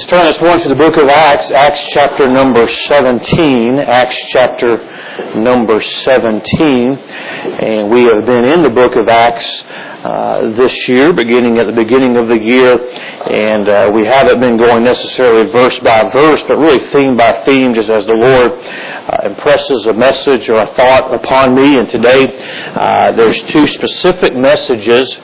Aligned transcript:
Let's 0.00 0.10
turn 0.10 0.26
this 0.32 0.40
morning 0.40 0.62
to 0.62 0.68
the 0.70 0.80
book 0.80 0.96
of 0.96 1.10
Acts, 1.10 1.50
Acts 1.50 1.84
chapter 1.92 2.26
number 2.26 2.66
17. 2.66 3.80
Acts 3.80 4.16
chapter 4.30 4.80
number 5.36 5.78
17. 5.82 6.40
And 6.40 7.90
we 7.90 8.04
have 8.08 8.24
been 8.24 8.46
in 8.46 8.62
the 8.62 8.70
book 8.70 8.96
of 8.96 9.08
Acts 9.08 9.44
uh, 9.66 10.56
this 10.56 10.88
year, 10.88 11.12
beginning 11.12 11.58
at 11.58 11.66
the 11.66 11.74
beginning 11.74 12.16
of 12.16 12.28
the 12.28 12.40
year. 12.40 12.80
And 12.80 13.68
uh, 13.68 13.90
we 13.92 14.06
haven't 14.06 14.40
been 14.40 14.56
going 14.56 14.84
necessarily 14.84 15.52
verse 15.52 15.78
by 15.80 16.08
verse, 16.10 16.42
but 16.48 16.56
really 16.56 16.80
theme 16.88 17.18
by 17.18 17.44
theme, 17.44 17.74
just 17.74 17.90
as 17.90 18.06
the 18.06 18.14
Lord 18.14 18.52
uh, 18.56 19.28
impresses 19.28 19.84
a 19.84 19.92
message 19.92 20.48
or 20.48 20.62
a 20.62 20.74
thought 20.76 21.12
upon 21.12 21.54
me. 21.54 21.76
And 21.76 21.90
today, 21.90 22.24
uh, 22.72 23.12
there's 23.12 23.38
two 23.52 23.66
specific 23.66 24.34
messages 24.34 25.20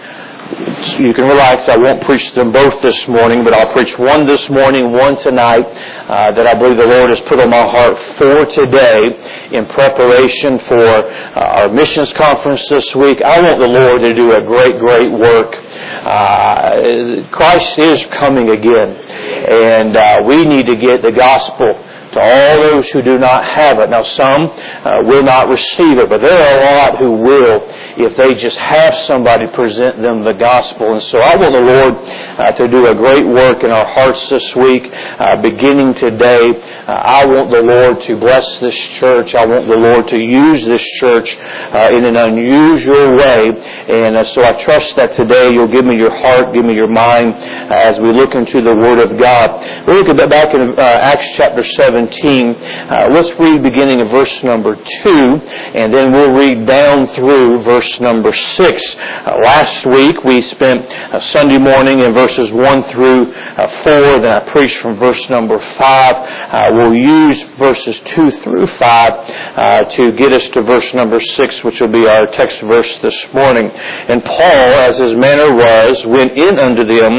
you 0.57 1.13
can 1.13 1.29
relax. 1.29 1.69
I 1.69 1.77
won't 1.77 2.03
preach 2.03 2.33
them 2.33 2.51
both 2.51 2.81
this 2.81 3.07
morning, 3.09 3.45
but 3.45 3.53
I'll 3.53 3.73
preach 3.75 3.99
one 3.99 4.27
this 4.27 4.49
morning, 4.49 4.91
one 4.91 5.17
tonight, 5.19 5.67
uh, 5.67 6.33
that 6.33 6.47
I 6.47 6.55
believe 6.55 6.79
the 6.79 6.87
Lord 6.87 7.11
has 7.11 7.21
put 7.23 7.39
on 7.41 7.51
my 7.51 7.69
heart 7.69 7.99
for 8.17 8.47
today 8.47 9.53
in 9.53 9.67
preparation 9.67 10.59
for 10.61 10.87
uh, 10.89 11.67
our 11.67 11.69
missions 11.69 12.13
conference 12.15 12.67
this 12.69 12.95
week. 12.95 13.21
I 13.21 13.41
want 13.43 13.61
the 13.61 13.69
Lord 13.69 14.01
to 14.01 14.15
do 14.15 14.33
a 14.33 14.43
great, 14.43 14.79
great 14.79 15.13
work. 15.13 15.55
Uh, 15.55 17.29
Christ 17.31 17.79
is 17.79 18.07
coming 18.07 18.49
again, 18.49 18.97
and 18.97 19.97
uh, 19.97 20.23
we 20.25 20.45
need 20.47 20.67
to 20.67 20.77
get 20.77 21.03
the 21.03 21.13
gospel 21.13 21.85
to 22.17 22.23
all 22.23 22.63
those 22.63 22.89
who 22.91 23.03
do 23.03 23.19
not 23.19 23.45
have 23.45 23.79
it. 23.79 23.91
Now, 23.91 24.03
some 24.03 24.51
uh, 24.51 25.03
will 25.05 25.23
not 25.23 25.49
receive 25.49 25.99
it, 25.99 26.09
but 26.09 26.21
there 26.21 26.37
are 26.37 26.59
a 26.59 26.65
lot 26.65 26.99
who 26.99 27.13
will 27.23 27.87
if 27.97 28.17
they 28.17 28.35
just 28.35 28.57
have 28.59 28.95
somebody 29.07 29.47
present 29.49 30.03
them 30.03 30.23
the 30.23 30.35
gospel. 30.35 30.93
And 30.93 31.03
so 31.03 31.19
I 31.19 31.37
want 31.37 31.53
the 31.53 31.61
Lord 31.61 31.95
uh, 32.39 32.53
to 32.53 32.69
do 32.69 32.87
a 32.87 32.95
great 32.95 33.27
work 33.27 33.65
in 33.65 33.71
our 33.71 33.87
hearts 33.87 34.29
this 34.29 34.55
week, 34.55 34.85
uh, 34.93 35.41
beginning 35.41 35.95
today. 35.95 36.61
Uh, 36.87 36.93
I 36.93 37.25
want 37.25 37.51
the 37.51 37.63
Lord 37.63 38.03
to 38.03 38.17
bless 38.17 38.61
this 38.61 38.77
church. 39.01 39.35
I 39.35 39.47
want 39.47 39.67
the 39.67 39.77
Lord 39.77 40.09
to 40.09 40.17
use 40.17 40.65
this 40.65 40.85
church 41.01 41.37
uh, 41.37 41.89
in 41.93 42.05
an 42.05 42.17
unusual 42.17 43.17
way. 43.17 43.51
And 43.89 44.17
uh, 44.17 44.25
so 44.25 44.45
I 44.45 44.53
trust 44.63 44.97
that 44.97 45.15
today 45.15 45.51
you'll 45.51 45.73
give 45.73 45.85
me 45.85 45.97
your 45.97 46.13
heart, 46.13 46.53
give 46.53 46.65
me 46.65 46.75
your 46.75 46.89
mind 46.89 47.35
as 47.73 47.99
we 47.99 48.13
look 48.13 48.35
into 48.35 48.61
the 48.61 48.75
Word 48.75 48.99
of 48.99 49.19
God. 49.19 49.87
We'll 49.87 50.05
look 50.05 50.17
back 50.29 50.55
in 50.55 50.79
Acts 50.79 51.27
chapter 51.37 51.65
7 51.65 52.06
17. 52.13 52.55
Uh, 52.55 53.09
let's 53.11 53.33
read 53.39 53.63
beginning 53.63 54.01
of 54.01 54.09
verse 54.11 54.43
number 54.43 54.77
2, 54.77 54.81
and 55.11 55.93
then 55.93 56.13
we'll 56.13 56.33
read 56.33 56.67
down 56.67 57.09
through 57.09 57.63
verse 57.65 58.01
number 58.01 58.33
6. 58.33 58.97
Uh, 58.97 59.37
last 59.43 59.87
week 59.87 60.23
we 60.25 60.43
spent 60.43 60.87
uh, 60.87 61.21
Sunday 61.21 61.59
morning 61.59 62.01
in 62.01 62.15
verses 62.15 62.53
1 62.53 62.85
through 62.91 63.33
uh, 63.33 63.83
4, 63.83 64.19
then 64.21 64.33
I 64.33 64.51
preached 64.51 64.79
from 64.79 64.97
verse 64.99 65.29
number 65.29 65.59
5. 65.59 65.81
Uh, 65.81 66.61
we'll 66.73 66.95
use 66.95 67.43
verses 67.59 68.01
2 68.07 68.31
through 68.43 68.67
5 68.67 68.81
uh, 68.81 69.85
to 69.91 70.13
get 70.13 70.33
us 70.33 70.49
to 70.51 70.63
verse 70.63 70.93
number 70.95 71.19
6, 71.19 71.65
which 71.65 71.81
will 71.81 71.89
be 71.89 72.07
our 72.07 72.27
text 72.29 72.61
verse 72.61 72.99
this 72.99 73.27
morning. 73.33 73.71
And 73.71 74.23
Paul, 74.25 74.81
as 74.87 74.99
his 74.99 75.17
manner 75.17 75.55
was, 75.55 76.05
went 76.07 76.33
in 76.39 76.59
unto 76.59 76.85
them, 76.85 77.13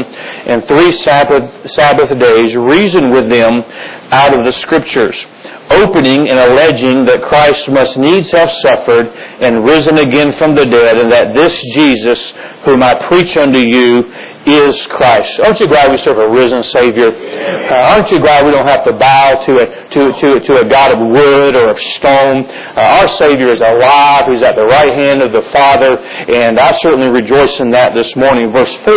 and 0.46 0.66
three 0.66 0.92
Sabbath, 0.92 1.70
Sabbath 1.70 2.18
days 2.18 2.56
reasoned 2.56 3.12
with 3.12 3.28
them 3.28 3.62
out 4.10 4.38
of 4.38 4.44
the 4.44 4.52
Scriptures, 4.52 5.26
opening 5.70 6.28
and 6.28 6.38
alleging 6.38 7.04
that 7.04 7.22
Christ 7.22 7.68
must 7.68 7.96
needs 7.96 8.30
have 8.32 8.50
suffered 8.50 9.08
and 9.08 9.64
risen 9.64 9.98
again 9.98 10.36
from 10.38 10.54
the 10.54 10.64
dead, 10.64 10.98
and 10.98 11.12
that 11.12 11.34
this 11.34 11.52
Jesus, 11.74 12.32
whom 12.64 12.82
I 12.82 12.94
preach 13.08 13.36
unto 13.36 13.58
you, 13.58 14.04
is 14.46 14.86
Christ. 14.86 15.40
Aren't 15.40 15.60
you 15.60 15.66
glad 15.66 15.90
we 15.90 15.98
serve 15.98 16.18
a 16.18 16.28
risen 16.28 16.62
Savior? 16.62 17.08
Uh, 17.08 17.74
aren't 17.74 18.10
you 18.10 18.18
glad 18.20 18.46
we 18.46 18.52
don't 18.52 18.66
have 18.66 18.84
to 18.84 18.92
bow 18.92 19.44
to 19.44 19.52
a, 19.58 19.88
to, 19.90 20.12
to, 20.12 20.40
to 20.40 20.52
a 20.58 20.68
God 20.68 20.92
of 20.92 20.98
wood 20.98 21.56
or 21.56 21.68
of 21.68 21.78
stone? 21.78 22.46
Uh, 22.46 22.80
our 22.80 23.08
Savior 23.08 23.50
is 23.50 23.60
alive. 23.60 24.24
He's 24.30 24.42
at 24.42 24.56
the 24.56 24.64
right 24.64 24.98
hand 24.98 25.22
of 25.22 25.32
the 25.32 25.42
Father, 25.50 25.98
and 25.98 26.58
I 26.58 26.72
certainly 26.78 27.08
rejoice 27.08 27.60
in 27.60 27.70
that 27.70 27.94
this 27.94 28.14
morning. 28.16 28.52
Verse 28.52 28.74
4, 28.84 28.94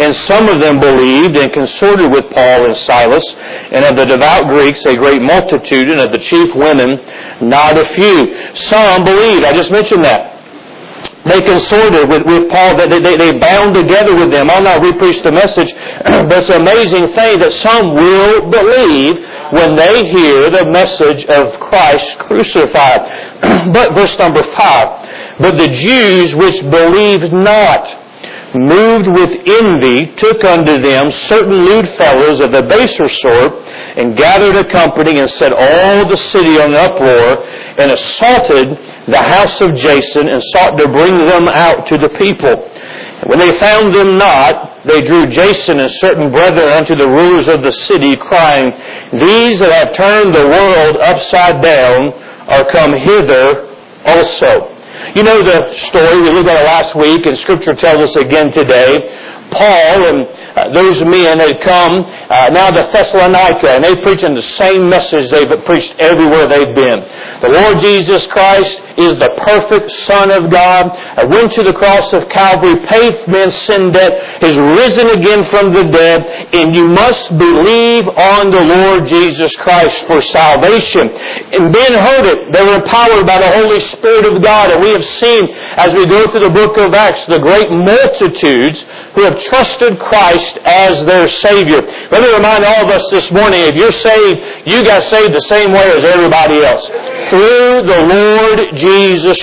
and 0.00 0.14
some 0.14 0.48
of 0.48 0.60
them 0.60 0.80
believed 0.80 1.36
and 1.36 1.52
consorted 1.52 2.10
with 2.10 2.30
Paul 2.30 2.66
and 2.66 2.76
Silas, 2.76 3.24
and 3.36 3.84
of 3.84 3.96
the 3.96 4.06
devout 4.06 4.48
Greeks 4.48 4.84
a 4.86 4.96
great 4.96 5.20
multitude, 5.20 5.90
and 5.90 6.00
of 6.00 6.12
the 6.12 6.18
chief 6.18 6.54
women 6.54 6.96
not 7.48 7.78
a 7.78 7.84
few. 7.94 8.54
Some 8.54 9.04
believed. 9.04 9.44
I 9.44 9.52
just 9.52 9.70
mentioned 9.70 10.04
that. 10.04 10.37
They 11.24 11.42
consorted 11.42 12.08
with, 12.08 12.24
with 12.24 12.48
Paul, 12.48 12.76
they, 12.76 12.86
they, 13.00 13.16
they 13.16 13.38
bound 13.38 13.74
together 13.74 14.14
with 14.14 14.30
them. 14.30 14.48
I'll 14.50 14.62
not 14.62 14.78
repreach 14.78 15.22
the 15.22 15.32
message, 15.32 15.72
but 16.04 16.38
it's 16.38 16.48
an 16.48 16.62
amazing 16.62 17.12
thing 17.14 17.40
that 17.40 17.52
some 17.52 17.94
will 17.94 18.48
believe 18.50 19.16
when 19.52 19.76
they 19.76 20.08
hear 20.10 20.50
the 20.50 20.66
message 20.70 21.26
of 21.26 21.58
Christ 21.60 22.18
crucified. 22.18 23.72
but 23.72 23.94
verse 23.94 24.16
number 24.18 24.42
five, 24.42 25.38
but 25.40 25.56
the 25.56 25.68
Jews 25.68 26.34
which 26.34 26.62
believed 26.62 27.32
not, 27.32 27.97
moved 28.54 29.06
with 29.06 29.30
envy, 29.46 30.14
took 30.16 30.44
unto 30.44 30.80
them 30.80 31.10
certain 31.10 31.62
lewd 31.62 31.88
fellows 31.90 32.40
of 32.40 32.52
the 32.52 32.62
baser 32.62 33.08
sort, 33.08 33.52
and 33.96 34.16
gathered 34.16 34.56
a 34.56 34.70
company, 34.70 35.18
and 35.18 35.30
set 35.30 35.52
all 35.52 36.08
the 36.08 36.16
city 36.16 36.60
on 36.60 36.74
uproar, 36.74 37.44
and 37.78 37.90
assaulted 37.90 38.68
the 39.06 39.18
house 39.18 39.60
of 39.60 39.74
Jason, 39.74 40.28
and 40.28 40.42
sought 40.52 40.78
to 40.78 40.88
bring 40.88 41.18
them 41.26 41.48
out 41.48 41.86
to 41.88 41.98
the 41.98 42.10
people. 42.10 42.56
when 43.26 43.38
they 43.38 43.58
found 43.58 43.92
them 43.92 44.16
not, 44.16 44.84
they 44.86 45.04
drew 45.04 45.26
Jason 45.26 45.80
and 45.80 45.90
certain 45.96 46.30
brethren 46.30 46.68
unto 46.68 46.94
the 46.94 47.08
rulers 47.08 47.48
of 47.48 47.62
the 47.62 47.72
city, 47.72 48.16
crying, 48.16 48.70
These 49.12 49.58
that 49.58 49.72
have 49.72 49.92
turned 49.92 50.34
the 50.34 50.46
world 50.46 50.96
upside 50.98 51.60
down 51.60 52.12
are 52.48 52.64
come 52.70 52.92
hither 52.92 53.74
also. 54.04 54.77
You 55.14 55.22
know 55.22 55.42
the 55.42 55.72
story. 55.88 56.20
We 56.22 56.30
looked 56.30 56.48
at 56.48 56.60
it 56.60 56.64
last 56.64 56.94
week, 56.94 57.26
and 57.26 57.36
Scripture 57.38 57.74
tells 57.74 58.10
us 58.10 58.16
again 58.16 58.52
today. 58.52 58.90
Paul 59.50 60.06
and 60.06 60.28
uh, 60.56 60.68
those 60.74 61.02
men 61.04 61.38
had 61.38 61.60
come 61.62 62.04
uh, 62.04 62.50
now 62.50 62.70
to 62.70 62.90
Thessalonica, 62.92 63.70
and 63.70 63.82
they 63.84 63.96
preaching 64.02 64.34
the 64.34 64.42
same 64.42 64.88
message 64.88 65.30
they've 65.30 65.64
preached 65.64 65.94
everywhere 65.98 66.46
they've 66.48 66.74
been. 66.74 67.00
The 67.40 67.48
Lord 67.48 67.78
Jesus 67.80 68.26
Christ 68.26 68.82
is 68.98 69.16
the 69.18 69.30
perfect 69.46 69.90
Son 70.02 70.30
of 70.30 70.50
God, 70.50 70.90
went 71.30 71.52
to 71.52 71.62
the 71.62 71.72
cross 71.72 72.12
of 72.12 72.28
Calvary, 72.28 72.84
paid 72.86 73.28
men's 73.28 73.54
sin 73.62 73.92
debt, 73.92 74.42
is 74.42 74.56
risen 74.56 75.08
again 75.14 75.44
from 75.50 75.72
the 75.72 75.84
dead, 75.84 76.26
and 76.52 76.74
you 76.74 76.88
must 76.88 77.30
believe 77.38 78.08
on 78.08 78.50
the 78.50 78.60
Lord 78.60 79.06
Jesus 79.06 79.54
Christ 79.56 80.04
for 80.06 80.20
salvation. 80.20 81.10
And 81.54 81.72
Ben 81.72 81.94
heard 81.94 82.26
it. 82.26 82.52
They 82.52 82.62
were 82.62 82.82
empowered 82.82 83.26
by 83.26 83.38
the 83.38 83.52
Holy 83.62 83.80
Spirit 83.94 84.24
of 84.26 84.42
God, 84.42 84.72
and 84.72 84.82
we 84.82 84.90
have 84.90 85.04
seen 85.04 85.48
as 85.78 85.94
we 85.94 86.04
go 86.06 86.30
through 86.30 86.40
the 86.40 86.50
book 86.50 86.76
of 86.76 86.92
Acts 86.92 87.24
the 87.26 87.38
great 87.38 87.70
multitudes 87.70 88.84
who 89.14 89.22
have 89.22 89.38
trusted 89.42 89.98
Christ 90.00 90.58
as 90.64 91.04
their 91.04 91.28
Savior. 91.28 91.82
Let 92.10 92.22
me 92.22 92.34
remind 92.34 92.64
all 92.64 92.82
of 92.84 92.90
us 92.90 93.08
this 93.10 93.30
morning, 93.30 93.60
if 93.62 93.76
you're 93.76 93.92
saved, 93.92 94.66
you 94.66 94.82
got 94.82 95.04
saved 95.04 95.34
the 95.34 95.46
same 95.46 95.70
way 95.70 95.86
as 95.86 96.04
everybody 96.04 96.64
else. 96.64 96.86
Through 97.30 97.82
the 97.86 98.00
Lord 98.02 98.74
Jesus 98.74 98.87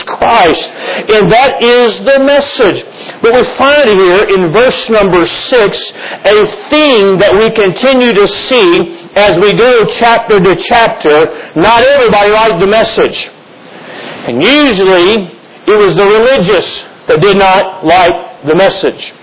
Christ. 0.06 0.69
And 0.69 1.31
that 1.31 1.61
is 1.61 2.00
the 2.00 2.19
message. 2.19 2.83
But 3.22 3.33
we 3.33 3.44
find 3.56 3.89
here 3.89 4.23
in 4.35 4.51
verse 4.51 4.89
number 4.89 5.25
six 5.25 5.79
a 6.25 6.45
theme 6.69 7.17
that 7.19 7.33
we 7.33 7.51
continue 7.51 8.13
to 8.13 8.28
see 8.28 9.09
as 9.16 9.39
we 9.39 9.53
go 9.53 9.85
chapter 9.85 10.39
to 10.39 10.55
chapter. 10.57 11.51
Not 11.55 11.84
everybody 11.84 12.31
liked 12.31 12.59
the 12.59 12.67
message. 12.67 13.29
And 14.28 14.41
usually 14.41 15.31
it 15.67 15.75
was 15.75 15.95
the 15.95 16.05
religious 16.05 16.85
that 17.07 17.22
did 17.22 17.38
not 17.38 17.85
like 17.85 18.45
the 18.45 18.55
message. 18.55 19.13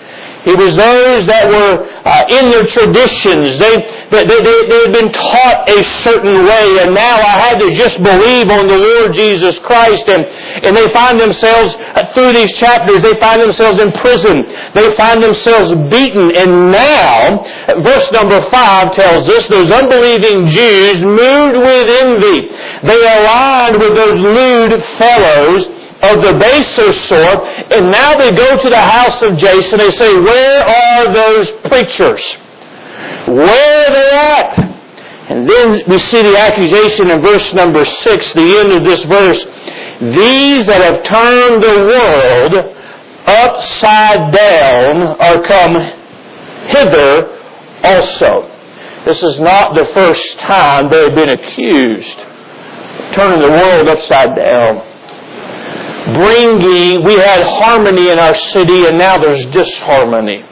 It 0.45 0.59
was 0.59 0.75
those 0.75 1.27
that 1.27 1.47
were 1.47 1.87
uh, 2.03 2.27
in 2.27 2.51
their 2.51 2.67
traditions. 2.67 3.63
They, 3.63 3.79
they, 4.11 4.27
they, 4.27 4.41
they 4.43 4.81
had 4.83 4.93
been 4.93 5.13
taught 5.15 5.71
a 5.71 5.83
certain 6.03 6.43
way, 6.43 6.83
and 6.83 6.95
now 6.95 7.15
I 7.15 7.39
had 7.47 7.59
to 7.63 7.71
just 7.71 8.03
believe 8.03 8.51
on 8.51 8.67
the 8.67 8.77
Lord 8.77 9.15
Jesus 9.15 9.59
Christ. 9.61 10.09
And, 10.09 10.27
and 10.67 10.77
they 10.77 10.91
find 10.93 11.21
themselves, 11.21 11.75
uh, 11.79 12.11
through 12.13 12.35
these 12.35 12.59
chapters, 12.59 13.03
they 13.03 13.15
find 13.21 13.41
themselves 13.41 13.79
in 13.79 13.93
prison. 13.93 14.43
They 14.75 14.91
find 14.97 15.23
themselves 15.23 15.71
beaten. 15.87 16.35
And 16.35 16.75
now, 16.75 17.47
verse 17.79 18.11
number 18.11 18.43
5 18.43 18.95
tells 18.95 19.29
us, 19.29 19.47
those 19.47 19.71
unbelieving 19.71 20.47
Jews 20.47 21.07
moved 21.07 21.57
with 21.63 21.87
envy. 22.03 22.51
They 22.83 22.99
aligned 22.99 23.79
with 23.79 23.95
those 23.95 24.19
lewd 24.19 24.83
fellows 24.99 25.82
of 26.03 26.21
the 26.21 26.35
baser 26.39 26.93
sort, 26.93 27.47
and 27.71 27.91
now 27.91 28.17
they 28.17 28.33
go 28.33 28.61
to 28.61 28.69
the 28.69 28.81
house 28.81 29.23
of 29.23 29.37
Jason. 29.39 29.79
They 29.79 29.93
say, 29.93 30.19
Where 30.19 30.65
are 30.65 31.13
those 31.13 31.51
preachers? 31.69 32.23
Where 33.27 33.87
are 33.87 33.93
they 33.93 34.11
at? 34.11 34.73
And 35.31 35.49
then 35.49 35.83
we 35.89 35.99
see 36.01 36.21
the 36.23 36.37
accusation 36.37 37.11
in 37.11 37.23
verse 37.23 37.55
number 37.55 37.85
six, 37.85 38.33
the 38.35 38.59
end 38.59 38.73
of 38.73 38.85
this 38.85 39.05
verse. 39.05 39.45
These 40.01 40.67
that 40.67 40.83
have 40.83 41.03
turned 41.05 41.63
the 41.63 41.85
world 41.87 42.77
upside 43.25 44.33
down 44.35 45.03
are 45.21 45.43
come 45.45 45.75
hither 46.67 47.39
also. 47.85 48.49
This 49.05 49.23
is 49.23 49.41
not 49.41 49.75
the 49.75 49.87
first 49.95 50.39
time 50.41 50.91
they 50.91 51.05
have 51.05 51.15
been 51.15 51.31
accused, 51.31 52.17
turning 53.15 53.41
the 53.41 53.51
world 53.51 53.89
upside 53.89 54.35
down. 54.35 54.92
Bringing, 56.05 57.05
we 57.05 57.15
had 57.15 57.43
harmony 57.43 58.11
in 58.11 58.19
our 58.19 58.35
city 58.35 58.87
and 58.87 58.99
now 58.99 59.19
there's 59.19 59.47
disharmony. 59.47 60.43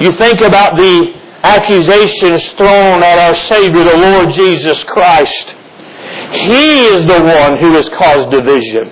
You 0.00 0.12
think 0.12 0.40
about 0.40 0.76
the 0.76 1.14
accusations 1.42 2.50
thrown 2.52 3.02
at 3.02 3.18
our 3.18 3.34
Savior, 3.34 3.84
the 3.84 3.96
Lord 3.96 4.30
Jesus 4.30 4.82
Christ. 4.84 5.54
He 6.32 6.86
is 6.86 7.06
the 7.06 7.22
one 7.22 7.58
who 7.58 7.72
has 7.74 7.88
caused 7.90 8.30
division. 8.30 8.90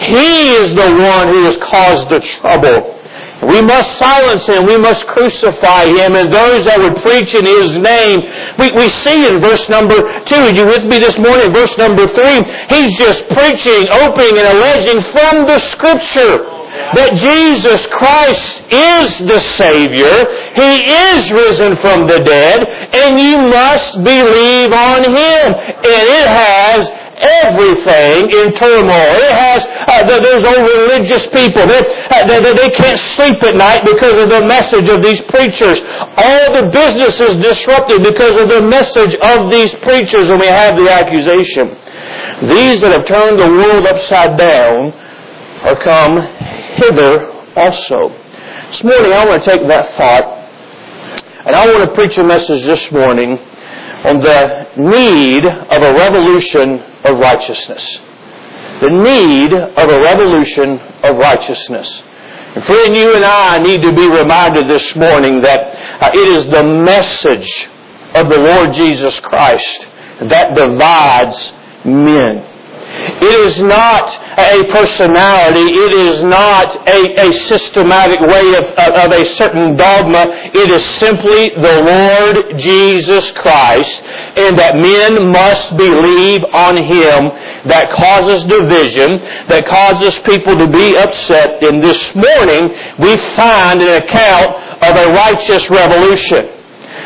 He 0.00 0.50
is 0.50 0.74
the 0.74 0.90
one 0.90 1.28
who 1.28 1.44
has 1.44 1.56
caused 1.58 2.10
the 2.10 2.20
trouble. 2.20 2.95
We 3.42 3.60
must 3.60 3.98
silence 3.98 4.46
him. 4.46 4.64
We 4.64 4.78
must 4.78 5.06
crucify 5.06 5.84
him. 5.86 6.16
And 6.16 6.32
those 6.32 6.64
that 6.64 6.78
would 6.78 6.96
preach 7.02 7.34
in 7.34 7.44
his 7.44 7.76
name, 7.78 8.24
we, 8.58 8.72
we 8.72 8.88
see 9.04 9.26
in 9.26 9.40
verse 9.40 9.68
number 9.68 9.96
two, 10.24 10.40
are 10.40 10.50
you 10.50 10.64
with 10.64 10.84
me 10.84 10.98
this 10.98 11.18
morning? 11.18 11.52
Verse 11.52 11.76
number 11.76 12.08
three, 12.08 12.42
he's 12.72 12.96
just 12.96 13.28
preaching, 13.28 13.88
opening 13.92 14.40
and 14.40 14.56
alleging 14.56 15.02
from 15.12 15.46
the 15.46 15.60
scripture 15.68 16.56
that 16.96 17.16
Jesus 17.16 17.86
Christ 17.86 18.62
is 18.70 19.18
the 19.28 19.40
Savior. 19.56 20.16
He 20.54 20.72
is 21.12 21.30
risen 21.30 21.76
from 21.76 22.06
the 22.06 22.20
dead, 22.20 22.64
and 22.64 23.20
you 23.20 23.38
must 23.48 24.02
believe 24.02 24.72
on 24.72 25.04
Him. 25.04 25.46
And 25.52 26.04
it 26.08 26.28
has 26.28 26.88
everything 27.18 28.30
in 28.30 28.54
turmoil. 28.54 29.16
It 29.16 29.32
has, 29.32 29.64
uh, 29.64 30.04
there's 30.06 30.44
old 30.44 30.68
religious 30.68 31.24
people 31.26 31.66
that, 31.66 31.84
uh, 32.12 32.26
they, 32.26 32.52
they 32.52 32.70
can't 32.70 33.00
sleep 33.16 33.42
at 33.42 33.56
night 33.56 33.84
because 33.84 34.20
of 34.20 34.28
the 34.28 34.44
message 34.44 34.88
of 34.88 35.02
these 35.02 35.20
preachers. 35.32 35.80
All 36.16 36.52
the 36.52 36.68
business 36.72 37.20
is 37.20 37.36
disrupted 37.42 38.02
because 38.02 38.36
of 38.40 38.48
the 38.48 38.62
message 38.62 39.14
of 39.16 39.50
these 39.50 39.74
preachers 39.80 40.30
and 40.30 40.40
we 40.40 40.46
have 40.46 40.76
the 40.76 40.92
accusation. 40.92 41.76
These 42.48 42.82
that 42.82 42.92
have 42.92 43.06
turned 43.06 43.40
the 43.40 43.48
world 43.48 43.86
upside 43.86 44.36
down 44.36 44.92
are 45.64 45.76
come 45.82 46.20
hither 46.76 47.32
also. 47.56 48.12
This 48.68 48.84
morning 48.84 49.12
I 49.12 49.24
want 49.24 49.42
to 49.42 49.50
take 49.50 49.66
that 49.68 49.96
thought 49.96 50.36
and 51.46 51.54
I 51.54 51.64
want 51.70 51.88
to 51.88 51.94
preach 51.94 52.18
a 52.18 52.24
message 52.24 52.64
this 52.64 52.90
morning 52.90 53.38
on 54.04 54.18
the 54.18 54.66
need 54.76 55.46
of 55.46 55.82
a 55.82 55.94
revolution 55.94 56.82
of 57.06 57.18
righteousness. 57.18 58.00
The 58.80 58.90
need 58.90 59.52
of 59.52 59.88
a 59.88 60.02
revolution 60.02 60.78
of 61.02 61.16
righteousness. 61.16 62.02
And 62.54 62.64
friend, 62.64 62.96
you 62.96 63.14
and 63.14 63.24
I 63.24 63.58
need 63.58 63.82
to 63.82 63.92
be 63.92 64.08
reminded 64.08 64.68
this 64.68 64.96
morning 64.96 65.42
that 65.42 66.02
uh, 66.02 66.10
it 66.14 66.28
is 66.28 66.46
the 66.46 66.64
message 66.64 67.68
of 68.14 68.28
the 68.28 68.38
Lord 68.38 68.72
Jesus 68.72 69.18
Christ 69.20 69.86
that 70.22 70.54
divides 70.54 71.52
men. 71.84 72.55
It 72.88 73.46
is 73.46 73.60
not 73.62 74.08
a 74.38 74.64
personality. 74.70 75.74
It 75.74 75.92
is 76.06 76.22
not 76.22 76.76
a, 76.86 77.28
a 77.28 77.32
systematic 77.48 78.20
way 78.20 78.54
of, 78.54 78.64
of, 78.78 79.10
a 79.12 79.24
certain 79.34 79.76
dogma. 79.76 80.26
It 80.54 80.70
is 80.70 80.84
simply 81.00 81.50
the 81.50 81.82
Lord 81.82 82.58
Jesus 82.58 83.32
Christ 83.32 84.02
and 84.36 84.58
that 84.58 84.76
men 84.76 85.32
must 85.32 85.76
believe 85.76 86.44
on 86.52 86.76
Him 86.76 87.32
that 87.66 87.90
causes 87.90 88.46
division, 88.46 89.18
that 89.48 89.66
causes 89.66 90.18
people 90.20 90.56
to 90.56 90.68
be 90.68 90.96
upset. 90.96 91.64
And 91.64 91.82
this 91.82 92.14
morning 92.14 92.70
we 92.98 93.16
find 93.34 93.82
an 93.82 94.02
account 94.02 94.54
of 94.82 94.94
a 94.94 95.06
righteous 95.10 95.68
revolution. 95.70 96.52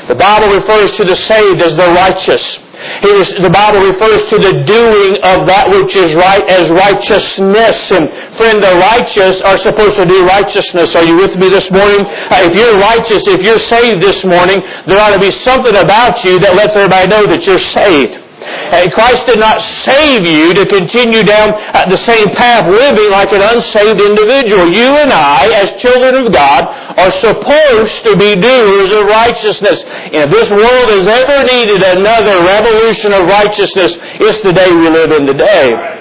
The 0.08 0.14
Bible 0.16 0.48
refers 0.48 0.90
to 0.96 1.04
the 1.04 1.16
saved 1.16 1.62
as 1.62 1.76
the 1.76 1.86
righteous. 1.86 2.58
Was, 3.02 3.28
the 3.40 3.50
Bible 3.50 3.80
refers 3.86 4.22
to 4.30 4.36
the 4.38 4.64
doing 4.64 5.16
of 5.22 5.46
that 5.46 5.68
which 5.70 5.96
is 5.96 6.14
right 6.14 6.46
as 6.48 6.70
righteousness. 6.70 7.90
And 7.90 8.08
friend, 8.36 8.62
the 8.62 8.74
righteous 8.76 9.40
are 9.42 9.58
supposed 9.58 9.96
to 9.96 10.06
do 10.06 10.22
righteousness. 10.24 10.94
Are 10.94 11.04
you 11.04 11.16
with 11.16 11.36
me 11.36 11.48
this 11.48 11.70
morning? 11.70 12.06
Uh, 12.06 12.48
if 12.48 12.54
you're 12.54 12.76
righteous, 12.78 13.26
if 13.26 13.42
you're 13.42 13.58
saved 13.58 14.02
this 14.02 14.24
morning, 14.24 14.62
there 14.86 14.98
ought 14.98 15.12
to 15.12 15.20
be 15.20 15.30
something 15.30 15.74
about 15.76 16.24
you 16.24 16.38
that 16.40 16.54
lets 16.54 16.76
everybody 16.76 17.08
know 17.08 17.26
that 17.26 17.46
you're 17.46 17.58
saved. 17.58 18.29
Uh, 18.40 18.88
Christ 18.90 19.26
did 19.26 19.38
not 19.38 19.60
save 19.84 20.24
you 20.24 20.54
to 20.54 20.64
continue 20.66 21.22
down 21.22 21.52
the 21.90 21.96
same 21.96 22.30
path 22.30 22.68
living 22.70 23.10
like 23.10 23.32
an 23.32 23.42
unsaved 23.42 24.00
individual. 24.00 24.68
You 24.72 24.96
and 24.96 25.12
I, 25.12 25.52
as 25.60 25.80
children 25.80 26.26
of 26.26 26.32
God, 26.32 26.64
are 26.96 27.12
supposed 27.12 28.02
to 28.04 28.16
be 28.16 28.36
doers 28.36 28.92
of 28.92 29.04
righteousness. 29.06 29.84
And 29.84 30.24
if 30.24 30.30
this 30.30 30.50
world 30.50 30.88
has 30.90 31.06
ever 31.06 31.44
needed 31.44 31.82
another 31.82 32.42
revolution 32.44 33.12
of 33.12 33.28
righteousness, 33.28 33.96
it's 34.20 34.40
the 34.40 34.52
day 34.52 34.68
we 34.68 34.88
live 34.88 35.12
in 35.12 35.26
today. 35.26 35.98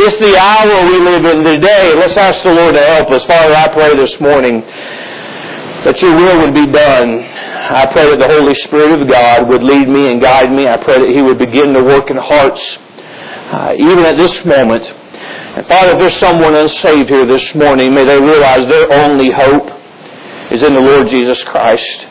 It's 0.00 0.18
the 0.18 0.36
hour 0.36 0.86
we 0.90 0.98
live 0.98 1.24
in 1.24 1.44
today. 1.44 1.92
Let's 1.94 2.16
ask 2.16 2.42
the 2.42 2.52
Lord 2.52 2.74
to 2.74 2.82
help 2.82 3.10
us. 3.10 3.24
Father, 3.24 3.54
I 3.54 3.68
pray 3.68 3.96
this 3.96 4.20
morning 4.20 4.62
that 5.84 6.00
your 6.02 6.12
will 6.12 6.44
would 6.44 6.54
be 6.54 6.66
done. 6.70 7.24
I 7.60 7.86
pray 7.92 8.08
that 8.08 8.18
the 8.18 8.28
Holy 8.28 8.54
Spirit 8.54 9.02
of 9.02 9.08
God 9.08 9.48
would 9.48 9.62
lead 9.62 9.86
me 9.86 10.10
and 10.10 10.20
guide 10.20 10.50
me. 10.50 10.66
I 10.66 10.78
pray 10.78 10.98
that 10.98 11.12
He 11.14 11.20
would 11.20 11.38
begin 11.38 11.74
to 11.74 11.82
work 11.82 12.10
in 12.10 12.16
hearts, 12.16 12.62
uh, 13.52 13.72
even 13.78 14.00
at 14.00 14.16
this 14.16 14.44
moment. 14.44 14.88
And 14.88 15.66
Father, 15.66 15.92
if 15.92 15.98
there's 15.98 16.16
someone 16.16 16.54
unsaved 16.54 17.10
here 17.10 17.26
this 17.26 17.54
morning, 17.54 17.92
may 17.92 18.04
they 18.04 18.18
realize 18.18 18.66
their 18.66 18.90
only 19.04 19.30
hope 19.30 19.68
is 20.50 20.62
in 20.62 20.72
the 20.72 20.80
Lord 20.80 21.08
Jesus 21.08 21.44
Christ. 21.44 22.06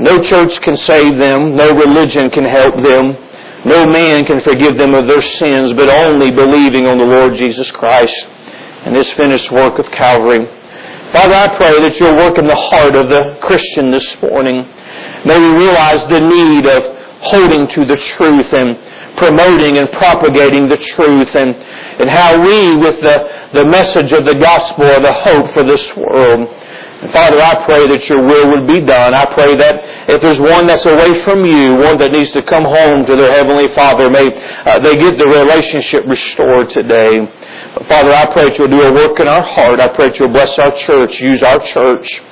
No 0.00 0.22
church 0.22 0.60
can 0.60 0.76
save 0.76 1.16
them. 1.16 1.56
No 1.56 1.74
religion 1.74 2.28
can 2.30 2.44
help 2.44 2.76
them. 2.76 3.16
No 3.64 3.86
man 3.86 4.26
can 4.26 4.40
forgive 4.40 4.76
them 4.76 4.94
of 4.94 5.06
their 5.06 5.22
sins, 5.22 5.72
but 5.76 5.88
only 5.88 6.30
believing 6.30 6.86
on 6.86 6.98
the 6.98 7.06
Lord 7.06 7.36
Jesus 7.36 7.70
Christ 7.70 8.14
and 8.84 8.94
His 8.94 9.10
finished 9.12 9.50
work 9.50 9.78
of 9.78 9.90
Calvary. 9.90 10.44
Father, 11.12 11.34
I 11.34 11.56
pray 11.56 11.80
that 11.80 11.98
you'll 11.98 12.16
work 12.16 12.38
in 12.38 12.46
the 12.46 12.56
heart 12.56 12.94
of 12.96 13.08
the 13.08 13.38
Christian 13.40 13.90
this 13.90 14.20
morning. 14.20 14.68
May 15.24 15.40
we 15.40 15.56
realize 15.56 16.06
the 16.06 16.20
need 16.20 16.66
of 16.66 16.82
holding 17.22 17.66
to 17.68 17.84
the 17.84 17.96
truth 17.96 18.52
and 18.52 18.76
promoting 19.16 19.78
and 19.78 19.90
propagating 19.92 20.68
the 20.68 20.76
truth 20.76 21.34
and, 21.34 21.54
and 21.54 22.10
how 22.10 22.40
we, 22.40 22.76
with 22.76 23.00
the, 23.00 23.48
the 23.52 23.64
message 23.64 24.12
of 24.12 24.24
the 24.24 24.34
gospel, 24.34 24.84
are 24.84 25.00
the 25.00 25.12
hope 25.12 25.54
for 25.54 25.62
this 25.62 25.84
world. 25.96 26.48
And 27.04 27.12
Father, 27.12 27.40
I 27.40 27.64
pray 27.64 27.86
that 27.88 28.08
your 28.08 28.24
will 28.24 28.50
would 28.50 28.66
be 28.66 28.80
done. 28.80 29.14
I 29.14 29.24
pray 29.26 29.56
that 29.56 30.10
if 30.10 30.20
there's 30.20 30.40
one 30.40 30.66
that's 30.66 30.86
away 30.86 31.22
from 31.22 31.44
you, 31.44 31.74
one 31.76 31.98
that 31.98 32.12
needs 32.12 32.30
to 32.32 32.42
come 32.42 32.64
home 32.64 33.06
to 33.06 33.16
their 33.16 33.32
Heavenly 33.32 33.68
Father, 33.74 34.10
may 34.10 34.32
uh, 34.64 34.78
they 34.80 34.96
get 34.96 35.18
the 35.18 35.26
relationship 35.26 36.04
restored 36.06 36.70
today. 36.70 37.26
Father, 37.88 38.12
I 38.12 38.26
pray 38.32 38.44
that 38.44 38.58
you'll 38.58 38.68
do 38.68 38.82
a 38.82 38.92
work 38.92 39.20
in 39.20 39.28
our 39.28 39.42
heart. 39.42 39.80
I 39.80 39.88
pray 39.88 40.08
that 40.08 40.18
you'll 40.18 40.28
bless 40.28 40.58
our 40.58 40.74
church, 40.74 41.20
use 41.20 41.42
our 41.42 41.60
church 41.60 42.22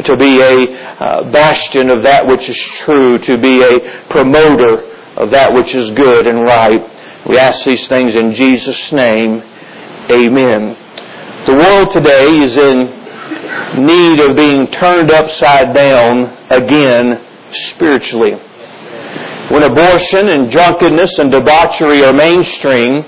to 0.00 0.16
be 0.16 0.40
a 0.40 0.72
uh, 0.72 1.30
bastion 1.30 1.90
of 1.90 2.02
that 2.02 2.26
which 2.26 2.48
is 2.48 2.56
true, 2.56 3.18
to 3.18 3.36
be 3.36 3.62
a 3.62 4.06
promoter 4.08 4.90
of 5.16 5.30
that 5.30 5.52
which 5.52 5.74
is 5.74 5.90
good 5.90 6.26
and 6.26 6.42
right. 6.42 6.80
We 7.28 7.38
ask 7.38 7.64
these 7.64 7.86
things 7.88 8.14
in 8.14 8.32
Jesus' 8.32 8.90
name. 8.92 9.42
Amen. 10.10 10.76
The 11.46 11.54
world 11.54 11.90
today 11.90 12.28
is 12.38 12.56
in 12.56 13.02
need 13.86 14.20
of 14.20 14.36
being 14.36 14.66
turned 14.68 15.10
upside 15.10 15.74
down 15.74 16.36
again 16.50 17.24
spiritually. 17.52 18.32
When 19.50 19.62
abortion 19.62 20.28
and 20.28 20.50
drunkenness 20.50 21.18
and 21.18 21.30
debauchery 21.30 22.04
are 22.04 22.12
mainstream, 22.12 23.04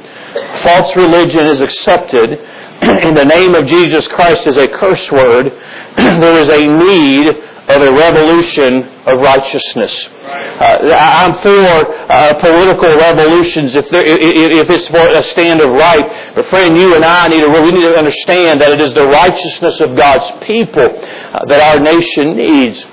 false 0.62 0.94
religion 0.94 1.46
is 1.46 1.60
accepted 1.60 2.38
in 2.82 3.14
the 3.14 3.24
name 3.24 3.54
of 3.54 3.66
Jesus 3.66 4.06
Christ 4.08 4.46
is 4.46 4.56
a 4.56 4.68
curse 4.68 5.10
word, 5.10 5.46
there 5.96 6.38
is 6.38 6.48
a 6.48 6.66
need 6.66 7.28
of 7.68 7.80
a 7.80 7.92
revolution 7.92 8.84
of 9.06 9.20
righteousness. 9.20 10.08
Uh, 10.14 10.92
I'm 10.92 11.34
for 11.40 12.12
uh, 12.12 12.34
political 12.34 12.90
revolutions 12.96 13.74
if, 13.74 13.88
there, 13.88 14.04
if 14.04 14.68
it's 14.68 14.88
for 14.88 15.08
a 15.08 15.22
stand 15.24 15.60
of 15.60 15.70
right. 15.70 16.34
But 16.34 16.46
friend, 16.46 16.76
you 16.76 16.94
and 16.94 17.04
I 17.04 17.28
need 17.28 17.40
to 17.40 17.48
we 17.48 17.72
need 17.72 17.82
to 17.82 17.96
understand 17.96 18.60
that 18.60 18.70
it 18.70 18.80
is 18.80 18.92
the 18.92 19.06
righteousness 19.06 19.80
of 19.80 19.96
God's 19.96 20.44
people 20.44 20.84
uh, 20.84 21.44
that 21.46 21.60
our 21.60 21.80
nation 21.80 22.36
needs. 22.36 22.84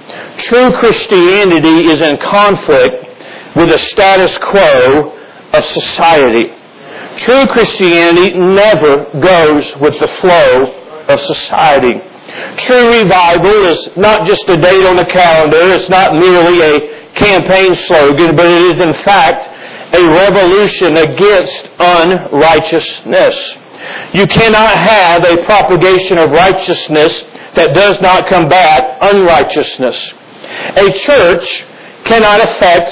True 0.46 0.72
Christianity 0.72 1.88
is 1.94 2.02
in 2.02 2.18
conflict 2.18 3.56
with 3.56 3.70
the 3.70 3.80
status 3.80 4.38
quo 4.38 5.18
of 5.54 5.66
society. 5.66 6.61
True 7.18 7.46
Christianity 7.48 8.38
never 8.38 9.06
goes 9.20 9.76
with 9.78 10.00
the 10.00 10.08
flow 10.20 10.66
of 11.08 11.20
society. 11.22 12.00
True 12.58 13.00
revival 13.00 13.68
is 13.68 13.90
not 13.98 14.26
just 14.26 14.48
a 14.48 14.58
date 14.58 14.86
on 14.86 14.96
the 14.96 15.06
calendar. 15.06 15.60
It's 15.74 15.90
not 15.90 16.16
merely 16.16 16.62
a 16.62 17.14
campaign 17.16 17.76
slogan, 17.76 18.36
but 18.36 18.46
it 18.46 18.78
is 18.78 18.80
in 18.80 18.94
fact 19.04 19.48
a 19.94 20.04
revolution 20.04 20.96
against 20.98 21.70
unrighteousness. 21.80 23.58
You 24.14 24.28
cannot 24.28 24.72
have 24.72 25.26
a 25.26 25.44
propagation 25.44 26.18
of 26.18 26.32
righteousness 26.32 27.26
that 27.56 27.74
does 27.74 28.00
not 28.02 28.28
combat 28.28 28.98
unrighteousness. 29.02 30.14
A 30.78 30.92
church 30.92 31.66
cannot 32.06 32.42
affect 32.42 32.90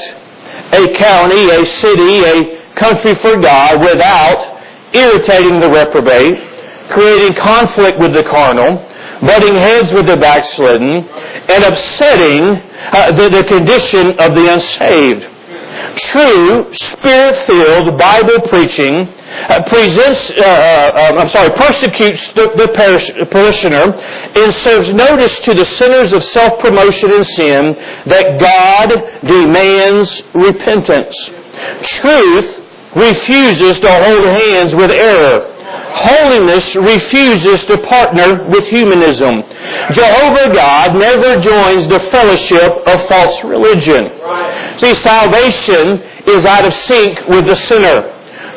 a 0.74 0.94
county, 0.96 1.50
a 1.50 1.66
city, 1.66 2.20
a 2.26 2.59
country 2.76 3.16
for 3.16 3.38
God 3.38 3.82
without 3.82 4.60
irritating 4.94 5.60
the 5.60 5.70
reprobate, 5.70 6.38
creating 6.92 7.36
conflict 7.36 8.00
with 8.00 8.14
the 8.14 8.24
carnal, 8.24 8.78
butting 9.22 9.56
heads 9.56 9.92
with 9.92 10.08
the 10.08 10.18
backslidden, 10.18 11.08
and 11.50 11.64
upsetting 11.64 12.44
uh, 12.92 13.12
the, 13.12 13.30
the 13.30 13.44
condition 13.44 14.12
of 14.20 14.36
the 14.36 14.54
unsaved. 14.54 15.36
True, 15.98 16.74
spirit-filled 16.74 17.98
Bible 17.98 18.42
preaching 18.48 19.08
uh, 19.08 19.64
presents, 19.68 20.32
uh, 20.32 20.44
uh, 20.44 21.20
I'm 21.20 21.30
sorry, 21.30 21.52
persecutes 21.52 22.28
the, 22.34 22.52
the 22.58 22.72
parish, 22.74 23.12
parishioner 23.30 23.94
and 23.94 24.54
serves 24.56 24.94
notice 24.94 25.38
to 25.42 25.54
the 25.54 25.66
sinners 25.66 26.12
of 26.14 26.24
self-promotion 26.24 27.12
and 27.12 27.26
sin 27.28 27.76
that 28.08 28.40
God 28.40 29.28
demands 29.28 30.24
repentance. 30.34 31.16
Truth 31.84 32.59
refuses 32.96 33.80
to 33.80 33.90
hold 33.90 34.26
hands 34.26 34.76
with 34.76 34.92
error. 34.92 35.56
Holiness 35.94 36.76
refuses 36.76 37.66
to 37.66 37.78
partner 37.80 38.48
with 38.50 38.68
humanism. 38.68 39.44
Jehovah 39.92 40.54
God 40.54 40.96
never 40.96 41.42
joins 41.42 41.88
the 41.88 42.00
fellowship 42.12 42.88
of 42.88 43.08
false 43.08 43.44
religion. 43.44 44.10
See, 44.78 44.96
salvation 44.96 46.02
is 46.28 46.46
out 46.46 46.66
of 46.66 46.74
sync 46.74 47.28
with 47.28 47.46
the 47.46 47.56
sinner. 47.56 48.16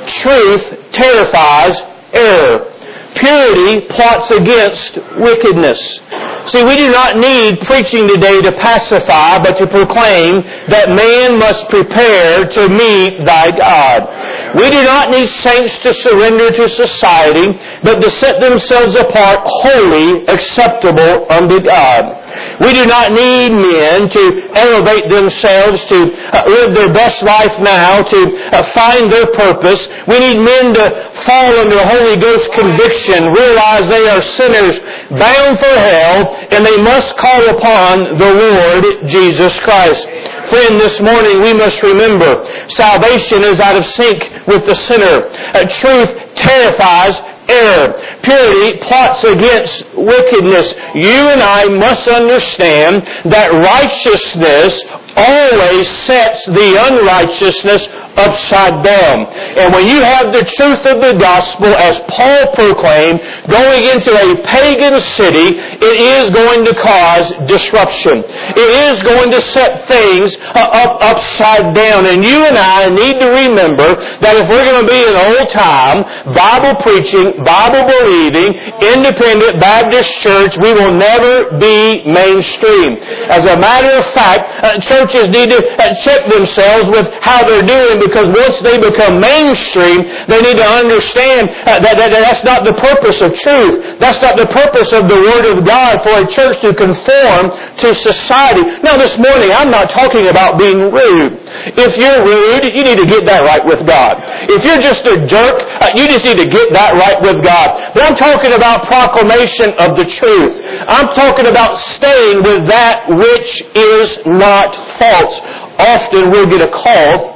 Truth 0.08 0.92
terrifies 0.92 1.80
error. 2.12 2.71
Purity 3.14 3.86
plots 3.88 4.30
against 4.30 4.96
wickedness. 5.16 6.00
See, 6.46 6.64
we 6.64 6.76
do 6.76 6.90
not 6.90 7.18
need 7.18 7.60
preaching 7.60 8.08
today 8.08 8.42
to 8.42 8.52
pacify, 8.52 9.38
but 9.42 9.58
to 9.58 9.66
proclaim 9.66 10.42
that 10.68 10.88
man 10.88 11.38
must 11.38 11.68
prepare 11.68 12.48
to 12.48 12.68
meet 12.68 13.24
thy 13.24 13.50
God. 13.56 14.56
We 14.56 14.68
do 14.70 14.82
not 14.82 15.10
need 15.10 15.28
saints 15.28 15.78
to 15.80 15.94
surrender 15.94 16.50
to 16.50 16.68
society, 16.68 17.52
but 17.84 18.00
to 18.00 18.10
set 18.10 18.40
themselves 18.40 18.94
apart 18.96 19.40
holy, 19.44 20.26
acceptable 20.26 21.26
unto 21.30 21.60
God. 21.60 22.21
We 22.60 22.72
do 22.72 22.86
not 22.86 23.12
need 23.12 23.50
men 23.50 24.08
to 24.08 24.24
elevate 24.54 25.08
themselves 25.08 25.84
to 25.86 25.98
uh, 26.32 26.44
live 26.46 26.74
their 26.74 26.92
best 26.92 27.22
life 27.22 27.58
now, 27.60 28.02
to 28.02 28.20
uh, 28.52 28.62
find 28.72 29.10
their 29.10 29.26
purpose. 29.26 29.86
We 30.06 30.18
need 30.18 30.38
men 30.38 30.74
to 30.74 31.12
fall 31.24 31.58
under 31.58 31.74
the 31.74 31.86
Holy 31.86 32.16
Ghost 32.16 32.52
conviction, 32.52 33.24
realize 33.32 33.88
they 33.88 34.08
are 34.08 34.22
sinners 34.22 34.78
bound 35.10 35.58
for 35.58 35.74
hell, 35.74 36.36
and 36.50 36.64
they 36.64 36.76
must 36.78 37.16
call 37.16 37.48
upon 37.48 38.18
the 38.18 38.32
Lord 38.34 39.08
Jesus 39.08 39.58
Christ. 39.60 40.06
Friend, 40.50 40.80
this 40.80 41.00
morning 41.00 41.40
we 41.40 41.52
must 41.54 41.82
remember 41.82 42.44
salvation 42.68 43.42
is 43.44 43.60
out 43.60 43.76
of 43.76 43.86
sync 43.86 44.22
with 44.46 44.66
the 44.66 44.74
sinner. 44.74 45.28
Uh, 45.54 45.66
truth 45.68 46.31
terrifies 46.36 47.20
error. 47.48 48.20
Purity 48.22 48.78
plots 48.82 49.24
against 49.24 49.84
wickedness. 49.96 50.72
You 50.94 51.28
and 51.32 51.42
I 51.42 51.68
must 51.68 52.06
understand 52.08 53.02
that 53.32 53.52
righteousness 53.52 54.80
always 55.16 55.88
sets 56.06 56.44
the 56.46 56.76
unrighteousness 56.78 57.88
upside 58.16 58.84
down. 58.84 59.26
And 59.56 59.72
when 59.72 59.88
you 59.88 60.00
have 60.00 60.32
the 60.32 60.44
truth 60.56 60.84
of 60.84 61.00
the 61.00 61.16
gospel, 61.18 61.66
as 61.66 61.98
Paul 62.08 62.52
proclaimed, 62.54 63.20
going 63.48 63.84
into 63.88 64.12
a 64.12 64.42
pagan 64.44 65.00
city, 65.16 65.56
it 65.56 65.96
is 66.00 66.30
going 66.30 66.64
to 66.64 66.74
cause 66.74 67.32
disruption. 67.46 68.24
It 68.56 68.70
is 68.92 69.02
going 69.02 69.30
to 69.30 69.40
set 69.52 69.88
things 69.88 70.36
uh, 70.36 70.68
up 70.72 71.00
upside 71.00 71.74
down. 71.74 72.06
And 72.06 72.24
you 72.24 72.44
and 72.44 72.56
I 72.58 72.88
need 72.90 73.18
to 73.18 73.28
remember 73.28 73.96
that 74.20 74.36
if 74.36 74.48
we're 74.48 74.66
going 74.66 74.84
to 74.84 74.90
be 74.90 75.02
an 75.04 75.16
old 75.16 75.48
time, 75.50 76.04
Bible 76.30 76.80
preaching, 76.82 77.42
Bible 77.42 77.82
believing, 77.90 78.54
independent 78.78 79.58
Baptist 79.58 80.10
church, 80.20 80.56
we 80.58 80.72
will 80.72 80.94
never 80.94 81.58
be 81.58 82.06
mainstream. 82.06 82.98
As 83.26 83.44
a 83.44 83.58
matter 83.58 83.90
of 83.98 84.06
fact, 84.14 84.46
uh, 84.62 84.78
churches 84.78 85.28
need 85.28 85.50
to 85.50 85.58
uh, 85.58 85.94
check 86.02 86.30
themselves 86.30 86.88
with 86.90 87.06
how 87.22 87.42
they're 87.42 87.66
doing 87.66 87.98
because 87.98 88.30
once 88.30 88.60
they 88.60 88.78
become 88.78 89.18
mainstream, 89.18 90.06
they 90.30 90.40
need 90.42 90.56
to 90.56 90.66
understand 90.66 91.50
uh, 91.50 91.80
that, 91.82 91.98
that, 91.98 92.10
that's 92.10 92.44
not 92.44 92.64
the 92.64 92.74
purpose 92.74 93.20
of 93.20 93.34
truth. 93.34 93.98
That's 93.98 94.20
not 94.22 94.36
the 94.36 94.46
purpose 94.46 94.92
of 94.92 95.08
the 95.08 95.18
Word 95.18 95.58
of 95.58 95.64
God 95.66 96.02
for 96.02 96.22
a 96.22 96.26
church 96.30 96.60
to 96.62 96.74
conform 96.74 97.50
to 97.82 97.94
society. 97.94 98.62
Now 98.82 98.96
this 98.96 99.18
morning, 99.18 99.50
I'm 99.50 99.70
not 99.70 99.90
talking 99.90 100.28
about 100.28 100.58
being 100.58 100.90
rude. 100.90 101.40
If 101.74 101.96
you're 101.98 102.22
rude, 102.24 102.62
you 102.70 102.84
need 102.84 102.98
to 102.98 103.06
get 103.06 103.26
that 103.26 103.42
right 103.42 103.64
with 103.64 103.86
God. 103.86 104.22
If 104.48 104.64
you're 104.64 104.80
just 104.80 105.04
a 105.06 105.26
jerk, 105.26 105.66
uh, 105.82 105.90
you 105.94 106.11
just 106.12 106.24
need 106.24 106.36
to 106.36 106.48
get 106.48 106.72
that 106.72 106.92
right 106.94 107.20
with 107.20 107.42
God. 107.42 107.94
But 107.94 108.04
I'm 108.04 108.16
talking 108.16 108.52
about 108.52 108.86
proclamation 108.86 109.72
of 109.80 109.96
the 109.96 110.04
truth. 110.04 110.60
I'm 110.86 111.08
talking 111.16 111.46
about 111.46 111.78
staying 111.96 112.42
with 112.42 112.66
that 112.68 113.08
which 113.08 113.64
is 113.74 114.20
not 114.26 114.76
false. 115.00 115.40
Often 115.80 116.30
we'll 116.30 116.48
get 116.48 116.60
a 116.60 116.70
call 116.70 117.31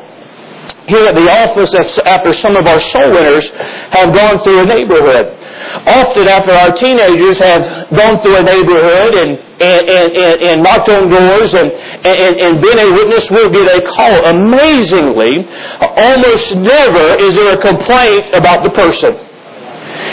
here 0.88 1.06
at 1.06 1.14
the 1.14 1.28
office 1.28 1.74
after 2.06 2.32
some 2.32 2.56
of 2.56 2.66
our 2.66 2.80
soul 2.80 3.10
winners 3.10 3.50
have 3.90 4.14
gone 4.14 4.38
through 4.40 4.60
a 4.62 4.66
neighborhood. 4.66 5.34
Often 5.86 6.28
after 6.28 6.52
our 6.52 6.72
teenagers 6.72 7.38
have 7.38 7.90
gone 7.90 8.22
through 8.22 8.38
a 8.38 8.42
neighborhood 8.42 9.14
and, 9.14 9.38
and, 9.60 9.82
and, 9.90 10.42
and, 10.42 10.62
knocked 10.62 10.88
on 10.88 11.08
doors 11.08 11.54
and, 11.54 11.72
and, 11.72 12.36
and 12.38 12.60
been 12.60 12.78
a 12.78 12.88
witness, 12.92 13.30
we'll 13.30 13.50
get 13.50 13.66
a 13.66 13.82
call. 13.86 14.24
Amazingly, 14.26 15.46
almost 15.80 16.56
never 16.56 17.18
is 17.18 17.34
there 17.34 17.58
a 17.58 17.60
complaint 17.60 18.32
about 18.34 18.62
the 18.62 18.70
person. 18.70 19.14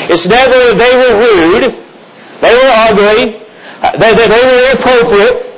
It's 0.10 0.26
never 0.26 0.74
they 0.76 0.96
were 0.96 1.16
rude, 1.20 1.64
they 2.42 2.54
were 2.54 2.72
ugly, 2.74 3.40
they, 4.00 4.14
they, 4.16 4.28
they 4.28 4.44
were 4.46 4.72
inappropriate. 4.72 5.54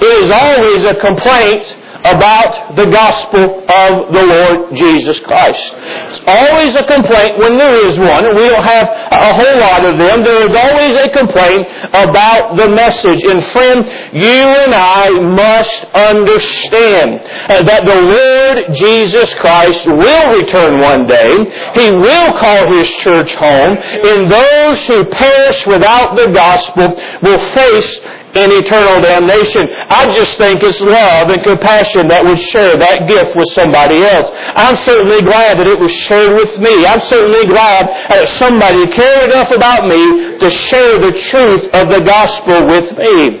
It 0.00 0.24
is 0.24 0.30
always 0.30 0.84
a 0.84 0.94
complaint 0.94 1.76
about 2.04 2.76
the 2.76 2.84
gospel 2.84 3.64
of 3.64 4.12
the 4.12 4.24
Lord 4.26 4.76
Jesus 4.76 5.18
Christ. 5.20 5.74
It's 6.12 6.20
always 6.26 6.74
a 6.76 6.84
complaint 6.84 7.38
when 7.38 7.56
there 7.56 7.86
is 7.88 7.98
one, 7.98 8.26
and 8.26 8.36
we 8.36 8.48
don't 8.48 8.62
have 8.62 8.88
a 9.10 9.32
whole 9.32 9.60
lot 9.60 9.84
of 9.84 9.96
them. 9.96 10.22
There 10.22 10.48
is 10.48 10.54
always 10.54 10.96
a 11.00 11.08
complaint 11.08 11.66
about 11.94 12.56
the 12.56 12.68
message. 12.68 13.24
And 13.24 13.44
friend, 13.46 13.86
you 14.12 14.44
and 14.64 14.74
I 14.74 15.10
must 15.10 15.84
understand 15.94 17.20
uh, 17.24 17.62
that 17.62 17.84
the 17.86 18.00
Lord 18.02 18.76
Jesus 18.76 19.32
Christ 19.34 19.86
will 19.86 20.38
return 20.38 20.80
one 20.80 21.06
day. 21.06 21.32
He 21.72 21.90
will 21.90 22.36
call 22.36 22.76
His 22.76 22.88
church 23.00 23.34
home, 23.34 23.78
and 23.80 24.30
those 24.30 24.86
who 24.86 25.04
perish 25.06 25.66
without 25.66 26.16
the 26.16 26.30
gospel 26.32 26.94
will 27.22 27.40
face 27.54 28.00
in 28.34 28.50
eternal 28.50 29.00
damnation. 29.00 29.62
I 29.88 30.12
just 30.14 30.36
think 30.38 30.62
it's 30.62 30.80
love 30.80 31.30
and 31.30 31.42
compassion 31.42 32.08
that 32.08 32.24
would 32.24 32.38
share 32.38 32.76
that 32.76 33.06
gift 33.06 33.36
with 33.36 33.48
somebody 33.54 34.02
else. 34.02 34.30
I'm 34.34 34.76
certainly 34.84 35.22
glad 35.22 35.58
that 35.58 35.66
it 35.66 35.78
was 35.78 35.92
shared 35.92 36.34
with 36.34 36.58
me. 36.58 36.84
I'm 36.84 37.00
certainly 37.06 37.46
glad 37.46 37.86
that 38.10 38.28
somebody 38.38 38.86
cared 38.90 39.30
enough 39.30 39.50
about 39.50 39.86
me 39.86 40.38
to 40.38 40.50
share 40.50 40.98
the 40.98 41.14
truth 41.30 41.70
of 41.72 41.88
the 41.88 42.02
gospel 42.02 42.66
with 42.66 42.90
me. 42.98 43.40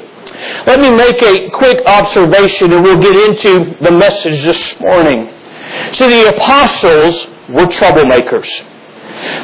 Let 0.66 0.80
me 0.80 0.90
make 0.90 1.20
a 1.22 1.50
quick 1.50 1.84
observation 1.86 2.72
and 2.72 2.82
we'll 2.82 3.02
get 3.02 3.16
into 3.28 3.76
the 3.82 3.90
message 3.90 4.42
this 4.42 4.80
morning. 4.80 5.28
See, 5.92 6.06
the 6.06 6.36
apostles 6.36 7.26
were 7.50 7.66
troublemakers. 7.66 8.48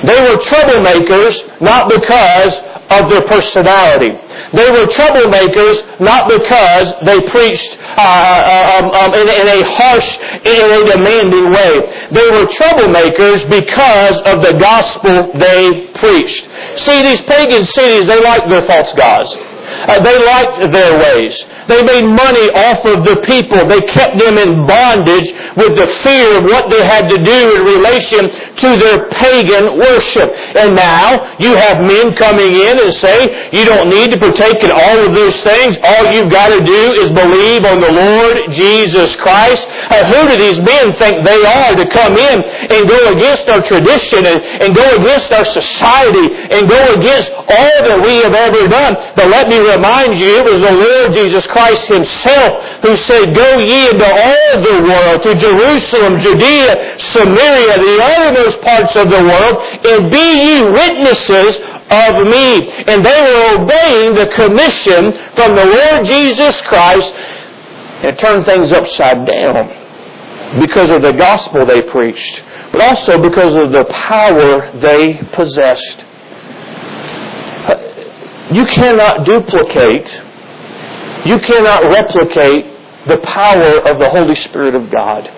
They 0.04 0.20
were 0.22 0.38
troublemakers 0.38 1.60
not 1.60 1.88
because 1.88 2.54
of 2.90 3.08
their 3.08 3.22
personality. 3.22 4.10
They 4.52 4.70
were 4.70 4.86
troublemakers 4.86 6.00
not 6.00 6.28
because 6.28 6.92
they 7.06 7.20
preached 7.30 7.76
uh, 7.96 8.02
uh, 8.02 8.82
um, 8.82 8.90
um, 8.90 9.14
in, 9.14 9.28
in, 9.28 9.46
a 9.46 9.64
harsh, 9.70 10.18
in 10.44 10.58
a 10.58 10.92
demanding 10.92 11.50
way. 11.50 12.08
They 12.10 12.30
were 12.30 12.46
troublemakers 12.46 13.48
because 13.48 14.18
of 14.26 14.42
the 14.42 14.58
gospel 14.58 15.30
they 15.38 15.88
preached. 15.94 16.48
See, 16.80 17.02
these 17.02 17.20
pagan 17.22 17.64
cities, 17.64 18.06
they 18.06 18.20
liked 18.22 18.48
their 18.48 18.66
false 18.66 18.92
gods. 18.94 19.36
Uh, 19.88 20.00
they 20.02 20.18
liked 20.24 20.72
their 20.72 20.98
ways. 20.98 21.44
They 21.70 21.82
made 21.86 22.02
money 22.02 22.50
off 22.50 22.82
of 22.82 23.06
the 23.06 23.22
people. 23.22 23.62
They 23.70 23.82
kept 23.86 24.18
them 24.18 24.38
in 24.38 24.66
bondage 24.66 25.30
with 25.54 25.78
the 25.78 25.86
fear 26.02 26.38
of 26.38 26.44
what 26.44 26.66
they 26.66 26.82
had 26.82 27.06
to 27.08 27.18
do 27.18 27.40
in 27.54 27.62
relation 27.62 28.26
to 28.58 28.68
their 28.74 29.06
pagan 29.14 29.78
worship. 29.78 30.34
And 30.58 30.74
now 30.74 31.38
you 31.38 31.54
have 31.54 31.78
men 31.86 32.18
coming 32.18 32.58
in 32.58 32.74
and 32.82 32.92
say, 32.98 33.30
you 33.54 33.64
don't 33.64 33.86
need 33.86 34.10
to 34.10 34.18
partake 34.18 34.58
in 34.66 34.74
all 34.74 34.98
of 34.98 35.14
those 35.14 35.38
things. 35.46 35.78
All 35.82 36.10
you've 36.10 36.32
got 36.32 36.50
to 36.50 36.58
do 36.58 36.82
is 37.06 37.14
believe 37.14 37.62
on 37.62 37.78
the 37.78 37.92
Lord 37.92 38.50
Jesus 38.50 39.14
Christ. 39.16 39.62
Uh, 39.70 40.10
who 40.10 40.26
do 40.26 40.42
these 40.42 40.58
men 40.58 40.92
think 40.98 41.22
they 41.22 41.44
are 41.46 41.78
to 41.78 41.86
come 41.86 42.18
in 42.18 42.42
and 42.42 42.88
go 42.88 43.14
against 43.14 43.46
our 43.46 43.62
tradition 43.62 44.26
and, 44.26 44.42
and 44.42 44.74
go 44.74 44.90
against 44.98 45.30
our 45.30 45.46
society 45.46 46.34
and 46.50 46.66
go 46.68 46.98
against 46.98 47.30
all 47.30 47.78
that 47.86 47.98
we 48.02 48.26
have 48.26 48.34
ever 48.34 48.66
done? 48.66 48.98
But 49.14 49.30
let 49.30 49.46
me 49.46 49.59
remind 49.60 50.18
you, 50.18 50.28
it 50.28 50.44
was 50.44 50.60
the 50.62 50.72
Lord 50.72 51.12
Jesus 51.12 51.46
Christ 51.46 51.86
Himself 51.86 52.64
who 52.82 52.96
said, 52.96 53.34
Go 53.34 53.58
ye 53.58 53.90
into 53.90 54.04
all 54.04 54.62
the 54.62 54.82
world, 54.82 55.22
to 55.22 55.34
Jerusalem, 55.34 56.18
Judea, 56.20 56.98
Samaria, 56.98 57.76
the 57.78 57.96
uttermost 58.02 58.60
parts 58.62 58.96
of 58.96 59.10
the 59.10 59.22
world, 59.22 59.56
and 59.86 60.10
be 60.10 60.18
ye 60.18 60.64
witnesses 60.64 61.60
of 61.90 62.26
me. 62.26 62.70
And 62.86 63.04
they 63.04 63.20
were 63.20 63.62
obeying 63.62 64.14
the 64.14 64.30
commission 64.34 65.12
from 65.34 65.56
the 65.56 65.66
Lord 65.66 66.06
Jesus 66.06 66.60
Christ 66.62 67.14
and 67.14 68.18
turned 68.18 68.46
things 68.46 68.72
upside 68.72 69.26
down 69.26 70.60
because 70.60 70.90
of 70.90 71.02
the 71.02 71.12
gospel 71.12 71.66
they 71.66 71.82
preached, 71.82 72.42
but 72.72 72.80
also 72.80 73.20
because 73.20 73.54
of 73.56 73.72
the 73.72 73.84
power 73.84 74.72
they 74.80 75.14
possessed. 75.32 76.04
You 78.52 78.66
cannot 78.66 79.24
duplicate, 79.24 80.10
you 81.24 81.38
cannot 81.38 81.84
replicate 81.84 82.66
the 83.06 83.18
power 83.18 83.78
of 83.88 83.98
the 83.98 84.08
Holy 84.10 84.34
Spirit 84.34 84.74
of 84.74 84.90
God. 84.90 85.28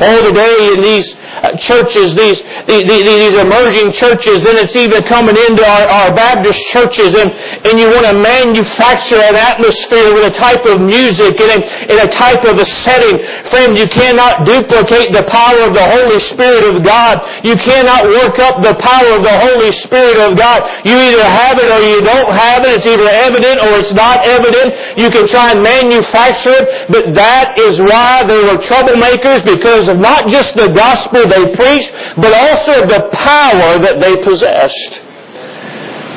Oh, 0.00 0.22
today 0.26 0.74
in 0.74 0.82
these 0.82 1.14
uh, 1.14 1.56
churches, 1.58 2.14
these, 2.14 2.38
these, 2.66 2.86
these 2.86 3.34
emerging 3.34 3.90
churches, 3.92 4.42
then 4.42 4.56
it's 4.58 4.76
even 4.76 5.02
coming 5.04 5.36
into 5.36 5.64
our, 5.66 5.86
our 5.88 6.14
Baptist 6.14 6.58
churches, 6.70 7.14
and, 7.14 7.30
and 7.66 7.78
you 7.78 7.86
want 7.86 8.06
to 8.06 8.14
manufacture 8.14 9.18
an 9.18 9.34
atmosphere 9.34 10.14
with 10.14 10.34
a 10.34 10.36
type 10.38 10.64
of 10.66 10.80
music 10.80 11.40
and 11.40 11.50
a, 11.50 11.66
and 11.66 12.08
a 12.08 12.12
type 12.12 12.44
of 12.44 12.58
a 12.58 12.64
setting. 12.86 13.18
Friend, 13.50 13.76
you 13.76 13.88
cannot 13.88 14.44
duplicate 14.44 15.12
the 15.12 15.24
power 15.24 15.64
of 15.64 15.72
the 15.72 15.82
Holy 15.82 16.20
Spirit 16.20 16.64
of 16.68 16.84
God. 16.84 17.44
You 17.44 17.56
cannot 17.56 18.04
work 18.04 18.38
up 18.38 18.62
the 18.62 18.74
power 18.76 19.16
of 19.16 19.22
the 19.22 19.38
Holy 19.38 19.72
Spirit 19.72 20.20
of 20.20 20.36
God. 20.36 20.84
You 20.84 20.96
either 20.96 21.24
have 21.24 21.58
it 21.58 21.70
or 21.70 21.80
you 21.80 22.00
don't 22.04 22.32
have 22.32 22.64
it. 22.64 22.76
It's 22.76 22.86
either 22.86 23.08
evident 23.08 23.60
or 23.60 23.80
it's 23.80 23.92
not 23.92 24.26
evident. 24.28 24.98
You 24.98 25.10
can 25.10 25.26
try 25.28 25.52
and 25.52 25.62
manufacture 25.62 26.52
it, 26.52 26.90
but 26.90 27.14
that 27.14 27.58
is 27.58 27.80
why 27.80 28.24
they 28.24 28.40
were 28.42 28.60
troublemakers 28.60 29.44
because 29.44 29.88
of 29.88 29.98
not 29.98 30.28
just 30.28 30.54
the 30.54 30.68
gospel 30.68 31.26
they 31.26 31.54
preached, 31.56 31.92
but 32.16 32.32
also 32.32 32.86
the 32.86 33.08
power 33.12 33.78
that 33.80 34.00
they 34.00 34.22
possessed. 34.22 35.00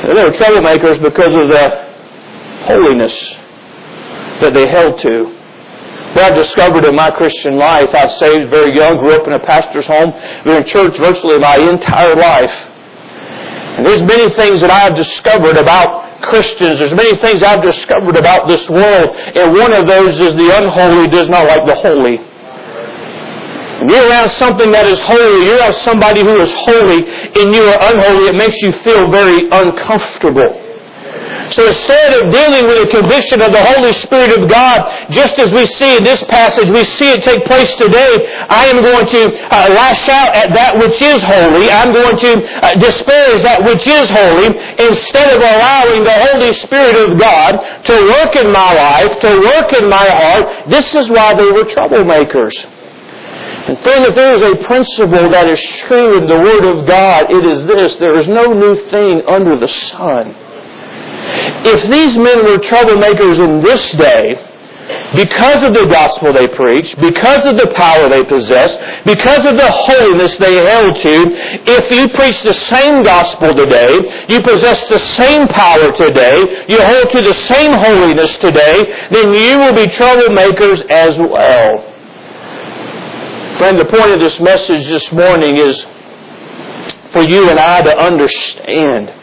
They 0.04 0.14
were 0.14 0.32
troublemakers 0.32 1.02
because 1.02 1.34
of 1.34 1.48
the 1.48 1.66
holiness 2.68 3.16
that 4.42 4.54
they 4.54 4.68
held 4.68 5.00
to. 5.00 5.41
What 6.12 6.28
I've 6.28 6.36
discovered 6.36 6.84
in 6.84 6.96
my 6.96 7.10
Christian 7.12 7.58
life, 7.58 7.96
I 7.96 8.08
saved 8.20 8.50
very 8.50 8.76
young, 8.76 9.00
grew 9.00 9.16
up 9.16 9.28
in 9.28 9.34
a 9.34 9.40
pastor's 9.40 9.88
home, 9.88 10.12
been 10.44 10.62
in 10.62 10.68
church 10.68 10.98
virtually 10.98 11.40
my 11.40 11.56
entire 11.56 12.16
life. 12.16 12.52
And 13.80 13.86
there's 13.86 14.04
many 14.04 14.28
things 14.36 14.60
that 14.60 14.70
I 14.70 14.80
have 14.80 14.96
discovered 14.96 15.56
about 15.56 16.22
Christians. 16.24 16.80
There's 16.80 16.94
many 16.94 17.16
things 17.18 17.42
I've 17.42 17.64
discovered 17.64 18.18
about 18.18 18.48
this 18.48 18.70
world. 18.70 19.16
And 19.16 19.54
one 19.54 19.72
of 19.72 19.88
those 19.88 20.20
is 20.20 20.36
the 20.36 20.52
unholy 20.52 21.08
does 21.08 21.30
not 21.30 21.48
like 21.48 21.66
the 21.66 21.76
holy. 21.76 22.18
When 23.80 23.90
you're 23.90 24.10
around 24.10 24.30
something 24.32 24.70
that 24.74 24.86
is 24.86 25.00
holy, 25.00 25.46
you're 25.46 25.58
around 25.58 25.74
somebody 25.82 26.22
who 26.22 26.40
is 26.42 26.52
holy 26.52 27.08
and 27.08 27.56
you 27.56 27.64
are 27.64 27.80
unholy, 27.90 28.30
it 28.30 28.36
makes 28.36 28.62
you 28.62 28.72
feel 28.84 29.10
very 29.10 29.50
uncomfortable. 29.50 30.61
So 31.52 31.68
instead 31.68 32.16
of 32.16 32.32
dealing 32.32 32.68
with 32.68 32.88
the 32.88 32.92
conviction 32.96 33.42
of 33.42 33.52
the 33.52 33.60
Holy 33.60 33.92
Spirit 33.94 34.40
of 34.40 34.50
God, 34.50 35.12
just 35.12 35.38
as 35.38 35.52
we 35.52 35.66
see 35.66 35.98
in 35.98 36.04
this 36.04 36.24
passage, 36.30 36.70
we 36.70 36.86
see 36.86 37.12
it 37.12 37.24
take 37.24 37.44
place 37.46 37.74
today, 37.76 38.32
I 38.48 38.68
am 38.68 38.82
going 38.82 39.06
to 39.08 39.22
uh, 39.52 39.68
lash 39.76 40.08
out 40.08 40.34
at 40.34 40.54
that 40.56 40.78
which 40.80 41.02
is 41.02 41.22
holy. 41.22 41.70
I'm 41.70 41.92
going 41.92 42.16
to 42.16 42.32
uh, 42.40 42.76
disparage 42.80 43.42
that 43.44 43.64
which 43.66 43.86
is 43.86 44.08
holy 44.10 44.48
instead 44.80 45.36
of 45.36 45.44
allowing 45.44 46.04
the 46.08 46.18
Holy 46.32 46.54
Spirit 46.64 46.96
of 46.96 47.20
God 47.20 47.84
to 47.84 47.96
work 48.00 48.36
in 48.38 48.52
my 48.52 48.72
life, 48.72 49.20
to 49.20 49.30
work 49.44 49.74
in 49.74 49.90
my 49.90 50.08
heart. 50.08 50.70
This 50.70 50.96
is 50.96 51.10
why 51.10 51.34
they 51.34 51.52
were 51.52 51.66
troublemakers. 51.66 52.56
And 53.68 53.78
friend, 53.84 54.06
if 54.06 54.16
there 54.16 54.36
is 54.36 54.42
a 54.42 54.64
principle 54.64 55.30
that 55.30 55.48
is 55.50 55.60
true 55.84 56.18
in 56.18 56.28
the 56.28 56.40
Word 56.40 56.64
of 56.64 56.88
God, 56.88 57.30
it 57.30 57.46
is 57.46 57.66
this. 57.66 57.98
There 57.98 58.18
is 58.18 58.28
no 58.28 58.54
new 58.54 58.90
thing 58.90 59.22
under 59.28 59.60
the 59.60 59.68
sun. 59.68 60.41
If 61.64 61.90
these 61.90 62.18
men 62.18 62.44
were 62.44 62.58
troublemakers 62.58 63.40
in 63.40 63.62
this 63.62 63.92
day, 63.94 64.48
because 65.16 65.64
of 65.64 65.74
the 65.74 65.86
gospel 65.86 66.34
they 66.34 66.48
preached, 66.48 67.00
because 67.00 67.46
of 67.46 67.56
the 67.56 67.68
power 67.76 68.10
they 68.10 68.24
possessed, 68.24 68.80
because 69.06 69.46
of 69.46 69.56
the 69.56 69.70
holiness 69.70 70.38
they 70.38 70.56
held 70.56 70.96
to, 70.96 71.16
if 71.68 71.92
you 71.92 72.10
preach 72.10 72.42
the 72.44 72.54
same 72.54 73.04
gospel 73.04 73.54
today, 73.54 74.26
you 74.28 74.42
possess 74.42 74.88
the 74.90 75.00
same 75.00 75.48
power 75.48 75.92
today, 75.92 76.66
you 76.68 76.80
hold 76.80 77.12
to 77.12 77.22
the 77.22 77.34
same 77.46 77.74
holiness 77.74 78.36
today, 78.38 79.08
then 79.12 79.32
you 79.34 79.60
will 79.60 79.76
be 79.76 79.88
troublemakers 79.92 80.82
as 80.90 81.18
well. 81.18 81.88
Friend, 83.58 83.80
the 83.80 83.86
point 83.86 84.12
of 84.12 84.20
this 84.20 84.40
message 84.40 84.88
this 84.88 85.12
morning 85.12 85.58
is 85.58 85.86
for 87.12 87.24
you 87.24 87.50
and 87.50 87.60
I 87.60 87.82
to 87.84 87.98
understand 87.98 89.21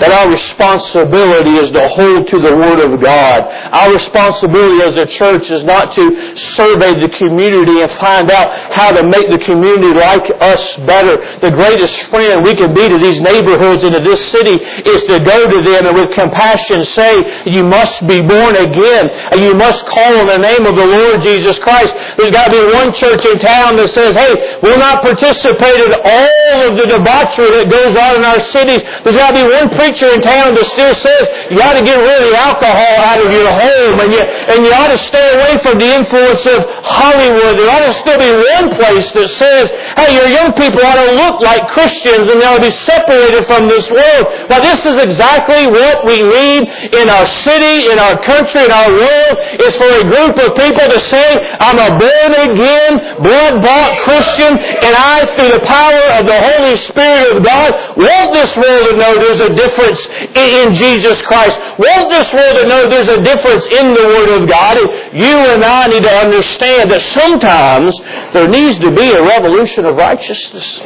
that 0.00 0.14
our 0.14 0.30
responsibility 0.30 1.58
is 1.58 1.70
to 1.70 1.82
hold 1.88 2.28
to 2.28 2.38
the 2.38 2.54
Word 2.54 2.80
of 2.86 3.00
God. 3.02 3.42
Our 3.74 3.92
responsibility 3.92 4.82
as 4.86 4.96
a 4.96 5.06
church 5.06 5.50
is 5.50 5.64
not 5.64 5.92
to 5.94 6.36
survey 6.54 6.94
the 7.02 7.10
community 7.18 7.82
and 7.82 7.90
find 7.98 8.30
out 8.30 8.72
how 8.72 8.94
to 8.94 9.02
make 9.02 9.26
the 9.26 9.42
community 9.42 9.90
like 9.90 10.30
us 10.38 10.62
better. 10.86 11.18
The 11.42 11.50
greatest 11.50 11.98
friend 12.14 12.46
we 12.46 12.54
can 12.54 12.72
be 12.74 12.86
to 12.88 12.98
these 12.98 13.20
neighborhoods 13.20 13.82
and 13.82 13.92
to 13.94 14.00
this 14.00 14.22
city 14.30 14.62
is 14.86 15.02
to 15.10 15.18
go 15.18 15.50
to 15.50 15.58
them 15.66 15.90
and 15.90 15.94
with 15.98 16.14
compassion 16.14 16.84
say, 16.94 17.18
you 17.50 17.64
must 17.66 18.06
be 18.06 18.22
born 18.22 18.54
again. 18.54 19.10
You 19.34 19.54
must 19.58 19.82
call 19.86 20.22
on 20.22 20.30
the 20.30 20.38
name 20.38 20.62
of 20.62 20.78
the 20.78 20.86
Lord 20.86 21.20
Jesus 21.22 21.58
Christ. 21.58 21.94
There's 22.16 22.30
got 22.30 22.50
to 22.50 22.54
be 22.54 22.64
one 22.70 22.94
church 22.94 23.24
in 23.26 23.38
town 23.38 23.76
that 23.76 23.90
says, 23.90 24.14
hey, 24.14 24.62
we're 24.62 24.78
not 24.78 25.02
participating 25.02 25.90
in 25.90 25.94
all 25.98 26.70
of 26.70 26.78
the 26.78 26.86
debauchery 26.86 27.50
that 27.50 27.66
goes 27.66 27.94
on 27.98 28.22
in 28.22 28.24
our 28.24 28.42
cities. 28.54 28.82
There's 29.02 29.18
got 29.18 29.34
to 29.34 29.42
be 29.42 29.46
one 29.46 29.70
preacher 29.74 29.87
preacher 29.88 30.12
in 30.12 30.20
town 30.20 30.52
that 30.52 30.68
still 30.68 30.92
says 31.00 31.24
you 31.48 31.56
ought 31.64 31.72
to 31.72 31.80
get 31.80 31.96
rid 31.96 32.20
of 32.20 32.28
the 32.28 32.36
alcohol 32.36 32.96
out 33.08 33.24
of 33.24 33.32
your 33.32 33.48
home 33.48 33.96
and 34.04 34.12
you, 34.12 34.20
and 34.20 34.68
you 34.68 34.72
ought 34.76 34.92
to 34.92 35.00
stay 35.08 35.32
away 35.32 35.56
from 35.64 35.80
the 35.80 35.88
influence 35.88 36.44
of 36.44 36.60
Hollywood. 36.84 37.56
There 37.56 37.72
ought 37.72 37.88
to 37.88 37.96
still 38.04 38.20
be 38.20 38.28
one 38.28 38.68
place 38.76 39.08
that 39.16 39.28
says, 39.40 39.72
hey, 39.96 40.12
your 40.12 40.28
young 40.28 40.52
people 40.52 40.84
ought 40.84 41.00
to 41.00 41.16
look 41.16 41.40
like 41.40 41.72
Christians 41.72 42.28
and 42.28 42.36
they 42.36 42.44
ought 42.44 42.60
to 42.60 42.68
be 42.68 42.76
separated 42.84 43.48
from 43.48 43.64
this 43.64 43.88
world. 43.88 44.52
Now 44.52 44.60
this 44.60 44.84
is 44.84 45.00
exactly 45.00 45.72
what 45.72 46.04
we 46.04 46.20
need 46.20 46.68
in 46.92 47.08
our 47.08 47.24
city, 47.48 47.88
in 47.88 47.96
our 47.96 48.20
country, 48.20 48.68
in 48.68 48.72
our 48.72 48.92
world, 48.92 49.34
is 49.64 49.72
for 49.80 49.88
a 49.88 50.04
group 50.04 50.36
of 50.36 50.52
people 50.52 50.84
to 50.84 51.00
say, 51.08 51.48
I'm 51.64 51.80
a 51.80 51.96
born 51.96 52.32
again, 52.44 53.24
blood 53.24 53.64
bought 53.64 54.04
Christian, 54.04 54.52
and 54.52 54.92
I, 54.92 55.24
through 55.32 55.56
the 55.56 55.64
power 55.64 56.20
of 56.20 56.28
the 56.28 56.36
Holy 56.36 56.76
Spirit 56.92 57.24
of 57.32 57.38
God, 57.40 57.96
want 57.96 58.36
this 58.36 58.52
world 58.52 58.84
to 58.92 58.94
know 59.00 59.16
there's 59.16 59.40
a 59.48 59.54
difference 59.56 59.77
difference 59.78 60.06
in 60.34 60.72
Jesus 60.72 61.22
Christ. 61.22 61.58
Want 61.78 62.10
this 62.10 62.32
world 62.32 62.56
to 62.58 62.68
know 62.68 62.88
there's 62.88 63.08
a 63.08 63.22
difference 63.22 63.64
in 63.66 63.94
the 63.94 64.04
Word 64.04 64.42
of 64.42 64.48
God. 64.48 64.78
You 65.14 65.36
and 65.54 65.64
I 65.64 65.86
need 65.86 66.02
to 66.02 66.10
understand 66.10 66.90
that 66.90 67.00
sometimes 67.14 67.96
there 68.32 68.48
needs 68.48 68.78
to 68.80 68.90
be 68.94 69.10
a 69.10 69.22
revolution 69.22 69.86
of 69.86 69.96
righteousness. 69.96 70.80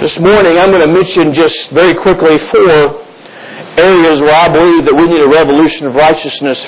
This 0.00 0.18
morning 0.20 0.58
I'm 0.58 0.70
going 0.70 0.86
to 0.86 0.92
mention 0.92 1.32
just 1.32 1.70
very 1.70 1.94
quickly 1.94 2.38
four 2.38 3.04
areas 3.78 4.20
where 4.20 4.34
I 4.34 4.48
believe 4.48 4.84
that 4.84 4.94
we 4.94 5.06
need 5.06 5.22
a 5.22 5.28
revolution 5.28 5.86
of 5.86 5.94
righteousness. 5.94 6.60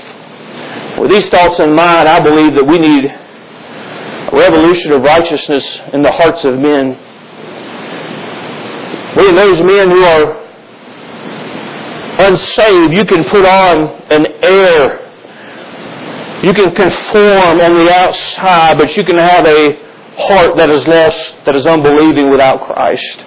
With 0.98 1.10
these 1.10 1.28
thoughts 1.28 1.60
in 1.60 1.74
mind, 1.74 2.08
I 2.08 2.20
believe 2.20 2.54
that 2.54 2.64
we 2.64 2.78
need 2.78 3.04
a 3.04 4.36
revolution 4.36 4.92
of 4.92 5.02
righteousness 5.02 5.80
in 5.92 6.02
the 6.02 6.10
hearts 6.10 6.44
of 6.44 6.58
men. 6.58 6.96
When 9.14 9.34
those 9.34 9.60
men 9.62 9.90
who 9.90 10.04
are 10.04 10.37
unsaved, 12.18 12.94
you 12.94 13.04
can 13.04 13.24
put 13.24 13.46
on 13.46 13.88
an 14.10 14.26
air. 14.42 15.04
You 16.44 16.54
can 16.54 16.74
conform 16.74 17.60
on 17.60 17.74
the 17.74 17.92
outside, 17.92 18.78
but 18.78 18.96
you 18.96 19.04
can 19.04 19.16
have 19.16 19.46
a 19.46 19.76
heart 20.16 20.56
that 20.56 20.70
is 20.70 20.86
less, 20.86 21.34
that 21.46 21.54
is 21.54 21.66
unbelieving 21.66 22.30
without 22.30 22.62
Christ. 22.62 23.24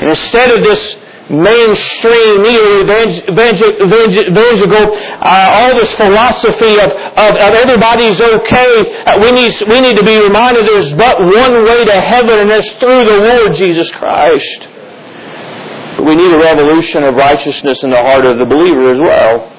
And 0.00 0.10
instead 0.10 0.56
of 0.56 0.62
this 0.62 0.96
mainstream, 1.30 2.42
neo-evangelical, 2.42 4.96
uh, 5.20 5.50
all 5.52 5.74
this 5.74 5.92
philosophy 5.94 6.80
of, 6.80 6.90
of, 6.90 7.36
of 7.36 7.54
everybody's 7.54 8.18
okay. 8.20 9.04
Uh, 9.04 9.18
we, 9.20 9.30
need, 9.32 9.54
we 9.68 9.80
need 9.80 9.96
to 9.96 10.04
be 10.04 10.16
reminded 10.16 10.66
there's 10.66 10.92
but 10.94 11.20
one 11.20 11.64
way 11.64 11.84
to 11.84 12.00
heaven, 12.00 12.38
and 12.38 12.50
that's 12.50 12.70
through 12.78 13.04
the 13.04 13.16
Lord 13.16 13.52
Jesus 13.54 13.90
Christ. 13.92 14.68
But 15.98 16.06
we 16.06 16.14
need 16.14 16.32
a 16.32 16.38
revolution 16.38 17.02
of 17.02 17.16
righteousness 17.16 17.82
in 17.82 17.90
the 17.90 18.00
heart 18.00 18.24
of 18.24 18.38
the 18.38 18.46
believer 18.46 18.90
as 18.90 18.98
well. 19.00 19.52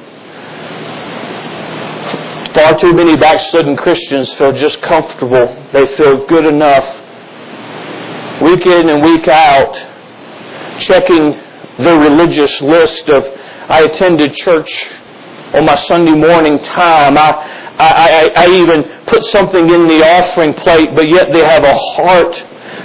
Far 2.54 2.80
too 2.80 2.93
many 2.93 3.17
backslidden 3.17 3.75
Christians 3.75 4.34
feel 4.36 4.54
just 4.54 4.82
comfortable. 4.82 5.45
They 5.73 5.86
feel 5.97 6.25
good 6.28 6.45
enough. 6.45 6.86
Week 8.41 8.65
in 8.65 8.88
and 8.88 9.04
week 9.04 9.28
out, 9.28 10.80
checking 10.80 11.32
the 11.78 11.97
religious 11.97 12.62
list 12.62 13.10
of, 13.10 13.25
I 13.67 13.82
attended 13.82 14.34
church 14.34 14.71
on 15.54 15.65
my 15.65 15.75
Sunday 15.75 16.15
morning 16.15 16.58
time. 16.60 17.17
I, 17.17 17.32
I, 17.78 18.32
I, 18.36 18.45
I 18.45 18.47
even 18.47 18.84
put 19.08 19.25
something 19.25 19.69
in 19.69 19.88
the 19.88 20.04
offering 20.04 20.54
plate, 20.54 20.95
but 20.95 21.10
yet 21.10 21.34
they 21.34 21.43
have 21.43 21.65
a 21.65 21.75
heart 21.75 22.34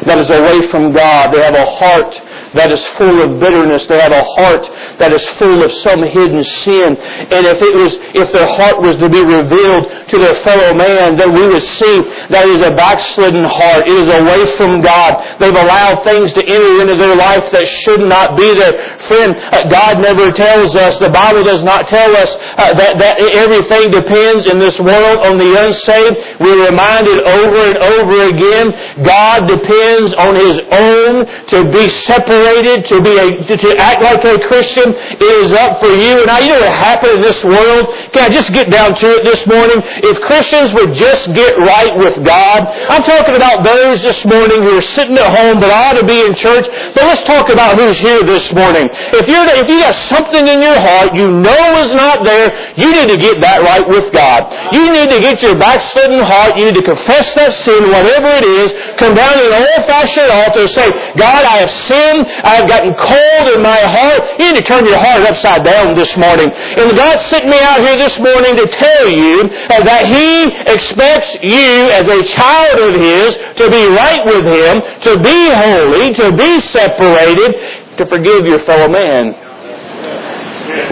that 0.06 0.18
is 0.18 0.28
away 0.28 0.66
from 0.68 0.92
God. 0.92 1.32
They 1.32 1.42
have 1.42 1.54
a 1.54 1.66
heart 1.66 2.20
that 2.54 2.70
is 2.70 2.82
full 2.94 3.22
of 3.22 3.40
bitterness. 3.40 3.86
They 3.86 3.98
have 3.98 4.14
a 4.14 4.22
heart 4.38 4.70
that 4.98 5.12
is 5.12 5.24
full 5.34 5.62
of 5.62 5.70
some 5.82 6.02
hidden 6.06 6.42
sin. 6.62 6.94
And 6.94 7.42
if 7.50 7.58
it 7.58 7.74
was, 7.74 7.98
if 8.14 8.30
their 8.30 8.46
heart 8.46 8.78
was 8.78 8.94
to 9.02 9.08
be 9.10 9.22
revealed 9.22 9.90
to 9.90 10.16
their 10.18 10.34
fellow 10.46 10.74
man, 10.74 11.18
then 11.18 11.34
we 11.34 11.46
would 11.50 11.62
see 11.62 11.96
that 12.30 12.46
is 12.46 12.62
a 12.62 12.70
backslidden 12.70 13.42
heart. 13.42 13.90
It 13.90 13.98
is 13.98 14.06
away 14.06 14.46
from 14.54 14.82
God. 14.82 15.18
They've 15.42 15.54
allowed 15.54 16.06
things 16.06 16.32
to 16.34 16.42
enter 16.46 16.80
into 16.80 16.94
their 16.94 17.16
life 17.16 17.50
that 17.50 17.66
should 17.82 18.06
not 18.06 18.38
be 18.38 18.54
there. 18.54 19.02
Friend, 19.10 19.34
uh, 19.34 19.68
God 19.68 19.98
never 20.00 20.30
tells 20.30 20.76
us, 20.78 20.98
the 20.98 21.10
Bible 21.10 21.42
does 21.42 21.62
not 21.64 21.88
tell 21.88 22.14
us 22.16 22.30
uh, 22.56 22.72
that, 22.74 22.98
that 23.02 23.18
everything 23.34 23.90
depends 23.90 24.46
in 24.46 24.62
this 24.62 24.78
world 24.78 25.26
on 25.26 25.38
the 25.38 25.50
unsaved. 25.58 26.38
We're 26.38 26.70
reminded 26.70 27.18
over 27.26 27.60
and 27.74 27.78
over 27.82 28.16
again, 28.30 28.70
God 29.02 29.50
depends 29.50 30.14
on 30.14 30.38
His 30.38 30.56
own 30.70 31.14
to 31.50 31.58
be 31.72 31.88
separated 32.06 32.43
to 32.44 33.00
be 33.00 33.16
a, 33.16 33.26
to, 33.48 33.57
to 33.57 33.70
act 33.78 34.02
like 34.02 34.24
a 34.24 34.38
Christian, 34.46 34.92
it 34.92 35.33
is 35.44 35.52
up 35.52 35.80
for 35.80 35.92
you. 35.92 36.24
Now, 36.26 36.38
you 36.38 36.52
know 36.52 36.61
what 36.61 36.76
happened 36.76 37.18
in 37.18 37.22
this 37.22 37.42
world? 37.44 37.88
Can 38.12 38.20
I 38.24 38.28
just 38.28 38.52
get 38.52 38.70
down 38.70 38.94
to 38.94 39.07
it 39.18 39.24
this 39.24 39.46
morning? 39.46 39.80
If 40.04 40.20
Christians 40.20 40.72
would 40.74 40.92
just 40.92 41.33
get 41.33 41.57
right 41.59 41.96
with 41.96 42.24
God, 42.24 42.68
I'm 42.88 43.02
talking 43.02 43.35
about 43.35 43.64
those 43.64 44.02
this 44.02 44.24
morning 44.24 44.62
who 44.62 44.76
are 44.76 44.88
sitting 44.94 45.16
at 45.16 45.30
home 45.33 45.61
but 45.61 45.72
ought 45.72 45.96
to 45.96 46.07
be 46.07 46.20
in 46.20 46.35
church. 46.35 46.66
But 46.94 47.04
let's 47.04 47.24
talk 47.24 47.48
about 47.50 47.78
who's 47.78 47.98
here 47.98 48.22
this 48.22 48.52
morning. 48.52 48.88
If 48.92 49.28
you're, 49.28 49.46
if 49.57 49.68
you 49.68 49.80
got 49.80 49.96
something 50.09 50.46
in 50.46 50.61
your 50.61 50.76
heart 50.76 51.14
you 51.14 51.30
know 51.30 51.83
is 51.85 51.94
not 51.94 52.24
there, 52.24 52.74
you 52.76 52.92
need 52.92 53.09
to 53.09 53.18
get 53.18 53.40
that 53.40 53.62
right 53.62 53.87
with 53.87 54.12
God. 54.12 54.52
You 54.74 54.92
need 54.92 55.09
to 55.11 55.20
get 55.20 55.40
your 55.42 55.57
backslidden 55.57 56.20
heart. 56.20 56.57
You 56.57 56.66
need 56.66 56.76
to 56.76 56.87
confess 56.87 57.33
that 57.35 57.52
sin, 57.64 57.88
whatever 57.88 58.28
it 58.28 58.44
is. 58.44 58.70
Come 58.98 59.14
down 59.14 59.38
to 59.38 59.44
an 59.48 59.57
old-fashioned 59.64 60.30
altar 60.30 60.61
and 60.68 60.70
say, 60.70 60.88
God, 61.16 61.42
I 61.44 61.64
have 61.64 61.72
sinned. 61.88 62.26
I've 62.42 62.66
gotten 62.68 62.94
cold 62.94 63.55
in 63.55 63.62
my 63.62 63.79
heart. 63.79 64.40
You 64.40 64.53
need 64.53 64.59
to 64.59 64.64
turn 64.66 64.87
your 64.87 64.99
heart 64.99 65.23
upside 65.23 65.64
down 65.64 65.94
this 65.94 66.16
morning. 66.16 66.51
And 66.51 66.97
God 66.97 67.20
sent 67.31 67.47
me 67.47 67.61
out 67.61 67.79
here 67.81 67.97
this 67.97 68.18
morning 68.18 68.57
to 68.57 68.66
tell 68.66 69.09
you 69.09 69.42
uh, 69.42 69.85
that 69.85 70.07
He 70.11 70.51
expects 70.73 71.35
you 71.42 71.90
as 71.94 72.09
a 72.09 72.25
child 72.35 72.81
of 72.81 73.01
His 73.01 73.37
to 73.61 73.70
be 73.70 73.87
right 73.87 74.25
with 74.27 74.44
Him, 74.51 74.83
to 75.07 75.18
be 75.23 75.49
holy, 75.53 76.12
to 76.14 76.33
be 76.35 76.61
separated, 76.73 77.55
to 77.99 78.07
forgive 78.07 78.47
your 78.47 78.64
fellow 78.64 78.88
man. 78.88 79.35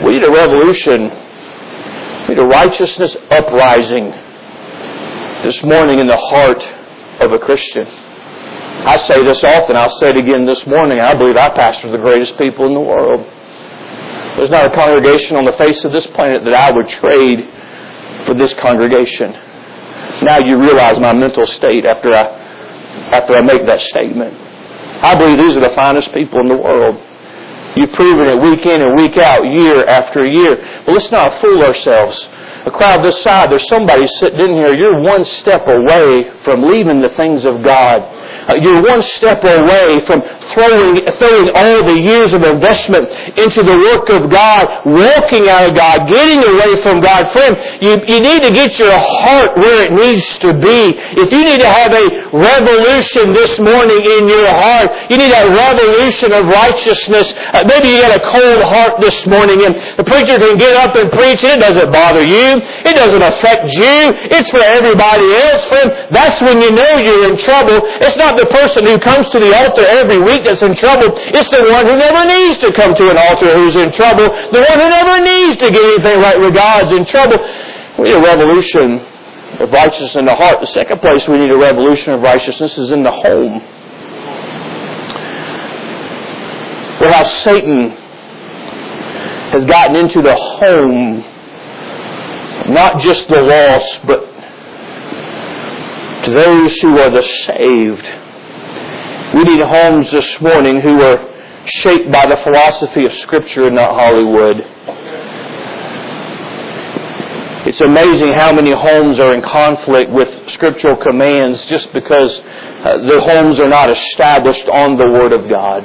We 0.04 0.12
need 0.14 0.24
a 0.24 0.30
revolution. 0.30 1.10
We 2.28 2.34
need 2.34 2.38
a 2.38 2.46
righteousness 2.46 3.16
uprising 3.30 4.10
this 5.42 5.62
morning 5.64 5.98
in 5.98 6.06
the 6.06 6.16
heart 6.16 6.62
of 7.20 7.32
a 7.32 7.38
Christian. 7.38 7.86
I 8.84 8.96
say 8.96 9.22
this 9.24 9.44
often, 9.44 9.76
I'll 9.76 9.96
say 10.00 10.08
it 10.08 10.16
again 10.16 10.44
this 10.44 10.66
morning. 10.66 10.98
I 10.98 11.14
believe 11.14 11.36
I 11.36 11.50
pastor 11.50 11.90
the 11.90 11.98
greatest 11.98 12.36
people 12.36 12.66
in 12.66 12.74
the 12.74 12.80
world. 12.80 13.24
There's 14.36 14.50
not 14.50 14.66
a 14.66 14.74
congregation 14.74 15.36
on 15.36 15.44
the 15.44 15.52
face 15.52 15.84
of 15.84 15.92
this 15.92 16.06
planet 16.08 16.42
that 16.44 16.54
I 16.54 16.72
would 16.72 16.88
trade 16.88 17.46
for 18.26 18.34
this 18.34 18.54
congregation. 18.54 19.30
Now 20.22 20.38
you 20.38 20.58
realize 20.58 20.98
my 20.98 21.12
mental 21.12 21.46
state 21.46 21.84
after 21.84 22.12
I, 22.12 22.24
after 23.12 23.34
I 23.34 23.40
make 23.42 23.66
that 23.66 23.80
statement. 23.80 24.34
I 24.34 25.14
believe 25.16 25.38
these 25.38 25.56
are 25.56 25.68
the 25.68 25.74
finest 25.74 26.12
people 26.12 26.40
in 26.40 26.48
the 26.48 26.56
world. 26.56 26.96
You've 27.76 27.92
proven 27.92 28.26
it 28.28 28.40
week 28.42 28.66
in 28.66 28.82
and 28.82 28.96
week 28.96 29.16
out, 29.16 29.44
year 29.44 29.84
after 29.86 30.26
year. 30.26 30.82
But 30.84 30.92
let's 30.92 31.10
not 31.10 31.40
fool 31.40 31.62
ourselves. 31.62 32.28
A 32.64 32.70
crowd 32.70 33.04
this 33.04 33.20
side, 33.22 33.50
there's 33.50 33.66
somebody 33.66 34.06
sitting 34.06 34.38
in 34.38 34.50
here, 34.54 34.72
you're 34.72 35.00
one 35.00 35.24
step 35.24 35.66
away 35.66 36.30
from 36.44 36.62
leaving 36.62 37.00
the 37.00 37.08
things 37.10 37.44
of 37.44 37.62
God. 37.62 38.02
Uh, 38.48 38.54
you're 38.60 38.82
one 38.82 39.02
step 39.02 39.42
away 39.42 39.98
from 40.06 40.22
throwing, 40.50 41.06
throwing 41.22 41.54
all 41.54 41.86
the 41.86 42.00
years 42.02 42.32
of 42.32 42.42
investment 42.42 43.06
into 43.38 43.62
the 43.62 43.78
work 43.78 44.10
of 44.10 44.26
God, 44.26 44.82
walking 44.82 45.46
out 45.46 45.70
of 45.70 45.76
God, 45.78 46.10
getting 46.10 46.42
away 46.42 46.82
from 46.82 46.98
God. 46.98 47.30
Friend, 47.30 47.54
you, 47.78 48.02
you 48.10 48.18
need 48.18 48.42
to 48.42 48.50
get 48.50 48.78
your 48.78 48.98
heart 48.98 49.56
where 49.56 49.86
it 49.86 49.92
needs 49.92 50.26
to 50.42 50.50
be. 50.58 50.98
If 51.22 51.30
you 51.30 51.44
need 51.46 51.62
to 51.62 51.70
have 51.70 51.94
a 51.94 52.34
revolution 52.34 53.30
this 53.30 53.60
morning 53.62 54.02
in 54.02 54.26
your 54.26 54.50
heart, 54.50 54.90
you 55.10 55.16
need 55.16 55.30
a 55.30 55.46
revolution 55.46 56.32
of 56.32 56.48
righteousness. 56.50 57.30
Uh, 57.54 57.62
maybe 57.62 57.94
you 57.94 58.02
got 58.02 58.16
a 58.18 58.24
cold 58.26 58.62
heart 58.66 58.98
this 58.98 59.26
morning 59.26 59.62
and 59.62 59.98
the 59.98 60.04
preacher 60.04 60.38
can 60.38 60.58
get 60.58 60.74
up 60.74 60.96
and 60.96 61.12
preach 61.12 61.44
and 61.46 61.62
it 61.62 61.64
doesn't 61.64 61.92
bother 61.92 62.24
you. 62.26 62.58
It 62.82 62.94
doesn't 62.98 63.22
affect 63.22 63.70
you. 63.70 63.94
It's 64.34 64.50
for 64.50 64.62
everybody 64.66 65.30
else, 65.30 65.62
friend. 65.70 66.10
That's 66.10 66.40
when 66.42 66.60
you 66.60 66.72
know 66.72 66.98
you're 66.98 67.30
in 67.30 67.38
trouble. 67.38 67.86
It's 68.02 68.16
not 68.16 68.32
not 68.32 68.40
the 68.40 68.46
person 68.54 68.84
who 68.84 68.98
comes 68.98 69.28
to 69.28 69.38
the 69.38 69.52
altar 69.52 69.84
every 69.84 70.18
week 70.18 70.31
that's 70.40 70.62
in 70.62 70.74
trouble. 70.74 71.12
It's 71.14 71.50
the 71.50 71.62
one 71.68 71.84
who 71.84 71.96
never 71.96 72.24
needs 72.24 72.58
to 72.60 72.72
come 72.72 72.94
to 72.94 73.10
an 73.10 73.18
altar 73.18 73.54
who's 73.56 73.76
in 73.76 73.92
trouble. 73.92 74.24
The 74.24 74.60
one 74.64 74.78
who 74.80 74.88
never 74.88 75.20
needs 75.20 75.56
to 75.58 75.70
get 75.70 75.84
anything 75.84 76.20
right 76.20 76.40
with 76.40 76.54
God's 76.54 76.92
in 76.96 77.04
trouble. 77.04 77.38
We 77.98 78.08
need 78.08 78.16
a 78.16 78.20
revolution 78.20 79.00
of 79.60 79.70
righteousness 79.70 80.16
in 80.16 80.24
the 80.24 80.34
heart. 80.34 80.60
The 80.60 80.66
second 80.66 81.00
place 81.00 81.28
we 81.28 81.38
need 81.38 81.50
a 81.50 81.58
revolution 81.58 82.14
of 82.14 82.22
righteousness 82.22 82.78
is 82.78 82.90
in 82.90 83.02
the 83.02 83.12
home. 83.12 83.60
Where 86.98 87.12
how 87.12 87.24
Satan 87.24 87.90
has 89.52 89.66
gotten 89.66 89.96
into 89.96 90.22
the 90.22 90.34
home, 90.34 91.20
not 92.72 93.00
just 93.00 93.28
the 93.28 93.40
lost, 93.40 94.06
but 94.06 94.32
to 96.24 96.32
those 96.32 96.80
who 96.80 96.98
are 96.98 97.10
the 97.10 97.22
saved. 97.22 98.21
We 99.34 99.44
need 99.44 99.62
homes 99.62 100.10
this 100.10 100.40
morning 100.42 100.82
who 100.82 101.00
are 101.00 101.32
shaped 101.64 102.12
by 102.12 102.26
the 102.26 102.36
philosophy 102.36 103.06
of 103.06 103.12
Scripture 103.14 103.66
and 103.66 103.76
not 103.76 103.94
Hollywood. 103.94 104.56
It's 107.64 107.80
amazing 107.80 108.34
how 108.34 108.52
many 108.52 108.72
homes 108.72 109.18
are 109.18 109.32
in 109.32 109.40
conflict 109.40 110.10
with 110.10 110.50
scriptural 110.50 110.96
commands 110.96 111.64
just 111.64 111.90
because 111.94 112.40
uh, 112.40 112.98
the 113.06 113.22
homes 113.22 113.58
are 113.58 113.68
not 113.68 113.88
established 113.88 114.68
on 114.68 114.98
the 114.98 115.08
Word 115.08 115.32
of 115.32 115.48
God. 115.48 115.84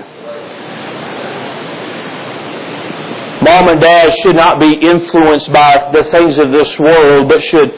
Mom 3.44 3.70
and 3.70 3.80
dad 3.80 4.14
should 4.24 4.36
not 4.36 4.60
be 4.60 4.74
influenced 4.74 5.54
by 5.54 5.90
the 5.94 6.04
things 6.06 6.38
of 6.38 6.52
this 6.52 6.78
world, 6.78 7.30
but 7.30 7.42
should 7.42 7.72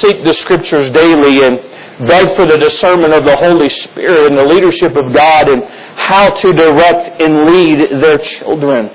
seek 0.00 0.24
the 0.24 0.32
Scriptures 0.32 0.90
daily 0.90 1.44
and 1.44 1.73
beg 2.00 2.34
for 2.36 2.46
the 2.46 2.58
discernment 2.58 3.14
of 3.14 3.24
the 3.24 3.36
Holy 3.36 3.68
Spirit 3.68 4.26
and 4.26 4.36
the 4.36 4.44
leadership 4.44 4.96
of 4.96 5.14
God 5.14 5.48
and 5.48 5.62
how 5.96 6.30
to 6.30 6.52
direct 6.52 7.20
and 7.20 7.46
lead 7.46 8.02
their 8.02 8.18
children. 8.18 8.90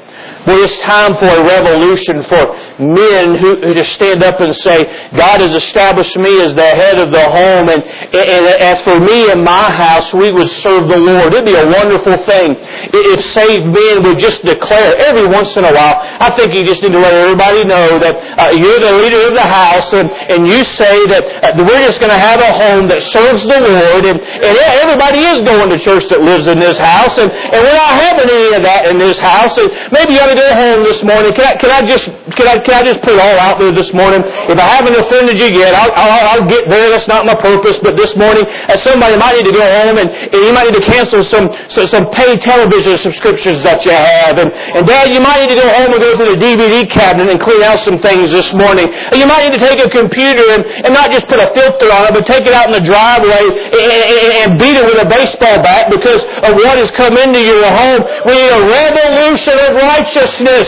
Well, 0.48 0.64
it's 0.64 0.80
time 0.80 1.16
for 1.16 1.28
a 1.28 1.44
revolution 1.44 2.24
for 2.24 2.56
men 2.80 3.36
who, 3.36 3.60
who 3.60 3.74
to 3.76 3.84
stand 3.84 4.24
up 4.24 4.40
and 4.40 4.56
say, 4.56 4.88
God 5.12 5.44
has 5.44 5.52
established 5.52 6.16
me 6.16 6.42
as 6.42 6.56
the 6.56 6.64
head 6.64 6.98
of 6.98 7.12
the 7.12 7.22
home, 7.22 7.68
and, 7.68 7.84
and 7.84 8.44
as 8.64 8.82
for 8.82 9.00
me 9.00 9.30
and 9.30 9.44
my 9.44 9.70
house, 9.70 10.14
we 10.14 10.32
would 10.32 10.50
serve 10.64 10.88
the 10.88 10.98
Lord. 10.98 11.34
It'd 11.34 11.46
be 11.46 11.60
a 11.60 11.68
wonderful 11.68 12.18
thing 12.24 12.56
if 12.56 13.20
saved 13.36 13.68
men 13.68 14.04
would 14.08 14.18
just 14.18 14.44
declare 14.44 14.96
every 14.96 15.28
once 15.28 15.56
in 15.58 15.66
a 15.66 15.74
while. 15.76 16.00
I 16.00 16.32
think 16.32 16.54
you 16.56 16.64
just 16.64 16.82
need 16.82 16.94
to 16.94 17.00
let 17.00 17.14
everybody 17.14 17.66
know 17.66 18.00
that 18.00 18.16
uh, 18.40 18.52
you're 18.56 18.80
the 18.80 18.96
leader 18.96 19.28
of 19.28 19.36
the 19.36 19.44
house, 19.44 19.92
and, 19.92 20.10
and 20.32 20.48
you 20.48 20.64
say 20.64 21.06
that 21.12 21.60
uh, 21.60 21.64
we're 21.64 21.84
just 21.84 22.00
going 22.00 22.16
to 22.16 22.18
have 22.18 22.40
a 22.40 22.52
home 22.56 22.88
that 22.88 23.04
serves 23.12 23.44
the 23.44 23.60
Lord, 23.60 24.08
and, 24.08 24.24
and 24.24 24.56
everybody 24.58 25.20
is 25.20 25.44
going 25.44 25.70
to 25.70 25.78
church 25.78 26.08
that 26.10 26.22
lives 26.24 26.48
in 26.48 26.60
this 26.60 26.78
house, 26.78 26.89
and, 27.18 27.30
and 27.32 27.60
we're 27.62 27.78
not 27.78 27.94
having 28.00 28.30
any 28.30 28.56
of 28.56 28.64
that 28.64 28.90
in 28.90 28.98
this 28.98 29.20
house. 29.20 29.54
And 29.58 29.70
maybe 29.92 30.16
you 30.16 30.20
ought 30.20 30.34
to 30.34 30.40
go 30.40 30.50
home 30.50 30.84
this 30.84 31.04
morning. 31.04 31.34
Can 31.34 31.46
I, 31.46 31.54
can 31.58 31.72
I 31.72 31.82
just 31.86 32.06
can 32.36 32.48
I, 32.48 32.58
can 32.60 32.74
I 32.74 32.84
just 32.84 33.02
put 33.02 33.14
it 33.14 33.22
all 33.22 33.38
out 33.40 33.60
there 33.60 33.72
this 33.72 33.94
morning? 33.94 34.24
If 34.26 34.58
I 34.58 34.68
haven't 34.80 34.96
offended 34.96 35.38
you 35.38 35.50
yet, 35.54 35.76
I'll, 35.76 35.92
I'll, 35.94 36.42
I'll 36.42 36.48
get 36.50 36.70
there. 36.70 36.90
That's 36.90 37.08
not 37.08 37.26
my 37.26 37.36
purpose. 37.36 37.78
But 37.84 37.96
this 37.96 38.16
morning, 38.16 38.46
as 38.68 38.82
somebody 38.82 39.18
might 39.18 39.38
need 39.38 39.48
to 39.52 39.56
go 39.56 39.66
home 39.66 39.98
and, 40.02 40.10
and 40.10 40.40
you 40.42 40.54
might 40.54 40.72
need 40.72 40.80
to 40.82 40.86
cancel 40.86 41.24
some 41.24 41.54
some, 41.70 41.88
some 41.88 42.06
paid 42.12 42.42
television 42.42 42.98
subscriptions 42.98 43.62
that 43.64 43.86
you 43.86 43.92
have. 43.92 44.38
And, 44.38 44.50
and 44.52 44.88
Dad, 44.88 45.14
you 45.14 45.22
might 45.22 45.46
need 45.46 45.54
to 45.54 45.60
go 45.60 45.70
home 45.70 45.94
and 45.94 46.02
go 46.02 46.12
to 46.18 46.26
the 46.34 46.40
DVD 46.40 46.90
cabinet 46.90 47.30
and 47.30 47.40
clean 47.40 47.62
out 47.62 47.80
some 47.80 48.00
things 48.00 48.32
this 48.32 48.52
morning. 48.54 48.90
And 48.90 49.20
you 49.20 49.28
might 49.28 49.50
need 49.50 49.60
to 49.60 49.64
take 49.64 49.80
a 49.84 49.90
computer 49.90 50.44
and, 50.56 50.66
and 50.66 50.92
not 50.94 51.12
just 51.12 51.28
put 51.28 51.38
a 51.40 51.54
filter 51.54 51.92
on 51.92 52.10
it, 52.10 52.12
but 52.16 52.26
take 52.26 52.48
it 52.48 52.54
out 52.54 52.68
in 52.68 52.74
the 52.74 52.84
driveway 52.84 53.44
and, 53.44 53.90
and, 53.92 54.32
and 54.40 54.50
beat 54.60 54.76
it 54.80 54.86
with 54.86 55.00
a 55.04 55.08
baseball 55.08 55.62
bat 55.62 55.92
because 55.92 56.24
of 56.24 56.56
what 56.56 56.79
has 56.80 56.92
come 56.92 57.18
into 57.18 57.40
your 57.44 57.68
home. 57.70 58.02
We 58.26 58.34
need 58.34 58.52
a 58.52 58.64
revolution 58.66 59.56
of 59.60 59.76
righteousness. 59.76 60.68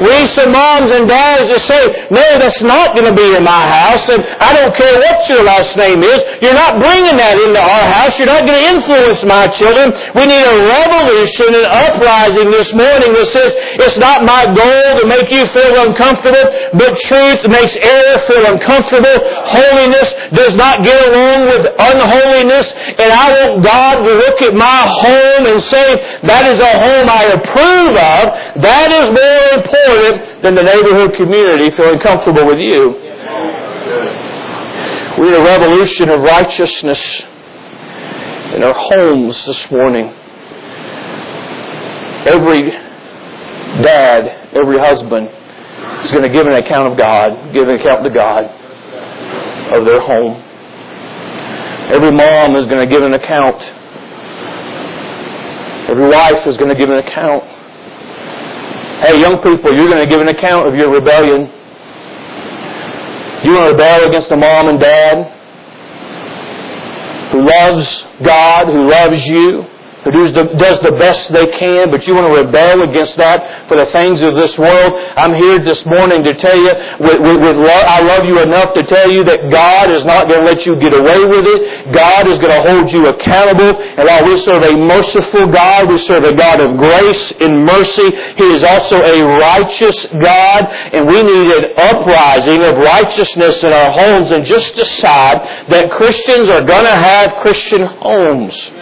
We 0.00 0.26
some 0.32 0.52
moms 0.52 0.90
and 0.90 1.06
dads 1.06 1.46
just 1.52 1.66
say, 1.68 2.08
no, 2.10 2.24
that's 2.40 2.62
not 2.62 2.96
going 2.96 3.06
to 3.06 3.14
be 3.14 3.36
in 3.36 3.44
my 3.44 3.62
house, 3.68 4.08
and 4.08 4.24
I 4.40 4.56
don't 4.56 4.74
care 4.74 4.96
what 4.98 5.28
your 5.28 5.42
last 5.44 5.76
name 5.76 6.02
is. 6.02 6.24
You're 6.40 6.56
not 6.56 6.80
bringing 6.80 7.16
that 7.20 7.38
into 7.38 7.60
our 7.60 7.86
house. 7.92 8.18
You're 8.18 8.32
not 8.32 8.46
going 8.48 8.58
to 8.58 8.66
influence 8.66 9.22
my 9.22 9.46
children. 9.48 9.92
We 10.16 10.24
need 10.26 10.42
a 10.42 10.56
revolution 10.56 11.19
and 11.38 11.66
uprising 11.66 12.50
this 12.50 12.72
morning 12.74 13.12
that 13.14 13.28
says, 13.30 13.52
it's 13.78 13.98
not 13.98 14.24
my 14.24 14.48
goal 14.50 15.00
to 15.00 15.06
make 15.06 15.30
you 15.30 15.46
feel 15.54 15.86
uncomfortable, 15.86 16.42
but 16.74 16.98
truth 17.06 17.46
makes 17.46 17.76
error 17.76 18.18
feel 18.26 18.44
uncomfortable. 18.50 19.16
Holiness 19.46 20.08
does 20.34 20.56
not 20.56 20.82
get 20.82 20.98
along 20.98 21.46
with 21.46 21.70
unholiness, 21.78 22.72
and 22.74 23.10
I 23.12 23.26
want 23.30 23.62
God 23.62 24.02
to 24.02 24.12
look 24.12 24.42
at 24.42 24.54
my 24.54 24.80
home 24.88 25.46
and 25.46 25.62
say, 25.70 26.20
that 26.26 26.46
is 26.50 26.58
a 26.58 26.72
home 26.74 27.06
I 27.08 27.24
approve 27.38 27.94
of. 27.94 28.24
That 28.62 28.88
is 28.90 29.06
more 29.14 29.44
important 29.62 30.42
than 30.42 30.54
the 30.54 30.62
neighborhood 30.62 31.14
community 31.14 31.70
feeling 31.70 32.00
comfortable 32.00 32.46
with 32.46 32.58
you. 32.58 32.96
We're 35.18 35.38
a 35.38 35.44
revolution 35.44 36.08
of 36.08 36.20
righteousness 36.20 37.22
in 38.54 38.62
our 38.64 38.74
homes 38.74 39.44
this 39.44 39.70
morning. 39.70 40.14
Every 42.26 42.70
dad, 43.82 44.54
every 44.54 44.78
husband 44.78 45.28
is 46.04 46.10
going 46.10 46.22
to 46.22 46.28
give 46.28 46.46
an 46.46 46.54
account 46.54 46.92
of 46.92 46.98
God, 46.98 47.52
give 47.52 47.68
an 47.68 47.80
account 47.80 48.04
to 48.04 48.10
God 48.10 48.44
of 49.72 49.84
their 49.86 50.00
home. 50.00 50.42
Every 51.90 52.10
mom 52.12 52.56
is 52.56 52.66
going 52.66 52.86
to 52.86 52.92
give 52.92 53.02
an 53.02 53.14
account. 53.14 53.62
Every 55.88 56.08
wife 56.08 56.46
is 56.46 56.56
going 56.56 56.68
to 56.68 56.76
give 56.76 56.90
an 56.90 56.98
account. 56.98 57.44
Hey, 59.00 59.18
young 59.18 59.40
people, 59.42 59.74
you're 59.74 59.88
going 59.88 60.06
to 60.06 60.06
give 60.06 60.20
an 60.20 60.28
account 60.28 60.68
of 60.68 60.74
your 60.74 60.90
rebellion. 60.90 61.50
You 63.42 63.52
want 63.52 63.68
to 63.68 63.72
rebel 63.72 64.08
against 64.08 64.30
a 64.30 64.36
mom 64.36 64.68
and 64.68 64.78
dad 64.78 65.38
who 67.32 67.42
loves 67.42 68.04
God, 68.22 68.66
who 68.66 68.90
loves 68.90 69.26
you, 69.26 69.64
who 70.04 70.10
does 70.10 70.32
the, 70.32 70.44
does 70.56 70.80
the 70.80 70.92
best 70.92 71.30
they 71.32 71.46
can, 71.48 71.90
but 71.90 72.06
you 72.06 72.14
want 72.14 72.32
to 72.32 72.40
rebel 72.40 72.82
against 72.88 73.16
that 73.16 73.68
for 73.68 73.76
the 73.76 73.86
things 73.86 74.20
of 74.22 74.34
this 74.34 74.56
world. 74.56 74.94
I'm 75.16 75.34
here 75.34 75.58
this 75.60 75.84
morning 75.84 76.24
to 76.24 76.32
tell 76.34 76.56
you, 76.56 76.72
with, 76.98 77.20
with, 77.20 77.38
with 77.40 77.56
I 77.68 78.00
love 78.00 78.24
you 78.24 78.40
enough 78.40 78.72
to 78.74 78.82
tell 78.82 79.10
you 79.10 79.24
that 79.24 79.50
God 79.50 79.90
is 79.90 80.04
not 80.04 80.26
going 80.28 80.40
to 80.40 80.46
let 80.46 80.64
you 80.64 80.76
get 80.80 80.94
away 80.94 81.24
with 81.24 81.44
it. 81.46 81.92
God 81.92 82.28
is 82.28 82.38
going 82.38 82.52
to 82.52 82.62
hold 82.64 82.92
you 82.92 83.08
accountable. 83.08 83.76
And 83.76 84.08
while 84.08 84.24
we 84.24 84.38
serve 84.40 84.62
a 84.62 84.76
merciful 84.76 85.46
God, 85.52 85.88
we 85.88 85.98
serve 85.98 86.24
a 86.24 86.34
God 86.34 86.60
of 86.60 86.78
grace 86.78 87.32
and 87.40 87.64
mercy. 87.64 88.08
He 88.36 88.48
is 88.56 88.64
also 88.64 88.96
a 88.96 89.20
righteous 89.38 90.06
God, 90.06 90.64
and 90.96 91.06
we 91.06 91.22
need 91.22 91.50
an 91.52 91.64
uprising 91.76 92.62
of 92.64 92.76
righteousness 92.76 93.62
in 93.62 93.72
our 93.72 93.90
homes 93.90 94.30
and 94.30 94.44
just 94.44 94.74
decide 94.74 95.68
that 95.68 95.90
Christians 95.92 96.48
are 96.48 96.64
going 96.64 96.84
to 96.84 96.96
have 96.96 97.42
Christian 97.42 97.82
homes. 97.82 98.79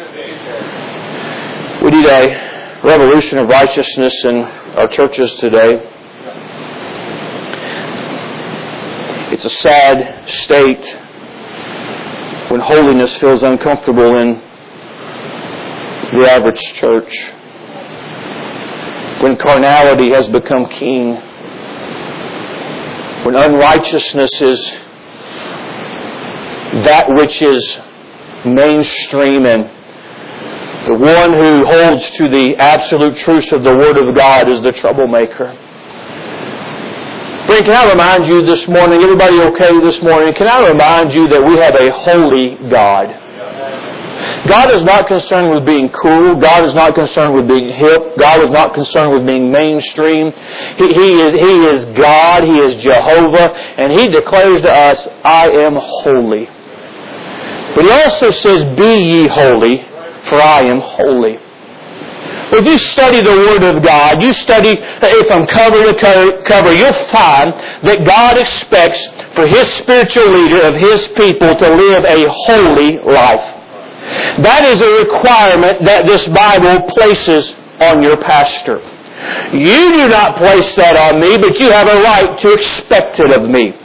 We 1.89 1.97
need 1.97 2.07
a 2.07 2.81
revolution 2.85 3.39
of 3.39 3.49
righteousness 3.49 4.13
in 4.27 4.37
our 4.77 4.89
churches 4.89 5.33
today. 5.37 5.81
It's 9.33 9.47
a 9.47 9.49
sad 9.49 10.29
state 10.29 10.85
when 12.51 12.61
holiness 12.61 13.17
feels 13.17 13.43
uncomfortable 13.43 14.19
in 14.19 14.35
the 16.13 16.29
average 16.31 16.61
church. 16.75 17.11
When 19.23 19.39
carnality 19.39 20.11
has 20.11 20.29
become 20.29 20.67
king. 20.67 21.15
When 23.25 23.35
unrighteousness 23.35 24.43
is 24.43 24.61
that 26.85 27.07
which 27.09 27.41
is 27.41 27.79
mainstream 28.45 29.47
and 29.47 29.78
the 30.89 30.97
one 30.97 31.33
who 31.35 31.67
holds 31.67 32.11
to 32.17 32.29
the 32.29 32.57
absolute 32.57 33.17
truth 33.19 33.53
of 33.53 33.63
the 33.63 33.75
Word 33.77 33.99
of 33.99 34.15
God 34.17 34.49
is 34.49 34.63
the 34.63 34.73
troublemaker. 34.73 35.53
Friend, 37.45 37.65
can 37.65 37.77
I 37.77 37.91
remind 37.91 38.27
you 38.27 38.41
this 38.45 38.67
morning, 38.69 39.03
everybody 39.03 39.41
okay 39.53 39.81
this 39.81 40.03
morning? 40.03 40.33
Can 40.33 40.49
I 40.49 40.67
remind 40.67 41.13
you 41.13 41.29
that 41.29 41.45
we 41.45 41.57
have 41.61 41.75
a 41.75 41.93
holy 41.93 42.57
God? 42.71 43.09
God 44.49 44.75
is 44.75 44.83
not 44.83 45.07
concerned 45.07 45.51
with 45.51 45.67
being 45.67 45.91
cool. 45.91 46.37
God 46.37 46.65
is 46.65 46.75
not 46.75 46.95
concerned 46.95 47.35
with 47.35 47.47
being 47.47 47.69
hip. 47.77 48.17
God 48.19 48.43
is 48.45 48.51
not 48.51 48.73
concerned 48.73 49.13
with 49.13 49.27
being 49.27 49.51
mainstream. 49.51 50.33
He, 50.77 50.87
he, 50.89 51.09
is, 51.21 51.41
he 51.41 51.55
is 51.73 51.85
God. 51.97 52.45
He 52.45 52.57
is 52.61 52.83
Jehovah. 52.83 53.53
And 53.77 53.93
He 53.93 54.09
declares 54.09 54.63
to 54.63 54.73
us, 54.75 55.07
I 55.25 55.49
am 55.49 55.77
holy. 55.77 56.47
But 57.75 57.85
He 57.85 57.91
also 57.91 58.31
says, 58.31 58.65
Be 58.77 58.93
ye 59.05 59.27
holy, 59.27 59.88
for 60.29 60.41
I 60.41 60.61
am 60.61 60.81
holy. 60.81 61.39
If 62.51 62.65
you 62.65 62.79
study 62.79 63.21
the 63.21 63.31
Word 63.31 63.63
of 63.63 63.83
God, 63.83 64.23
you 64.23 64.33
study 64.33 64.77
from 65.29 65.47
cover 65.47 65.93
to 65.93 66.43
cover, 66.47 66.75
you'll 66.75 66.93
find 67.13 67.53
that 67.85 68.05
God 68.07 68.39
expects 68.39 69.05
for 69.35 69.47
His 69.47 69.69
spiritual 69.75 70.33
leader 70.33 70.63
of 70.63 70.75
His 70.75 71.07
people 71.09 71.55
to 71.55 71.69
live 71.69 72.05
a 72.05 72.29
holy 72.29 72.99
life. 73.05 73.55
That 74.41 74.65
is 74.65 74.81
a 74.81 75.05
requirement 75.05 75.85
that 75.85 76.07
this 76.07 76.27
Bible 76.29 76.89
places 76.93 77.55
on 77.81 78.03
your 78.03 78.17
pastor. 78.17 78.81
You 79.53 80.03
do 80.03 80.09
not 80.09 80.37
place 80.37 80.75
that 80.77 80.97
on 80.97 81.21
me, 81.21 81.37
but 81.37 81.61
you 81.61 81.71
have 81.71 81.89
a 81.89 82.01
right 82.01 82.39
to 82.41 82.53
expect 82.53 83.21
it 83.21 83.31
of 83.31 83.49
me 83.49 83.78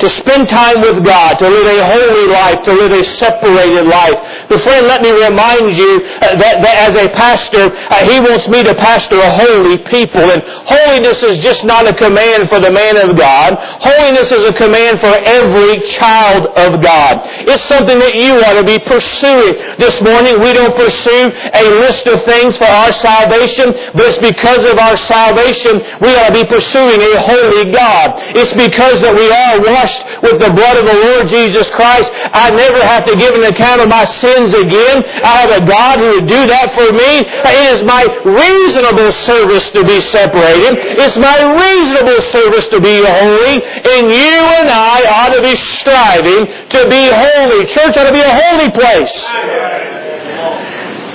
to 0.00 0.08
spend 0.10 0.48
time 0.48 0.80
with 0.80 1.04
God, 1.04 1.38
to 1.38 1.48
live 1.48 1.66
a 1.66 1.84
holy 1.84 2.26
life, 2.28 2.62
to 2.64 2.72
live 2.72 2.92
a 2.92 3.04
separated 3.04 3.86
life. 3.86 4.48
But 4.48 4.60
friend, 4.62 4.86
let 4.86 5.02
me 5.02 5.10
remind 5.10 5.76
you 5.76 6.00
uh, 6.22 6.36
that, 6.38 6.62
that 6.62 6.76
as 6.88 6.94
a 6.94 7.08
pastor, 7.10 7.74
uh, 7.74 8.08
He 8.08 8.20
wants 8.20 8.48
me 8.48 8.62
to 8.62 8.74
pastor 8.74 9.18
a 9.18 9.30
holy 9.36 9.78
people. 9.78 10.22
And 10.30 10.42
holiness 10.64 11.22
is 11.22 11.42
just 11.42 11.64
not 11.64 11.86
a 11.86 11.94
command 11.94 12.48
for 12.48 12.60
the 12.60 12.70
man 12.70 12.96
of 12.96 13.16
God. 13.16 13.58
Holiness 13.82 14.30
is 14.30 14.44
a 14.44 14.52
command 14.52 15.00
for 15.00 15.12
every 15.12 15.80
child 15.90 16.46
of 16.56 16.80
God. 16.80 17.26
It's 17.48 17.64
something 17.68 17.98
that 17.98 18.14
you 18.14 18.38
ought 18.44 18.60
to 18.60 18.66
be 18.66 18.78
pursuing. 18.86 19.76
This 19.76 20.00
morning, 20.00 20.40
we 20.40 20.52
don't 20.52 20.76
pursue 20.76 21.32
a 21.52 21.64
list 21.82 22.06
of 22.06 22.22
things 22.24 22.56
for 22.56 22.70
our 22.70 22.92
salvation, 22.92 23.72
but 23.92 24.14
it's 24.14 24.22
because 24.22 24.62
of 24.64 24.78
our 24.78 24.96
salvation 24.96 25.82
we 26.00 26.14
ought 26.16 26.30
to 26.30 26.36
be 26.36 26.46
pursuing 26.46 27.00
a 27.02 27.20
holy 27.20 27.72
God. 27.72 28.22
It's 28.36 28.54
because 28.54 29.00
that 29.02 29.14
we 29.14 29.26
are 29.30 29.65
washed 29.66 30.02
with 30.22 30.38
the 30.40 30.50
blood 30.54 30.78
of 30.78 30.86
the 30.86 30.94
Lord 30.94 31.28
Jesus 31.28 31.68
Christ. 31.70 32.10
I 32.32 32.50
never 32.50 32.80
have 32.86 33.04
to 33.06 33.14
give 33.16 33.34
an 33.34 33.44
account 33.44 33.80
of 33.80 33.88
my 33.88 34.04
sins 34.22 34.54
again. 34.54 35.04
I 35.22 35.44
have 35.44 35.62
a 35.62 35.66
God 35.66 35.98
who 35.98 36.08
would 36.20 36.28
do 36.28 36.46
that 36.46 36.72
for 36.74 36.88
me. 36.92 37.26
It 37.26 37.66
is 37.74 37.84
my 37.84 38.06
reasonable 38.24 39.12
service 39.26 39.68
to 39.70 39.82
be 39.84 40.00
separated. 40.00 40.98
It's 40.98 41.16
my 41.16 41.38
reasonable 41.42 42.22
service 42.32 42.68
to 42.70 42.80
be 42.80 43.02
holy. 43.02 43.62
And 43.62 44.10
you 44.10 44.38
and 44.62 44.68
I 44.70 45.04
ought 45.06 45.34
to 45.34 45.42
be 45.42 45.56
striving 45.78 46.46
to 46.46 46.80
be 46.88 47.02
holy. 47.10 47.66
Church 47.66 47.96
ought 47.96 48.08
to 48.08 48.14
be 48.14 48.22
a 48.22 48.34
holy 48.34 48.70
place. 48.70 49.14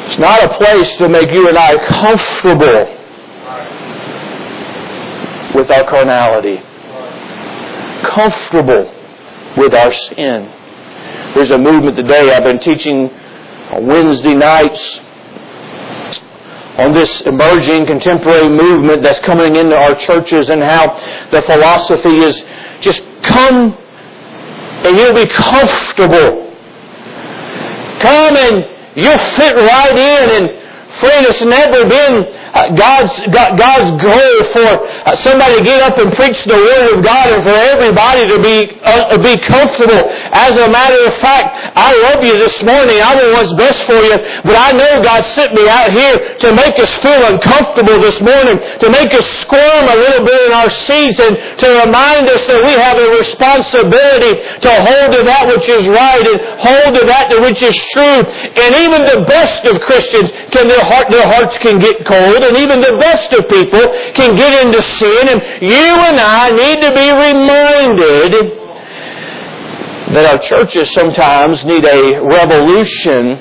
It's 0.08 0.20
not 0.20 0.44
a 0.44 0.50
place 0.58 0.96
to 0.98 1.08
make 1.08 1.32
you 1.32 1.48
and 1.48 1.58
I 1.58 1.78
comfortable 1.88 2.98
with 5.56 5.70
our 5.72 5.84
carnality 5.84 6.60
comfortable 8.04 8.92
with 9.58 9.74
our 9.74 9.92
sin. 9.92 10.52
There's 11.36 11.52
a 11.52 11.58
movement 11.58 11.96
today. 11.96 12.32
I've 12.32 12.44
been 12.44 12.60
teaching 12.60 13.10
on 13.10 13.88
Wednesday 13.88 14.34
nights 14.34 15.00
on 16.78 16.94
this 16.94 17.22
emerging 17.22 17.86
contemporary 17.86 18.50
movement 18.50 19.04
that's 19.04 19.20
coming 19.20 19.56
into 19.56 19.76
our 19.76 19.96
churches 19.96 20.50
and 20.50 20.62
how 20.62 20.98
the 21.32 21.42
philosophy 21.44 22.18
is 22.20 22.42
just 22.82 23.04
come 23.24 23.74
and 24.84 24.98
you'll 24.98 25.14
be 25.14 25.28
comfortable. 25.28 26.50
Come 28.02 28.36
and 28.36 28.66
you'll 28.96 29.18
fit 29.36 29.56
right 29.56 29.96
in 29.96 30.30
and 30.42 30.62
Friend, 31.00 31.26
it's 31.26 31.42
never 31.42 31.88
been 31.88 32.26
uh, 32.54 32.76
God's, 32.76 33.16
God's 33.32 33.90
goal 34.04 34.36
for 34.52 34.70
uh, 35.08 35.16
somebody 35.24 35.60
to 35.60 35.64
get 35.64 35.80
up 35.80 35.98
and 35.98 36.12
preach 36.14 36.44
the 36.44 36.60
Word 36.60 36.98
of 36.98 37.04
God 37.04 37.32
and 37.32 37.44
for 37.44 37.56
everybody 37.56 38.28
to 38.28 38.38
be, 38.44 38.76
uh, 38.84 39.16
be 39.24 39.40
comfortable. 39.40 40.04
As 40.36 40.52
a 40.52 40.68
matter 40.68 41.00
of 41.08 41.14
fact, 41.24 41.56
I 41.76 41.96
love 42.12 42.24
you 42.24 42.36
this 42.44 42.60
morning. 42.64 43.00
I 43.00 43.16
know 43.16 43.40
what's 43.40 43.56
best 43.56 43.84
for 43.88 44.04
you, 44.04 44.18
but 44.44 44.56
I 44.60 44.76
know 44.76 45.00
God 45.00 45.24
sent 45.32 45.56
me 45.56 45.70
out 45.70 45.96
here 45.96 46.38
to 46.44 46.48
make 46.52 46.76
us 46.76 46.92
feel 47.00 47.24
uncomfortable 47.24 48.04
this 48.04 48.20
morning, 48.20 48.60
to 48.60 48.88
make 48.92 49.14
us 49.16 49.24
squirm 49.40 49.88
a 49.88 49.96
little 49.96 50.26
bit 50.26 50.40
in 50.48 50.52
our 50.52 50.70
seats 50.70 51.20
and 51.24 51.36
to 51.56 51.68
remind 51.88 52.28
us 52.28 52.44
that 52.52 52.60
we 52.60 52.74
have 52.76 53.00
a 53.00 53.10
responsibility 53.16 54.44
to 54.60 54.72
hold 54.76 55.08
to 55.16 55.22
that 55.24 55.48
which 55.48 55.68
is 55.72 55.88
right 55.88 56.26
and 56.28 56.40
hold 56.60 57.00
to 57.00 57.04
that 57.08 57.32
which 57.40 57.64
is 57.64 57.76
true. 57.96 58.28
And 58.28 58.76
even 58.76 59.08
the 59.08 59.24
best 59.24 59.64
of 59.64 59.80
Christians 59.82 60.32
can 60.52 60.68
their 60.68 60.84
heart, 60.84 61.10
their 61.10 61.28
hearts 61.28 61.58
can 61.60 61.80
get 61.80 62.06
cold. 62.06 62.41
And 62.44 62.58
even 62.58 62.82
the 62.82 62.98
best 62.98 63.32
of 63.34 63.48
people 63.48 63.82
can 64.16 64.36
get 64.36 64.66
into 64.66 64.82
sin, 64.82 65.30
and 65.30 65.42
you 65.62 65.94
and 66.08 66.20
I 66.20 66.50
need 66.50 66.82
to 66.82 66.92
be 66.92 67.10
reminded 67.12 68.58
that 70.14 70.26
our 70.26 70.40
churches 70.40 70.92
sometimes 70.92 71.64
need 71.64 71.86
a 71.86 72.22
revolution 72.22 73.40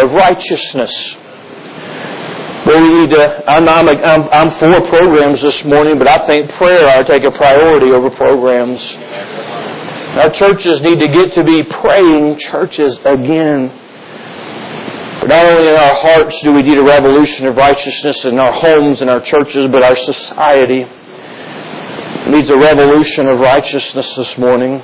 of 0.00 0.10
righteousness. 0.12 1.16
Well, 2.66 2.80
we 2.80 3.00
need 3.00 3.10
to, 3.10 3.50
I'm, 3.50 3.68
I'm, 3.68 3.88
I'm, 3.88 4.28
I'm 4.30 4.50
for 4.52 4.88
programs 4.88 5.42
this 5.42 5.64
morning, 5.64 5.98
but 5.98 6.08
I 6.08 6.26
think 6.26 6.50
prayer 6.52 6.86
ought 6.88 6.98
to 6.98 7.04
take 7.04 7.24
a 7.24 7.30
priority 7.30 7.90
over 7.92 8.08
programs. 8.10 8.80
Our 10.16 10.30
churches 10.30 10.80
need 10.80 11.00
to 11.00 11.08
get 11.08 11.34
to 11.34 11.44
be 11.44 11.62
praying 11.64 12.38
churches 12.38 12.98
again. 13.04 13.83
Not 15.26 15.46
only 15.46 15.68
in 15.68 15.74
our 15.74 15.94
hearts 15.94 16.40
do 16.42 16.52
we 16.52 16.62
need 16.62 16.78
a 16.78 16.82
revolution 16.82 17.46
of 17.46 17.56
righteousness 17.56 18.24
in 18.24 18.38
our 18.38 18.52
homes 18.52 19.00
and 19.00 19.10
our 19.10 19.20
churches, 19.20 19.68
but 19.70 19.82
our 19.82 19.96
society 19.96 20.84
needs 22.30 22.50
a 22.50 22.56
revolution 22.56 23.26
of 23.26 23.38
righteousness 23.38 24.14
this 24.14 24.38
morning. 24.38 24.82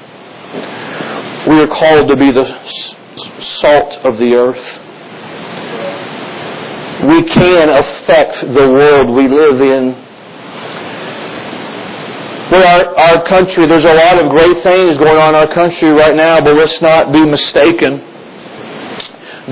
We 1.48 1.61
are 1.61 1.68
called 1.68 2.09
to 2.09 2.16
be 2.16 2.31
the 2.31 2.46
salt 3.61 3.94
of 4.05 4.18
the 4.18 4.35
earth 4.35 4.81
we 7.03 7.22
can 7.24 7.70
affect 7.70 8.40
the 8.42 8.68
world 8.68 9.09
we 9.11 9.26
live 9.26 9.61
in. 9.61 9.94
Well, 12.50 12.66
our, 12.66 12.98
our 12.98 13.29
country, 13.29 13.64
there's 13.66 13.85
a 13.85 13.94
lot 13.94 14.22
of 14.22 14.31
great 14.31 14.62
things 14.62 14.98
going 14.98 15.16
on 15.16 15.31
in 15.31 15.35
our 15.37 15.53
country 15.53 15.88
right 15.90 16.14
now, 16.14 16.40
but 16.40 16.57
let's 16.57 16.81
not 16.83 17.12
be 17.12 17.24
mistaken. 17.24 18.10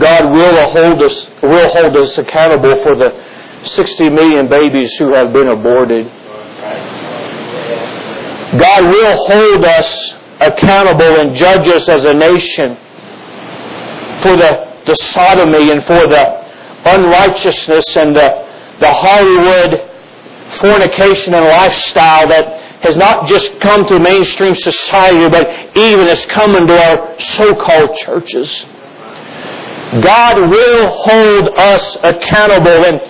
God 0.00 0.30
will 0.32 0.70
hold 0.70 1.02
us, 1.02 1.26
will 1.42 1.68
hold 1.68 1.96
us 1.96 2.18
accountable 2.18 2.82
for 2.82 2.94
the 2.96 3.10
60 3.64 4.10
million 4.10 4.48
babies 4.48 4.92
who 4.98 5.14
have 5.14 5.32
been 5.32 5.48
aborted. 5.48 6.06
God 8.58 8.84
will 8.84 9.16
hold 9.26 9.64
us 9.64 10.14
accountable 10.40 11.20
and 11.20 11.34
judge 11.34 11.66
us 11.68 11.88
as 11.88 12.04
a 12.04 12.14
nation 12.14 12.76
for 14.22 14.36
the, 14.36 14.82
the 14.86 14.96
sodomy 15.12 15.70
and 15.70 15.84
for 15.84 16.06
the 16.06 16.38
unrighteousness 16.86 17.96
and 17.96 18.14
the, 18.14 18.28
the 18.80 18.92
Hollywood 18.92 19.88
fornication 20.60 21.34
and 21.34 21.44
lifestyle 21.44 22.28
that 22.28 22.82
has 22.82 22.96
not 22.96 23.26
just 23.26 23.58
come 23.60 23.84
to 23.86 23.98
mainstream 23.98 24.54
society, 24.54 25.28
but 25.28 25.76
even 25.76 26.06
has 26.06 26.24
come 26.26 26.54
into 26.54 26.72
our 26.72 27.20
so-called 27.20 27.96
churches. 27.98 28.66
God 30.02 30.50
will 30.50 30.88
hold 30.88 31.48
us 31.56 31.96
accountable. 32.02 32.84
And 32.84 33.00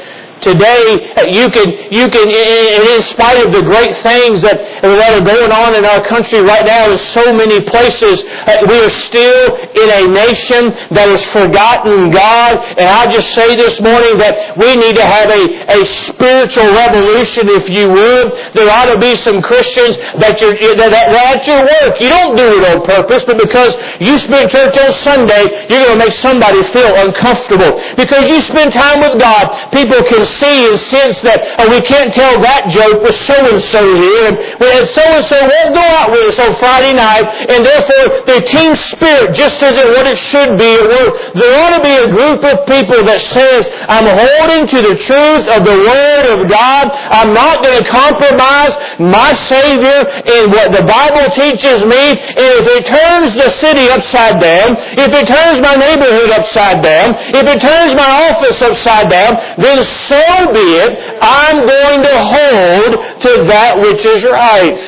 Today, 0.41 1.11
you 1.35 1.51
can, 1.51 1.67
you 1.91 2.09
can, 2.09 2.29
in 2.31 3.03
spite 3.03 3.45
of 3.45 3.53
the 3.53 3.63
great 3.63 3.97
things 4.07 4.41
that, 4.43 4.59
that 4.83 5.13
are 5.15 5.25
going 5.25 5.51
on 5.51 5.75
in 5.75 5.85
our 5.85 6.05
country 6.07 6.41
right 6.41 6.65
now 6.65 6.93
in 6.93 6.99
so 7.11 7.33
many 7.33 7.61
places, 7.61 8.23
uh, 8.23 8.55
we 8.71 8.79
are 8.79 8.91
still 9.11 9.57
in 9.75 9.89
a 9.91 10.03
nation 10.15 10.71
that 10.95 11.11
has 11.11 11.25
forgotten 11.35 12.11
God. 12.11 12.63
And 12.79 12.87
I 12.87 13.11
just 13.11 13.35
say 13.35 13.57
this 13.57 13.81
morning 13.81 14.19
that 14.19 14.55
we 14.57 14.77
need 14.77 14.95
to 14.95 15.07
have 15.07 15.27
a, 15.31 15.83
a 15.83 15.87
spiritual 16.07 16.71
revolution, 16.71 17.51
if 17.51 17.69
you 17.69 17.91
would. 17.91 18.55
There 18.55 18.71
ought 18.71 18.95
to 18.95 18.99
be 18.99 19.17
some 19.17 19.43
Christians 19.43 19.97
that 20.23 20.39
you're, 20.41 20.55
that, 20.55 20.91
that 20.95 21.11
at 21.19 21.47
your 21.47 21.67
work, 21.67 22.01
you 22.01 22.09
don't 22.09 22.37
do 22.37 22.47
it 22.47 22.63
on 22.71 22.87
purpose, 22.87 23.25
but 23.25 23.39
because 23.39 23.75
you 23.99 24.19
spend 24.23 24.51
church 24.51 24.77
on 24.79 24.95
Sunday, 25.03 25.67
you're 25.67 25.83
going 25.83 25.99
to 25.99 26.05
make 26.07 26.15
somebody 26.15 26.63
feel 26.71 26.95
uncomfortable. 26.95 27.75
Because 27.97 28.23
you 28.31 28.41
spend 28.43 28.73
time 28.73 29.01
with 29.01 29.19
God, 29.19 29.73
people 29.73 29.99
can 30.07 30.28
see 30.37 30.69
and 30.69 30.79
sense 30.93 31.21
that 31.23 31.41
oh, 31.59 31.71
we 31.71 31.81
can't 31.81 32.13
tell 32.13 32.41
that 32.41 32.69
joke 32.69 33.03
with 33.03 33.17
so-and-so 33.25 33.83
here, 33.97 34.37
and 34.37 34.85
so-and-so 34.91 35.37
won't 35.41 35.73
go 35.75 35.87
out 35.97 36.11
with 36.11 36.35
us 36.35 36.39
on 36.39 36.57
Friday 36.61 36.93
night, 36.93 37.27
and 37.49 37.65
therefore 37.65 38.25
the 38.29 38.41
team 38.45 38.77
spirit 38.93 39.35
just 39.35 39.63
isn't 39.63 39.89
what 39.97 40.07
it 40.07 40.19
should 40.19 40.59
be 40.59 40.71
at 40.77 40.85
work. 40.85 41.13
There 41.35 41.55
ought 41.59 41.77
to 41.79 41.83
be 41.83 41.97
a 41.97 42.09
group 42.13 42.45
of 42.45 42.67
people 42.67 43.01
that 43.05 43.21
says, 43.33 43.67
I'm 43.89 44.07
holding 44.07 44.69
to 44.69 44.79
the 44.93 44.97
truth 45.01 45.45
of 45.49 45.65
the 45.65 45.79
Word 45.79 46.25
of 46.29 46.41
God. 46.51 46.93
I'm 46.93 47.33
not 47.33 47.63
going 47.63 47.83
to 47.83 47.89
compromise 47.89 48.75
my 49.01 49.33
Savior 49.49 50.05
and 50.05 50.53
what 50.53 50.73
the 50.73 50.85
Bible 50.85 51.31
teaches 51.33 51.85
me, 51.85 52.19
and 52.19 52.51
if 52.61 52.67
it 52.67 52.85
turns 52.87 53.35
the 53.35 53.51
city 53.59 53.89
upside 53.89 54.41
down, 54.41 54.77
if 54.99 55.11
it 55.13 55.27
turns 55.27 55.61
my 55.61 55.75
neighborhood 55.75 56.31
upside 56.31 56.83
down, 56.83 57.15
if 57.35 57.47
it 57.47 57.61
turns 57.61 57.95
my 57.95 58.31
office 58.31 58.61
upside 58.63 59.09
down, 59.09 59.37
then 59.59 59.85
so 60.09 60.18
so 60.19 60.53
be 60.53 60.75
it, 60.75 61.19
I'm 61.23 61.67
going 61.67 62.03
to 62.03 62.17
hold 62.25 63.21
to 63.21 63.45
that 63.49 63.79
which 63.79 64.05
is 64.05 64.25
right. 64.25 64.79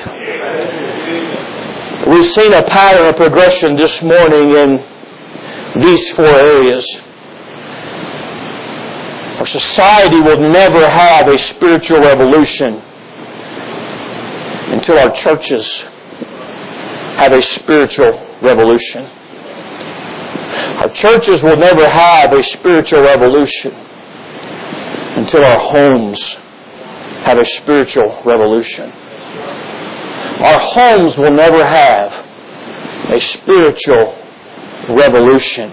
We've 2.09 2.31
seen 2.33 2.53
a 2.53 2.63
pattern 2.65 3.07
of 3.07 3.17
progression 3.17 3.77
this 3.77 4.03
morning 4.03 4.51
in 4.51 5.81
these 5.81 6.11
four 6.13 6.25
areas. 6.25 6.87
Our 9.39 9.47
society 9.47 10.21
will 10.21 10.41
never 10.41 10.89
have 10.89 11.29
a 11.29 11.39
spiritual 11.39 12.01
revolution 12.01 12.75
until 14.75 14.99
our 14.99 15.13
churches 15.15 15.67
have 17.17 17.33
a 17.33 17.43
spiritual 17.43 18.13
revolution. 18.43 19.05
Our 20.81 20.91
churches 20.91 21.43
will 21.43 21.57
never 21.57 21.89
have 21.89 22.33
a 22.33 22.43
spiritual 22.43 23.03
revolution 23.03 23.91
until 25.17 25.45
our 25.45 25.59
homes 25.59 26.21
have 27.25 27.39
a 27.39 27.45
spiritual 27.45 28.23
revolution. 28.25 28.91
Our 28.91 30.59
homes 30.59 31.17
will 31.17 31.33
never 31.33 31.65
have 31.65 32.13
a 33.11 33.21
spiritual 33.21 34.17
revolution 34.89 35.71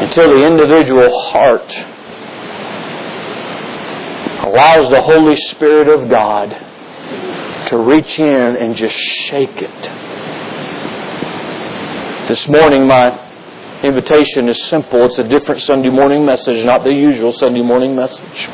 until 0.00 0.30
the 0.30 0.46
individual 0.46 1.20
heart 1.30 1.74
allows 4.46 4.90
the 4.90 5.02
Holy 5.02 5.36
Spirit 5.36 5.88
of 5.88 6.08
God 6.08 6.56
to 7.68 7.78
reach 7.78 8.18
in 8.18 8.56
and 8.60 8.74
just 8.74 8.96
shake 8.96 9.56
it. 9.56 9.82
This 12.28 12.48
morning, 12.48 12.86
my 12.86 13.27
invitation 13.82 14.48
is 14.48 14.60
simple. 14.64 15.04
It's 15.04 15.18
a 15.18 15.28
different 15.28 15.60
Sunday 15.62 15.90
morning 15.90 16.24
message, 16.24 16.64
not 16.64 16.84
the 16.84 16.92
usual 16.92 17.32
Sunday 17.32 17.62
morning 17.62 17.94
message. 17.94 18.48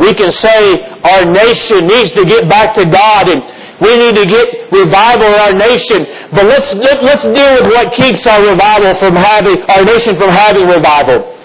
We 0.00 0.14
can 0.14 0.30
say 0.30 0.80
our 1.04 1.24
nation 1.24 1.86
needs 1.86 2.10
to 2.12 2.24
get 2.24 2.48
back 2.48 2.74
to 2.74 2.84
God 2.84 3.28
and 3.28 3.42
we 3.80 3.96
need 3.96 4.14
to 4.16 4.26
get 4.26 4.72
revival 4.72 5.26
in 5.26 5.34
our 5.34 5.52
nation. 5.52 6.06
But 6.32 6.46
let's, 6.46 6.74
let, 6.74 6.98
us 6.98 7.02
let 7.02 7.18
us 7.18 7.24
deal 7.24 7.62
with 7.62 7.72
what 7.72 7.92
keeps 7.92 8.26
our 8.26 8.42
revival 8.42 8.94
from 8.96 9.14
having, 9.14 9.62
our 9.62 9.84
nation 9.84 10.16
from 10.16 10.30
having 10.30 10.66
revival. 10.66 11.35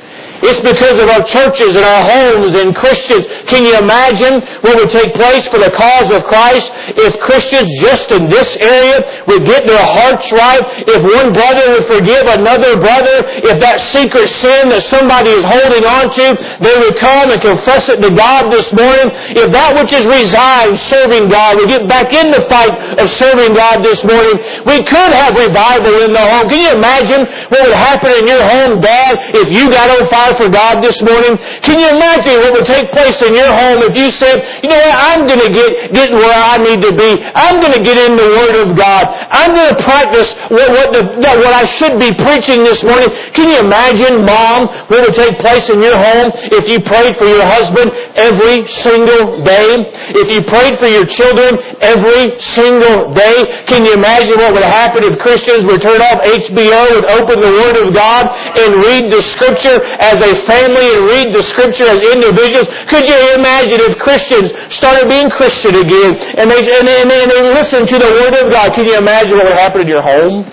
It's 0.41 0.61
because 0.61 0.97
of 0.97 1.07
our 1.09 1.23
churches 1.23 1.75
and 1.77 1.85
our 1.85 2.03
homes 2.03 2.55
and 2.55 2.75
Christians. 2.75 3.25
Can 3.45 3.61
you 3.61 3.77
imagine 3.77 4.41
what 4.65 4.75
would 4.77 4.89
take 4.89 5.13
place 5.13 5.45
for 5.47 5.61
the 5.61 5.69
cause 5.69 6.09
of 6.09 6.25
Christ 6.25 6.65
if 6.97 7.19
Christians 7.21 7.69
just 7.77 8.09
in 8.09 8.25
this 8.25 8.57
area 8.57 9.25
would 9.27 9.45
get 9.45 9.69
their 9.69 9.85
hearts 9.85 10.31
right? 10.33 10.65
If 10.89 11.01
one 11.05 11.29
brother 11.33 11.77
would 11.77 11.85
forgive 11.85 12.25
another 12.25 12.77
brother? 12.81 13.21
If 13.45 13.61
that 13.61 13.85
secret 13.93 14.29
sin 14.41 14.73
that 14.73 14.81
somebody 14.89 15.29
is 15.29 15.45
holding 15.45 15.85
on 15.85 16.09
to, 16.09 16.25
they 16.57 16.75
would 16.81 16.97
come 16.97 17.29
and 17.29 17.41
confess 17.41 17.89
it 17.89 18.01
to 18.01 18.09
God 18.09 18.49
this 18.49 18.65
morning? 18.73 19.13
If 19.37 19.53
that 19.53 19.77
which 19.77 19.93
is 19.93 20.09
resigned 20.09 20.81
serving 20.89 21.29
God 21.29 21.61
would 21.61 21.69
get 21.69 21.85
back 21.85 22.09
in 22.13 22.33
the 22.33 22.41
fight 22.49 22.73
of 22.97 23.05
serving 23.21 23.53
God 23.53 23.85
this 23.85 24.01
morning, 24.03 24.41
we 24.65 24.81
could 24.81 25.11
have 25.13 25.37
revival 25.37 26.01
in 26.01 26.13
the 26.13 26.25
home. 26.25 26.49
Can 26.49 26.65
you 26.65 26.73
imagine 26.73 27.29
what 27.53 27.61
would 27.61 27.77
happen 27.77 28.11
in 28.17 28.25
your 28.25 28.41
home, 28.41 28.81
Dad, 28.81 29.37
if 29.37 29.53
you 29.53 29.69
got 29.69 29.89
on 29.89 30.09
fire 30.09 30.30
for 30.37 30.49
God 30.49 30.83
this 30.83 31.01
morning? 31.01 31.37
Can 31.63 31.79
you 31.79 31.89
imagine 31.89 32.39
what 32.41 32.53
would 32.53 32.65
take 32.65 32.91
place 32.91 33.21
in 33.21 33.33
your 33.33 33.49
home 33.49 33.83
if 33.83 33.95
you 33.95 34.11
said, 34.11 34.63
you 34.63 34.69
know 34.69 34.79
what, 34.79 34.95
I'm 34.95 35.27
going 35.27 35.43
to 35.43 35.51
get, 35.51 35.93
get 35.93 36.09
where 36.11 36.33
I 36.33 36.57
need 36.57 36.81
to 36.81 36.93
be. 36.95 37.23
I'm 37.35 37.59
going 37.59 37.73
to 37.73 37.83
get 37.83 37.97
in 37.97 38.15
the 38.15 38.29
Word 38.39 38.55
of 38.63 38.77
God. 38.77 39.07
I'm 39.31 39.53
going 39.53 39.75
to 39.75 39.79
practice 39.83 40.33
what, 40.49 40.69
what, 40.69 40.87
the, 40.93 41.03
what 41.19 41.53
I 41.53 41.65
should 41.65 41.99
be 41.99 42.13
preaching 42.13 42.63
this 42.63 42.83
morning. 42.83 43.09
Can 43.33 43.49
you 43.49 43.59
imagine, 43.59 44.25
Mom, 44.25 44.67
what 44.87 45.07
would 45.07 45.15
take 45.15 45.39
place 45.39 45.69
in 45.69 45.81
your 45.81 45.97
home 45.97 46.31
if 46.51 46.67
you 46.67 46.81
prayed 46.81 47.17
for 47.17 47.25
your 47.25 47.45
husband 47.45 47.91
every 48.15 48.67
single 48.85 49.43
day? 49.43 49.89
If 50.21 50.27
you 50.29 50.43
prayed 50.47 50.79
for 50.79 50.87
your 50.87 51.05
children 51.05 51.59
every 51.81 52.39
single 52.55 53.13
day? 53.13 53.65
Can 53.67 53.85
you 53.85 53.93
imagine 53.93 54.37
what 54.37 54.53
would 54.53 54.63
happen 54.63 55.03
if 55.03 55.19
Christians 55.19 55.65
would 55.65 55.81
turn 55.81 56.01
off 56.01 56.21
HBO 56.21 56.97
and 56.97 57.05
open 57.05 57.41
the 57.41 57.51
Word 57.51 57.75
of 57.81 57.93
God 57.93 58.27
and 58.57 58.81
read 58.81 59.11
the 59.11 59.21
Scripture 59.33 59.83
as 59.99 60.20
a 60.21 60.45
family 60.45 60.95
and 60.95 61.05
read 61.05 61.33
the 61.33 61.43
scripture 61.43 61.85
as 61.85 61.97
individuals. 61.97 62.67
Could 62.89 63.07
you 63.07 63.33
imagine 63.35 63.81
if 63.81 63.97
Christians 63.99 64.51
started 64.73 65.09
being 65.09 65.29
Christian 65.29 65.75
again 65.75 66.15
and 66.37 66.49
they, 66.49 66.59
and, 66.59 66.87
they, 66.87 67.01
and 67.01 67.31
they 67.31 67.53
listened 67.53 67.87
to 67.89 67.97
the 67.99 68.11
Word 68.11 68.33
of 68.39 68.51
God? 68.51 68.73
Can 68.73 68.85
you 68.85 68.97
imagine 68.97 69.31
what 69.37 69.45
would 69.45 69.57
happen 69.57 69.81
in 69.81 69.87
your 69.87 70.01
home? 70.01 70.45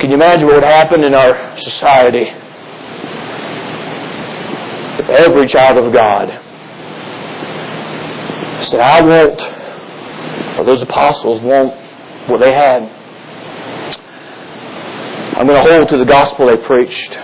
Can 0.00 0.10
you 0.10 0.16
imagine 0.16 0.46
what 0.46 0.56
would 0.56 0.64
happen 0.64 1.04
in 1.04 1.14
our 1.14 1.58
society? 1.58 2.26
If 4.98 5.08
every 5.10 5.46
child 5.46 5.78
of 5.78 5.92
God 5.92 6.28
said, 8.64 8.80
I 8.80 9.00
want, 9.02 9.40
or 10.58 10.64
those 10.64 10.82
apostles 10.82 11.40
want 11.42 11.74
what 12.28 12.40
they 12.40 12.52
had, 12.52 12.82
I'm 15.38 15.46
going 15.46 15.64
to 15.64 15.72
hold 15.72 15.88
to 15.90 15.98
the 15.98 16.04
gospel 16.04 16.46
they 16.46 16.56
preached. 16.56 17.16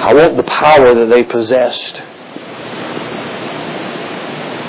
I 0.00 0.14
want 0.14 0.36
the 0.38 0.44
power 0.44 0.94
that 0.94 1.06
they 1.10 1.24
possessed. 1.24 1.96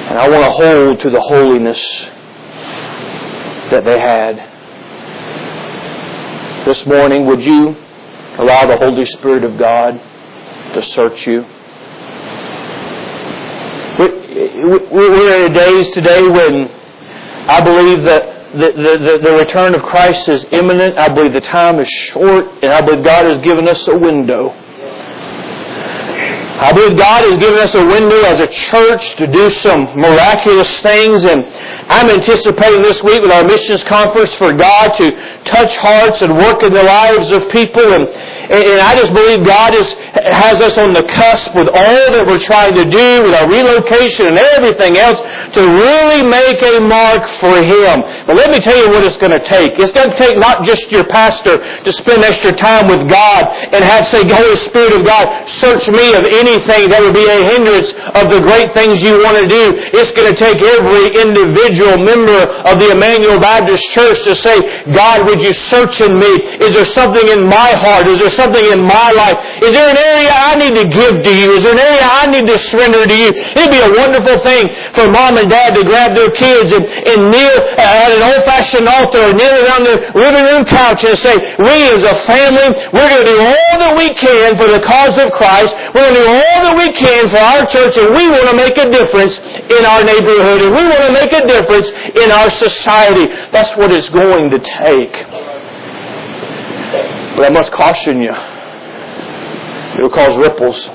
And 0.09 0.19
I 0.19 0.27
want 0.27 0.43
to 0.43 0.51
hold 0.51 0.99
to 0.99 1.09
the 1.09 1.21
holiness 1.21 1.79
that 3.71 3.85
they 3.85 3.97
had. 3.97 4.49
This 6.65 6.85
morning, 6.85 7.25
would 7.27 7.45
you 7.45 7.69
allow 8.39 8.65
the 8.65 8.75
Holy 8.75 9.05
Spirit 9.05 9.45
of 9.45 9.57
God 9.57 9.93
to 10.73 10.81
search 10.81 11.25
you? 11.25 11.45
We're 14.91 15.45
in 15.45 15.53
days 15.53 15.89
today 15.91 16.27
when 16.27 16.69
I 17.47 17.61
believe 17.61 18.03
that 18.03 18.51
the, 18.51 18.71
the, 18.73 19.19
the, 19.23 19.31
return 19.31 19.75
of 19.75 19.81
Christ 19.83 20.27
is 20.27 20.45
imminent. 20.51 20.97
I 20.97 21.07
believe 21.07 21.31
the 21.31 21.39
time 21.39 21.79
is 21.79 21.87
short, 21.87 22.45
and 22.61 22.73
I 22.73 22.81
believe 22.81 23.05
God 23.05 23.25
has 23.33 23.41
given 23.41 23.69
us 23.69 23.87
a 23.87 23.97
window. 23.97 24.53
I 26.61 26.73
believe 26.73 26.95
God 26.95 27.25
has 27.25 27.39
given 27.39 27.57
us 27.57 27.73
a 27.73 27.83
window 27.83 28.21
as 28.21 28.37
a 28.37 28.45
church 28.45 29.15
to 29.15 29.25
do 29.25 29.49
some 29.49 29.97
miraculous 29.97 30.69
things, 30.81 31.25
and 31.25 31.41
I'm 31.89 32.09
anticipating 32.09 32.83
this 32.83 33.01
week 33.01 33.21
with 33.23 33.31
our 33.31 33.43
missions 33.43 33.83
conference 33.83 34.31
for 34.35 34.53
God 34.53 34.93
to 34.97 35.09
touch 35.43 35.75
hearts 35.77 36.21
and 36.21 36.37
work 36.37 36.61
in 36.61 36.71
the 36.71 36.83
lives 36.83 37.31
of 37.31 37.49
people. 37.49 37.81
And, 37.81 38.05
and 38.05 38.79
I 38.79 38.93
just 38.93 39.11
believe 39.11 39.43
God 39.43 39.73
is, 39.73 39.89
has 40.13 40.61
us 40.61 40.77
on 40.77 40.93
the 40.93 41.01
cusp 41.01 41.55
with 41.55 41.67
all 41.67 42.05
that 42.13 42.25
we're 42.27 42.37
trying 42.37 42.75
to 42.75 42.85
do 42.85 43.23
with 43.25 43.33
our 43.33 43.49
relocation 43.49 44.29
and 44.29 44.37
everything 44.37 44.97
else 45.01 45.17
to 45.57 45.61
really 45.65 46.21
make 46.21 46.61
a 46.61 46.77
mark 46.77 47.25
for 47.41 47.57
Him. 47.57 48.05
But 48.29 48.37
let 48.37 48.51
me 48.51 48.59
tell 48.59 48.77
you 48.77 48.89
what 48.93 49.03
it's 49.03 49.17
going 49.17 49.33
to 49.33 49.41
take. 49.41 49.81
It's 49.81 49.93
going 49.93 50.11
to 50.11 50.17
take 50.17 50.37
not 50.37 50.63
just 50.63 50.91
your 50.91 51.05
pastor 51.05 51.57
to 51.57 51.93
spend 51.93 52.23
extra 52.23 52.53
time 52.53 52.87
with 52.87 53.09
God 53.09 53.49
and 53.73 53.83
have 53.83 54.05
say, 54.07 54.21
Holy 54.29 54.57
Spirit 54.57 54.93
of 54.99 55.05
God, 55.05 55.49
search 55.57 55.89
me 55.89 56.13
of 56.13 56.25
any 56.25 56.50
anything 56.51 56.91
that 56.91 56.99
would 56.99 57.15
be 57.15 57.23
a 57.23 57.39
hindrance 57.47 57.95
of 58.11 58.27
the 58.27 58.43
great 58.43 58.75
things 58.75 58.99
you 58.99 59.15
want 59.23 59.39
to 59.39 59.47
do. 59.47 59.79
It's 59.95 60.11
going 60.11 60.27
to 60.27 60.37
take 60.37 60.59
every 60.59 61.15
individual 61.15 61.95
member 61.95 62.43
of 62.67 62.75
the 62.79 62.91
Emmanuel 62.91 63.39
Baptist 63.39 63.83
Church 63.95 64.19
to 64.27 64.35
say, 64.35 64.83
God, 64.91 65.23
would 65.25 65.39
you 65.39 65.55
search 65.71 66.03
in 66.03 66.19
me? 66.19 66.31
Is 66.59 66.75
there 66.75 66.89
something 66.91 67.23
in 67.23 67.47
my 67.47 67.71
heart? 67.79 68.07
Is 68.07 68.19
there 68.19 68.35
something 68.35 68.63
in 68.63 68.83
my 68.83 69.15
life? 69.15 69.39
Is 69.63 69.71
there 69.71 69.87
an 69.87 69.97
area 69.97 70.31
I 70.31 70.59
need 70.59 70.75
to 70.75 70.85
give 70.91 71.23
to 71.23 71.31
you? 71.31 71.55
Is 71.55 71.63
there 71.63 71.75
an 71.79 71.83
area 71.83 72.03
I 72.03 72.27
need 72.27 72.45
to 72.51 72.57
surrender 72.67 73.07
to 73.07 73.15
you? 73.15 73.31
It'd 73.31 73.71
be 73.71 73.79
a 73.79 73.91
wonderful 73.95 74.43
thing 74.43 74.67
for 74.91 75.07
mom 75.07 75.39
and 75.39 75.47
dad 75.47 75.73
to 75.79 75.83
grab 75.87 76.15
their 76.15 76.31
kids 76.35 76.71
and, 76.75 76.83
and 76.83 77.31
kneel 77.31 77.57
at 77.79 78.11
an 78.11 78.21
old-fashioned 78.21 78.87
altar 78.87 79.31
or 79.31 79.33
kneel 79.33 79.55
around 79.63 79.87
the 79.87 80.11
living 80.19 80.43
room 80.43 80.65
couch 80.65 81.07
and 81.07 81.15
say, 81.17 81.55
we 81.63 81.87
as 81.95 82.03
a 82.03 82.15
family, 82.27 82.75
we're 82.91 83.07
going 83.07 83.23
to 83.23 83.31
do 83.31 83.39
all 83.39 83.73
that 83.79 83.93
we 83.95 84.13
can 84.13 84.57
for 84.57 84.67
the 84.67 84.81
cause 84.81 85.15
of 85.17 85.31
Christ. 85.31 85.75
We're 85.93 86.09
going 86.09 86.15
to 86.15 86.25
do 86.25 86.27
all 86.27 86.40
that 86.41 86.75
we 86.77 86.91
can 86.93 87.29
for 87.29 87.37
our 87.37 87.65
church 87.67 87.97
and 87.97 88.13
we 88.15 88.29
want 88.29 88.49
to 88.49 88.55
make 88.55 88.77
a 88.77 88.89
difference 88.89 89.37
in 89.37 89.85
our 89.85 90.03
neighborhood 90.03 90.61
and 90.61 90.71
we 90.75 90.83
want 90.83 91.03
to 91.07 91.13
make 91.13 91.31
a 91.31 91.45
difference 91.45 91.87
in 92.17 92.31
our 92.31 92.49
society. 92.49 93.27
That's 93.51 93.75
what 93.77 93.91
it's 93.91 94.09
going 94.09 94.49
to 94.51 94.59
take. 94.59 95.13
But 97.35 97.45
I 97.45 97.49
must 97.49 97.71
caution 97.71 98.21
you. 98.21 98.33
It 98.33 100.01
will 100.01 100.09
cause 100.09 100.37
ripples. 100.37 100.89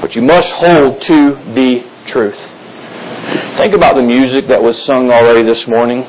But 0.00 0.14
you 0.14 0.22
must 0.22 0.50
hold 0.50 1.00
to 1.02 1.34
the 1.54 1.90
truth. 2.06 2.38
Think 3.56 3.74
about 3.74 3.94
the 3.94 4.02
music 4.02 4.48
that 4.48 4.62
was 4.62 4.82
sung 4.84 5.10
already 5.10 5.42
this 5.42 5.66
morning. 5.66 6.02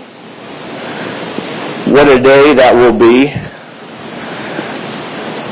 What 1.94 2.08
a 2.08 2.22
day 2.22 2.56
that 2.56 2.76
will 2.76 2.98
be 2.98 3.28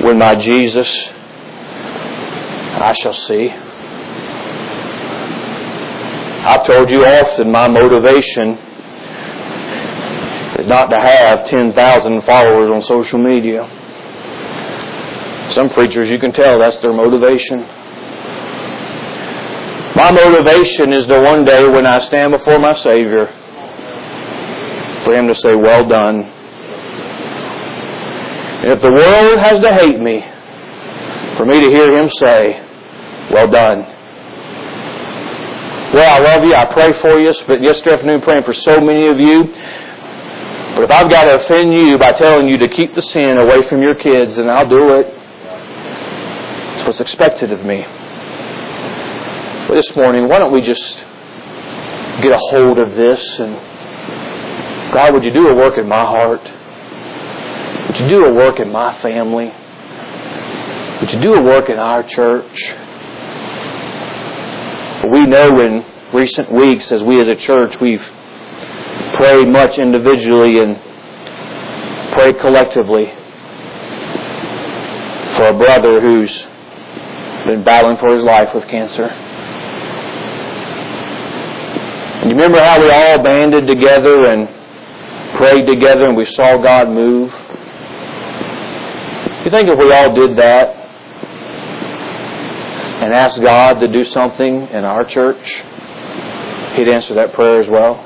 when 0.06 0.18
my 0.18 0.36
Jesus 0.36 1.13
I 2.82 2.94
shall 2.94 3.14
see. 3.14 3.50
I've 6.46 6.66
told 6.66 6.92
you 6.92 7.06
often 7.06 7.52
my 7.52 7.68
motivation 7.70 8.58
is 10.60 10.68
not 10.68 10.90
to 10.90 10.98
have 11.00 11.48
10,000 11.48 12.22
followers 12.24 12.72
on 12.74 12.82
social 12.82 13.20
media. 13.20 13.64
Some 15.52 15.70
preachers, 15.70 16.10
you 16.10 16.20
can 16.20 16.32
tell 16.32 16.60
that's 16.60 16.80
their 16.82 16.94
motivation. 16.94 17.60
My 19.96 20.12
motivation 20.12 20.92
is 20.92 21.08
the 21.08 21.20
one 21.20 21.46
day 21.46 21.66
when 21.68 21.86
I 21.86 22.00
stand 22.00 22.32
before 22.32 22.60
my 22.60 22.74
Savior 22.74 23.28
for 25.06 25.14
Him 25.14 25.28
to 25.28 25.36
say, 25.36 25.56
Well 25.56 25.88
done. 25.88 26.24
And 28.64 28.72
if 28.72 28.82
the 28.82 28.92
world 28.92 29.40
has 29.40 29.60
to 29.60 29.74
hate 29.74 30.00
me, 30.00 30.24
for 31.38 31.46
me 31.46 31.60
to 31.62 31.70
hear 31.70 31.96
Him 31.98 32.10
say, 32.10 32.63
well 33.34 33.50
done. 33.50 33.80
Well, 35.94 36.10
I 36.10 36.20
love 36.20 36.44
you. 36.44 36.54
I 36.56 36.66
pray 36.66 36.94
for 37.02 37.20
you. 37.20 37.34
Spent 37.34 37.64
yesterday 37.64 37.94
afternoon 37.96 38.22
praying 38.22 38.44
for 38.44 38.54
so 38.54 38.80
many 38.80 39.08
of 39.08 39.20
you. 39.20 39.44
But 40.76 40.86
if 40.86 40.92
I've 40.92 41.10
got 41.10 41.26
to 41.26 41.36
offend 41.44 41.74
you 41.74 41.98
by 41.98 42.14
telling 42.14 42.48
you 42.48 42.58
to 42.58 42.68
keep 42.68 42.96
the 42.96 43.02
sin 43.02 43.38
away 43.38 43.68
from 43.68 43.82
your 43.82 43.96
kids, 43.96 44.38
then 44.38 44.50
I'll 44.50 44.68
do 44.68 44.94
it. 44.94 45.06
It's 46.76 46.88
what's 46.88 47.00
expected 47.00 47.52
of 47.52 47.64
me. 47.64 47.84
But 49.68 49.76
this 49.76 49.96
morning, 49.96 50.28
why 50.28 50.40
don't 50.40 50.52
we 50.52 50.62
just 50.62 50.96
get 52.22 52.32
a 52.32 52.40
hold 52.50 52.80
of 52.80 52.96
this 52.96 53.40
and 53.40 53.54
God, 54.94 55.14
would 55.14 55.24
you 55.24 55.34
do 55.34 55.48
a 55.48 55.56
work 55.56 55.78
in 55.80 55.88
my 55.88 56.06
heart? 56.06 56.44
Would 57.88 58.00
you 58.00 58.08
do 58.08 58.26
a 58.26 58.34
work 58.34 58.60
in 58.60 58.72
my 58.72 59.00
family? 59.02 59.52
Would 61.02 61.14
you 61.14 61.20
do 61.20 61.34
a 61.34 61.42
work 61.42 61.70
in 61.70 61.78
our 61.78 62.04
church? 62.04 62.76
We 65.12 65.22
know 65.26 65.60
in 65.60 65.84
recent 66.14 66.50
weeks, 66.52 66.92
as 66.92 67.04
we 67.04 67.20
as 67.22 67.28
a 67.28 67.36
church, 67.36 67.80
we've 67.82 68.04
prayed 69.16 69.50
much 69.50 69.78
individually 69.78 70.60
and 70.60 70.78
prayed 72.14 72.40
collectively 72.40 73.12
for 75.36 75.48
a 75.48 75.58
brother 75.58 76.00
who's 76.00 76.32
been 77.46 77.64
battling 77.64 77.98
for 77.98 78.16
his 78.16 78.24
life 78.24 78.54
with 78.56 78.66
cancer. 78.70 79.04
And 82.22 82.30
you 82.32 82.36
remember 82.38 82.60
how 82.60 82.82
we 82.82 82.90
all 82.90 83.22
banded 83.22 83.68
together 83.68 84.28
and 84.28 84.48
prayed 85.36 85.68
together 85.68 86.06
and 86.06 86.16
we 86.16 86.26
saw 86.26 86.58
God 86.62 86.88
move? 86.88 87.30
You 89.44 89.52
think 89.52 89.68
if 89.68 89.78
we 89.78 89.92
all 89.92 90.14
did 90.16 90.38
that, 90.38 90.83
and 93.04 93.14
ask 93.14 93.42
God 93.42 93.80
to 93.80 93.88
do 93.88 94.06
something 94.06 94.68
in 94.70 94.86
our 94.86 95.04
church, 95.04 95.44
He'd 96.76 96.88
answer 96.88 97.14
that 97.16 97.34
prayer 97.34 97.60
as 97.60 97.68
well. 97.68 98.02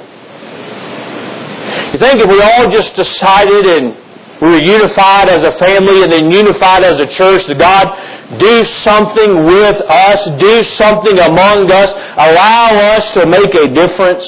You 1.93 1.99
think 1.99 2.19
if 2.19 2.29
we 2.29 2.41
all 2.41 2.69
just 2.69 2.95
decided 2.95 3.65
and 3.65 3.95
we 4.41 4.49
were 4.49 4.59
unified 4.59 5.29
as 5.29 5.43
a 5.43 5.53
family 5.57 6.03
and 6.03 6.11
then 6.11 6.31
unified 6.31 6.83
as 6.83 6.99
a 6.99 7.07
church, 7.07 7.45
that 7.45 7.57
God 7.57 8.39
do 8.39 8.63
something 8.83 9.45
with 9.45 9.81
us, 9.87 10.25
do 10.39 10.63
something 10.75 11.17
among 11.17 11.71
us, 11.71 11.91
allow 11.93 12.95
us 12.95 13.11
to 13.13 13.25
make 13.25 13.53
a 13.55 13.69
difference, 13.73 14.27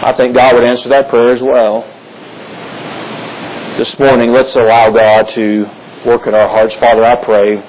I 0.00 0.12
think 0.16 0.36
God 0.36 0.54
would 0.54 0.64
answer 0.64 0.88
that 0.90 1.08
prayer 1.08 1.30
as 1.30 1.42
well. 1.42 1.82
This 3.76 3.98
morning, 3.98 4.30
let's 4.32 4.54
allow 4.54 4.90
God 4.90 5.28
to 5.30 5.64
work 6.06 6.26
in 6.26 6.34
our 6.34 6.48
hearts. 6.48 6.74
Father, 6.76 7.04
I 7.04 7.24
pray 7.24 7.62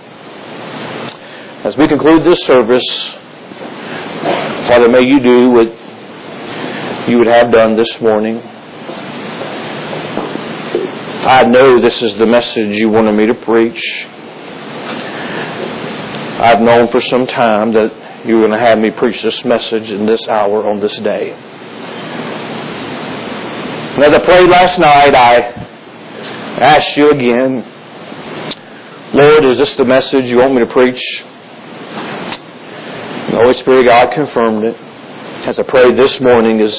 as 1.63 1.75
we 1.75 1.87
conclude 1.89 2.23
this 2.23 2.39
service, 2.45 2.85
Father, 4.67 4.87
may 4.87 5.01
you 5.05 5.19
do 5.19 5.49
what 5.51 7.09
you 7.09 7.17
would 7.17 7.27
have 7.27 7.51
done 7.51 7.75
this 7.75 7.99
morning. 7.99 8.41
I 11.27 11.43
know 11.43 11.81
this 11.81 12.01
is 12.01 12.15
the 12.15 12.25
message 12.25 12.77
you 12.77 12.89
wanted 12.89 13.11
me 13.11 13.25
to 13.27 13.33
preach. 13.33 13.83
I've 16.41 16.61
known 16.61 16.87
for 16.89 17.01
some 17.01 17.27
time 17.27 17.73
that 17.73 18.25
you 18.25 18.35
were 18.35 18.47
going 18.47 18.57
to 18.57 18.59
have 18.59 18.79
me 18.79 18.91
preach 18.91 19.21
this 19.21 19.43
message 19.43 19.91
in 19.91 20.05
this 20.05 20.25
hour 20.29 20.65
on 20.65 20.79
this 20.79 20.97
day. 20.99 21.31
And 23.95 24.03
as 24.05 24.13
I 24.13 24.19
prayed 24.23 24.49
last 24.49 24.79
night, 24.79 25.13
I 25.13 25.41
asked 26.61 26.95
you 26.95 27.11
again, 27.11 27.65
Lord, 29.13 29.43
is 29.43 29.57
this 29.57 29.75
the 29.75 29.83
message 29.83 30.29
you 30.29 30.37
want 30.37 30.53
me 30.53 30.61
to 30.61 30.71
preach? 30.71 31.25
Holy 33.39 33.53
Spirit 33.53 33.85
God 33.85 34.11
confirmed 34.11 34.65
it. 34.65 34.75
As 35.47 35.57
I 35.57 35.63
prayed 35.63 35.95
this 35.95 36.19
morning, 36.19 36.59
is 36.59 36.73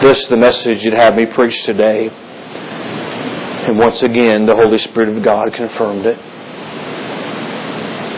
this 0.00 0.26
the 0.28 0.36
message 0.38 0.82
you'd 0.82 0.94
have 0.94 1.14
me 1.14 1.26
preach 1.26 1.62
today? 1.64 2.08
And 2.08 3.78
once 3.78 4.02
again, 4.02 4.46
the 4.46 4.56
Holy 4.56 4.78
Spirit 4.78 5.14
of 5.14 5.22
God 5.22 5.52
confirmed 5.52 6.06
it. 6.06 6.18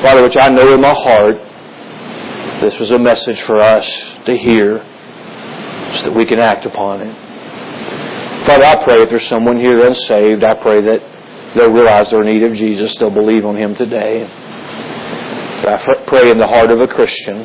Father, 0.00 0.22
which 0.22 0.36
I 0.36 0.48
know 0.48 0.72
in 0.74 0.80
my 0.80 0.94
heart, 0.94 1.38
this 2.62 2.78
was 2.78 2.92
a 2.92 2.98
message 3.00 3.42
for 3.42 3.58
us 3.58 3.84
to 4.26 4.38
hear 4.38 4.78
so 5.96 6.04
that 6.04 6.14
we 6.14 6.26
can 6.26 6.38
act 6.38 6.66
upon 6.66 7.00
it. 7.00 8.46
Father, 8.46 8.64
I 8.64 8.84
pray 8.84 9.02
if 9.02 9.10
there's 9.10 9.26
someone 9.26 9.58
here 9.58 9.84
unsaved, 9.84 10.44
I 10.44 10.54
pray 10.54 10.82
that 10.82 11.56
they'll 11.56 11.72
realize 11.72 12.10
their 12.10 12.22
need 12.22 12.44
of 12.44 12.54
Jesus. 12.54 12.94
They'll 12.94 13.10
believe 13.10 13.44
on 13.44 13.56
Him 13.56 13.74
today. 13.74 14.39
I 15.68 16.04
pray 16.06 16.30
in 16.30 16.38
the 16.38 16.46
heart 16.46 16.70
of 16.70 16.80
a 16.80 16.86
Christian, 16.86 17.38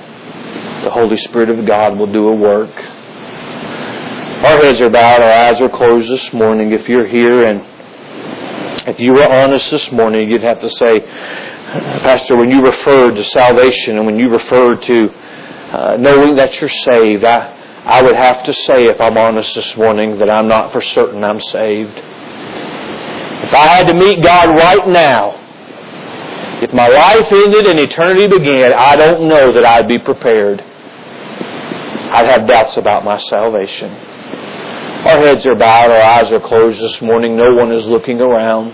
the 0.83 0.89
Holy 0.89 1.17
Spirit 1.17 1.49
of 1.49 1.65
God 1.65 1.97
will 1.97 2.11
do 2.11 2.29
a 2.29 2.35
work. 2.35 2.71
Our 4.45 4.57
heads 4.61 4.79
are 4.79 4.89
bowed, 4.89 5.21
our 5.21 5.31
eyes 5.31 5.61
are 5.61 5.69
closed 5.69 6.09
this 6.09 6.31
morning. 6.31 6.71
If 6.71 6.87
you're 6.87 7.07
here 7.07 7.43
and 7.43 7.61
if 8.87 8.99
you 8.99 9.13
were 9.13 9.25
honest 9.25 9.69
this 9.69 9.91
morning, 9.91 10.29
you'd 10.29 10.43
have 10.43 10.61
to 10.61 10.69
say, 10.69 10.99
Pastor, 11.01 12.37
when 12.37 12.49
you 12.49 12.61
referred 12.61 13.15
to 13.15 13.23
salvation 13.25 13.97
and 13.97 14.05
when 14.05 14.17
you 14.17 14.29
referred 14.29 14.81
to 14.83 15.09
uh, 15.09 15.97
knowing 15.97 16.35
that 16.35 16.61
you're 16.61 16.69
saved, 16.69 17.25
I, 17.25 17.83
I 17.83 18.01
would 18.01 18.15
have 18.15 18.43
to 18.45 18.53
say, 18.53 18.83
if 18.83 19.01
I'm 19.01 19.17
honest 19.17 19.55
this 19.55 19.75
morning, 19.75 20.19
that 20.19 20.29
I'm 20.29 20.47
not 20.47 20.71
for 20.71 20.81
certain 20.81 21.23
I'm 21.23 21.41
saved. 21.41 21.97
If 21.97 23.53
I 23.53 23.67
had 23.67 23.87
to 23.87 23.93
meet 23.93 24.23
God 24.23 24.55
right 24.55 24.87
now, 24.87 25.44
if 26.63 26.73
my 26.73 26.87
life 26.87 27.31
ended 27.31 27.67
and 27.67 27.79
eternity 27.79 28.27
began, 28.27 28.73
I 28.73 28.95
don't 28.95 29.27
know 29.27 29.51
that 29.51 29.65
I'd 29.65 29.87
be 29.87 29.99
prepared. 29.99 30.61
I'd 30.61 32.27
have 32.27 32.47
doubts 32.47 32.77
about 32.77 33.03
my 33.03 33.17
salvation. 33.17 33.91
Our 33.91 35.17
heads 35.17 35.45
are 35.45 35.55
bowed, 35.55 35.91
our 35.91 36.01
eyes 36.01 36.31
are 36.31 36.39
closed 36.39 36.81
this 36.81 37.01
morning. 37.01 37.35
No 37.35 37.53
one 37.53 37.71
is 37.71 37.85
looking 37.85 38.21
around. 38.21 38.71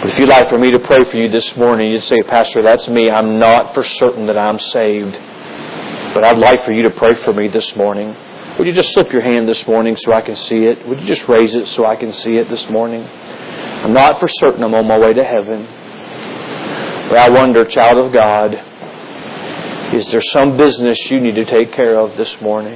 But 0.00 0.10
if 0.10 0.18
you'd 0.18 0.28
like 0.28 0.48
for 0.48 0.58
me 0.58 0.70
to 0.70 0.78
pray 0.78 1.04
for 1.10 1.16
you 1.16 1.28
this 1.28 1.56
morning, 1.56 1.90
you'd 1.90 2.04
say, 2.04 2.22
Pastor, 2.22 2.62
that's 2.62 2.88
me. 2.88 3.10
I'm 3.10 3.38
not 3.38 3.74
for 3.74 3.82
certain 3.82 4.26
that 4.26 4.38
I'm 4.38 4.60
saved. 4.60 5.14
But 6.14 6.24
I'd 6.24 6.38
like 6.38 6.64
for 6.64 6.72
you 6.72 6.84
to 6.84 6.90
pray 6.90 7.22
for 7.24 7.32
me 7.32 7.48
this 7.48 7.74
morning. 7.74 8.16
Would 8.58 8.66
you 8.66 8.72
just 8.72 8.92
slip 8.92 9.12
your 9.12 9.22
hand 9.22 9.48
this 9.48 9.66
morning 9.66 9.96
so 9.96 10.12
I 10.12 10.20
can 10.20 10.36
see 10.36 10.64
it? 10.66 10.86
Would 10.88 11.00
you 11.00 11.06
just 11.06 11.28
raise 11.28 11.54
it 11.54 11.66
so 11.66 11.84
I 11.84 11.96
can 11.96 12.12
see 12.12 12.36
it 12.36 12.48
this 12.48 12.68
morning? 12.70 13.02
I'm 13.02 13.92
not 13.92 14.20
for 14.20 14.28
certain 14.28 14.62
I'm 14.62 14.74
on 14.74 14.86
my 14.86 14.98
way 14.98 15.12
to 15.14 15.24
heaven. 15.24 15.66
But 17.08 17.16
I 17.16 17.30
wonder, 17.30 17.64
child 17.64 18.04
of 18.04 18.12
God, 18.12 18.52
is 19.94 20.10
there 20.10 20.20
some 20.20 20.58
business 20.58 20.98
you 21.10 21.20
need 21.20 21.36
to 21.36 21.46
take 21.46 21.72
care 21.72 21.98
of 21.98 22.16
this 22.18 22.38
morning? 22.42 22.74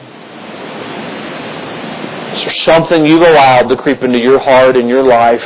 Is 2.33 2.41
there 2.41 2.75
something 2.75 3.05
you've 3.05 3.21
allowed 3.21 3.69
to 3.69 3.77
creep 3.77 4.03
into 4.03 4.19
your 4.19 4.39
heart 4.39 4.77
and 4.77 4.89
your 4.89 5.07
life? 5.07 5.45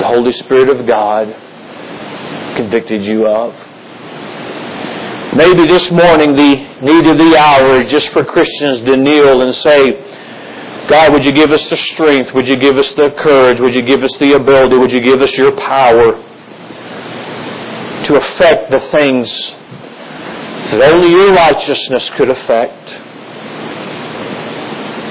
The 0.00 0.08
Holy 0.08 0.32
Spirit 0.32 0.68
of 0.68 0.84
God 0.84 1.28
convicted 2.56 3.04
you 3.04 3.28
of. 3.28 3.54
Maybe 5.36 5.64
this 5.68 5.90
morning 5.92 6.34
the 6.34 6.56
need 6.82 7.06
of 7.06 7.18
the 7.18 7.36
hour 7.38 7.76
is 7.76 7.88
just 7.88 8.08
for 8.08 8.24
Christians 8.24 8.80
to 8.80 8.96
kneel 8.96 9.42
and 9.42 9.54
say, 9.54 9.92
God, 10.88 11.12
would 11.12 11.24
you 11.24 11.30
give 11.30 11.52
us 11.52 11.70
the 11.70 11.76
strength? 11.76 12.34
Would 12.34 12.48
you 12.48 12.56
give 12.56 12.76
us 12.76 12.92
the 12.94 13.12
courage? 13.12 13.60
Would 13.60 13.76
you 13.76 13.82
give 13.82 14.02
us 14.02 14.16
the 14.18 14.32
ability? 14.32 14.76
Would 14.76 14.92
you 14.92 15.00
give 15.00 15.22
us 15.22 15.32
your 15.34 15.52
power? 15.52 16.30
To 18.04 18.16
affect 18.16 18.70
the 18.70 18.80
things 18.90 19.28
that 20.72 20.92
only 20.92 21.10
your 21.10 21.32
righteousness 21.32 22.08
could 22.10 22.30
affect. 22.30 22.94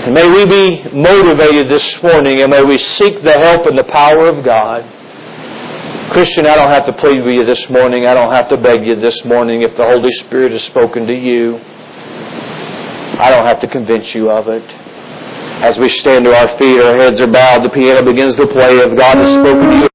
And 0.05 0.13
may 0.15 0.27
we 0.27 0.45
be 0.45 0.89
motivated 0.93 1.69
this 1.69 2.01
morning 2.01 2.41
and 2.41 2.51
may 2.51 2.63
we 2.63 2.77
seek 2.77 3.23
the 3.23 3.33
help 3.33 3.67
and 3.67 3.77
the 3.77 3.83
power 3.83 4.27
of 4.27 4.43
God. 4.43 4.83
Christian, 6.11 6.45
I 6.45 6.55
don't 6.55 6.67
have 6.67 6.85
to 6.87 6.93
plead 6.93 7.23
with 7.23 7.33
you 7.33 7.45
this 7.45 7.69
morning. 7.69 8.05
I 8.05 8.13
don't 8.13 8.33
have 8.33 8.49
to 8.49 8.57
beg 8.57 8.85
you 8.85 8.95
this 8.99 9.23
morning. 9.23 9.61
If 9.61 9.77
the 9.77 9.83
Holy 9.83 10.11
Spirit 10.13 10.51
has 10.51 10.63
spoken 10.63 11.07
to 11.07 11.13
you, 11.13 11.57
I 11.57 13.29
don't 13.31 13.45
have 13.45 13.61
to 13.61 13.67
convince 13.67 14.13
you 14.15 14.31
of 14.31 14.47
it. 14.47 14.63
As 15.61 15.77
we 15.77 15.89
stand 15.89 16.25
to 16.25 16.35
our 16.35 16.57
feet, 16.57 16.81
our 16.83 16.97
heads 16.97 17.21
are 17.21 17.31
bowed, 17.31 17.63
the 17.63 17.69
piano 17.69 18.03
begins 18.03 18.35
to 18.35 18.47
play. 18.47 18.77
If 18.77 18.97
God 18.97 19.17
has 19.17 19.33
spoken 19.33 19.69
to 19.69 19.75
you, 19.75 19.87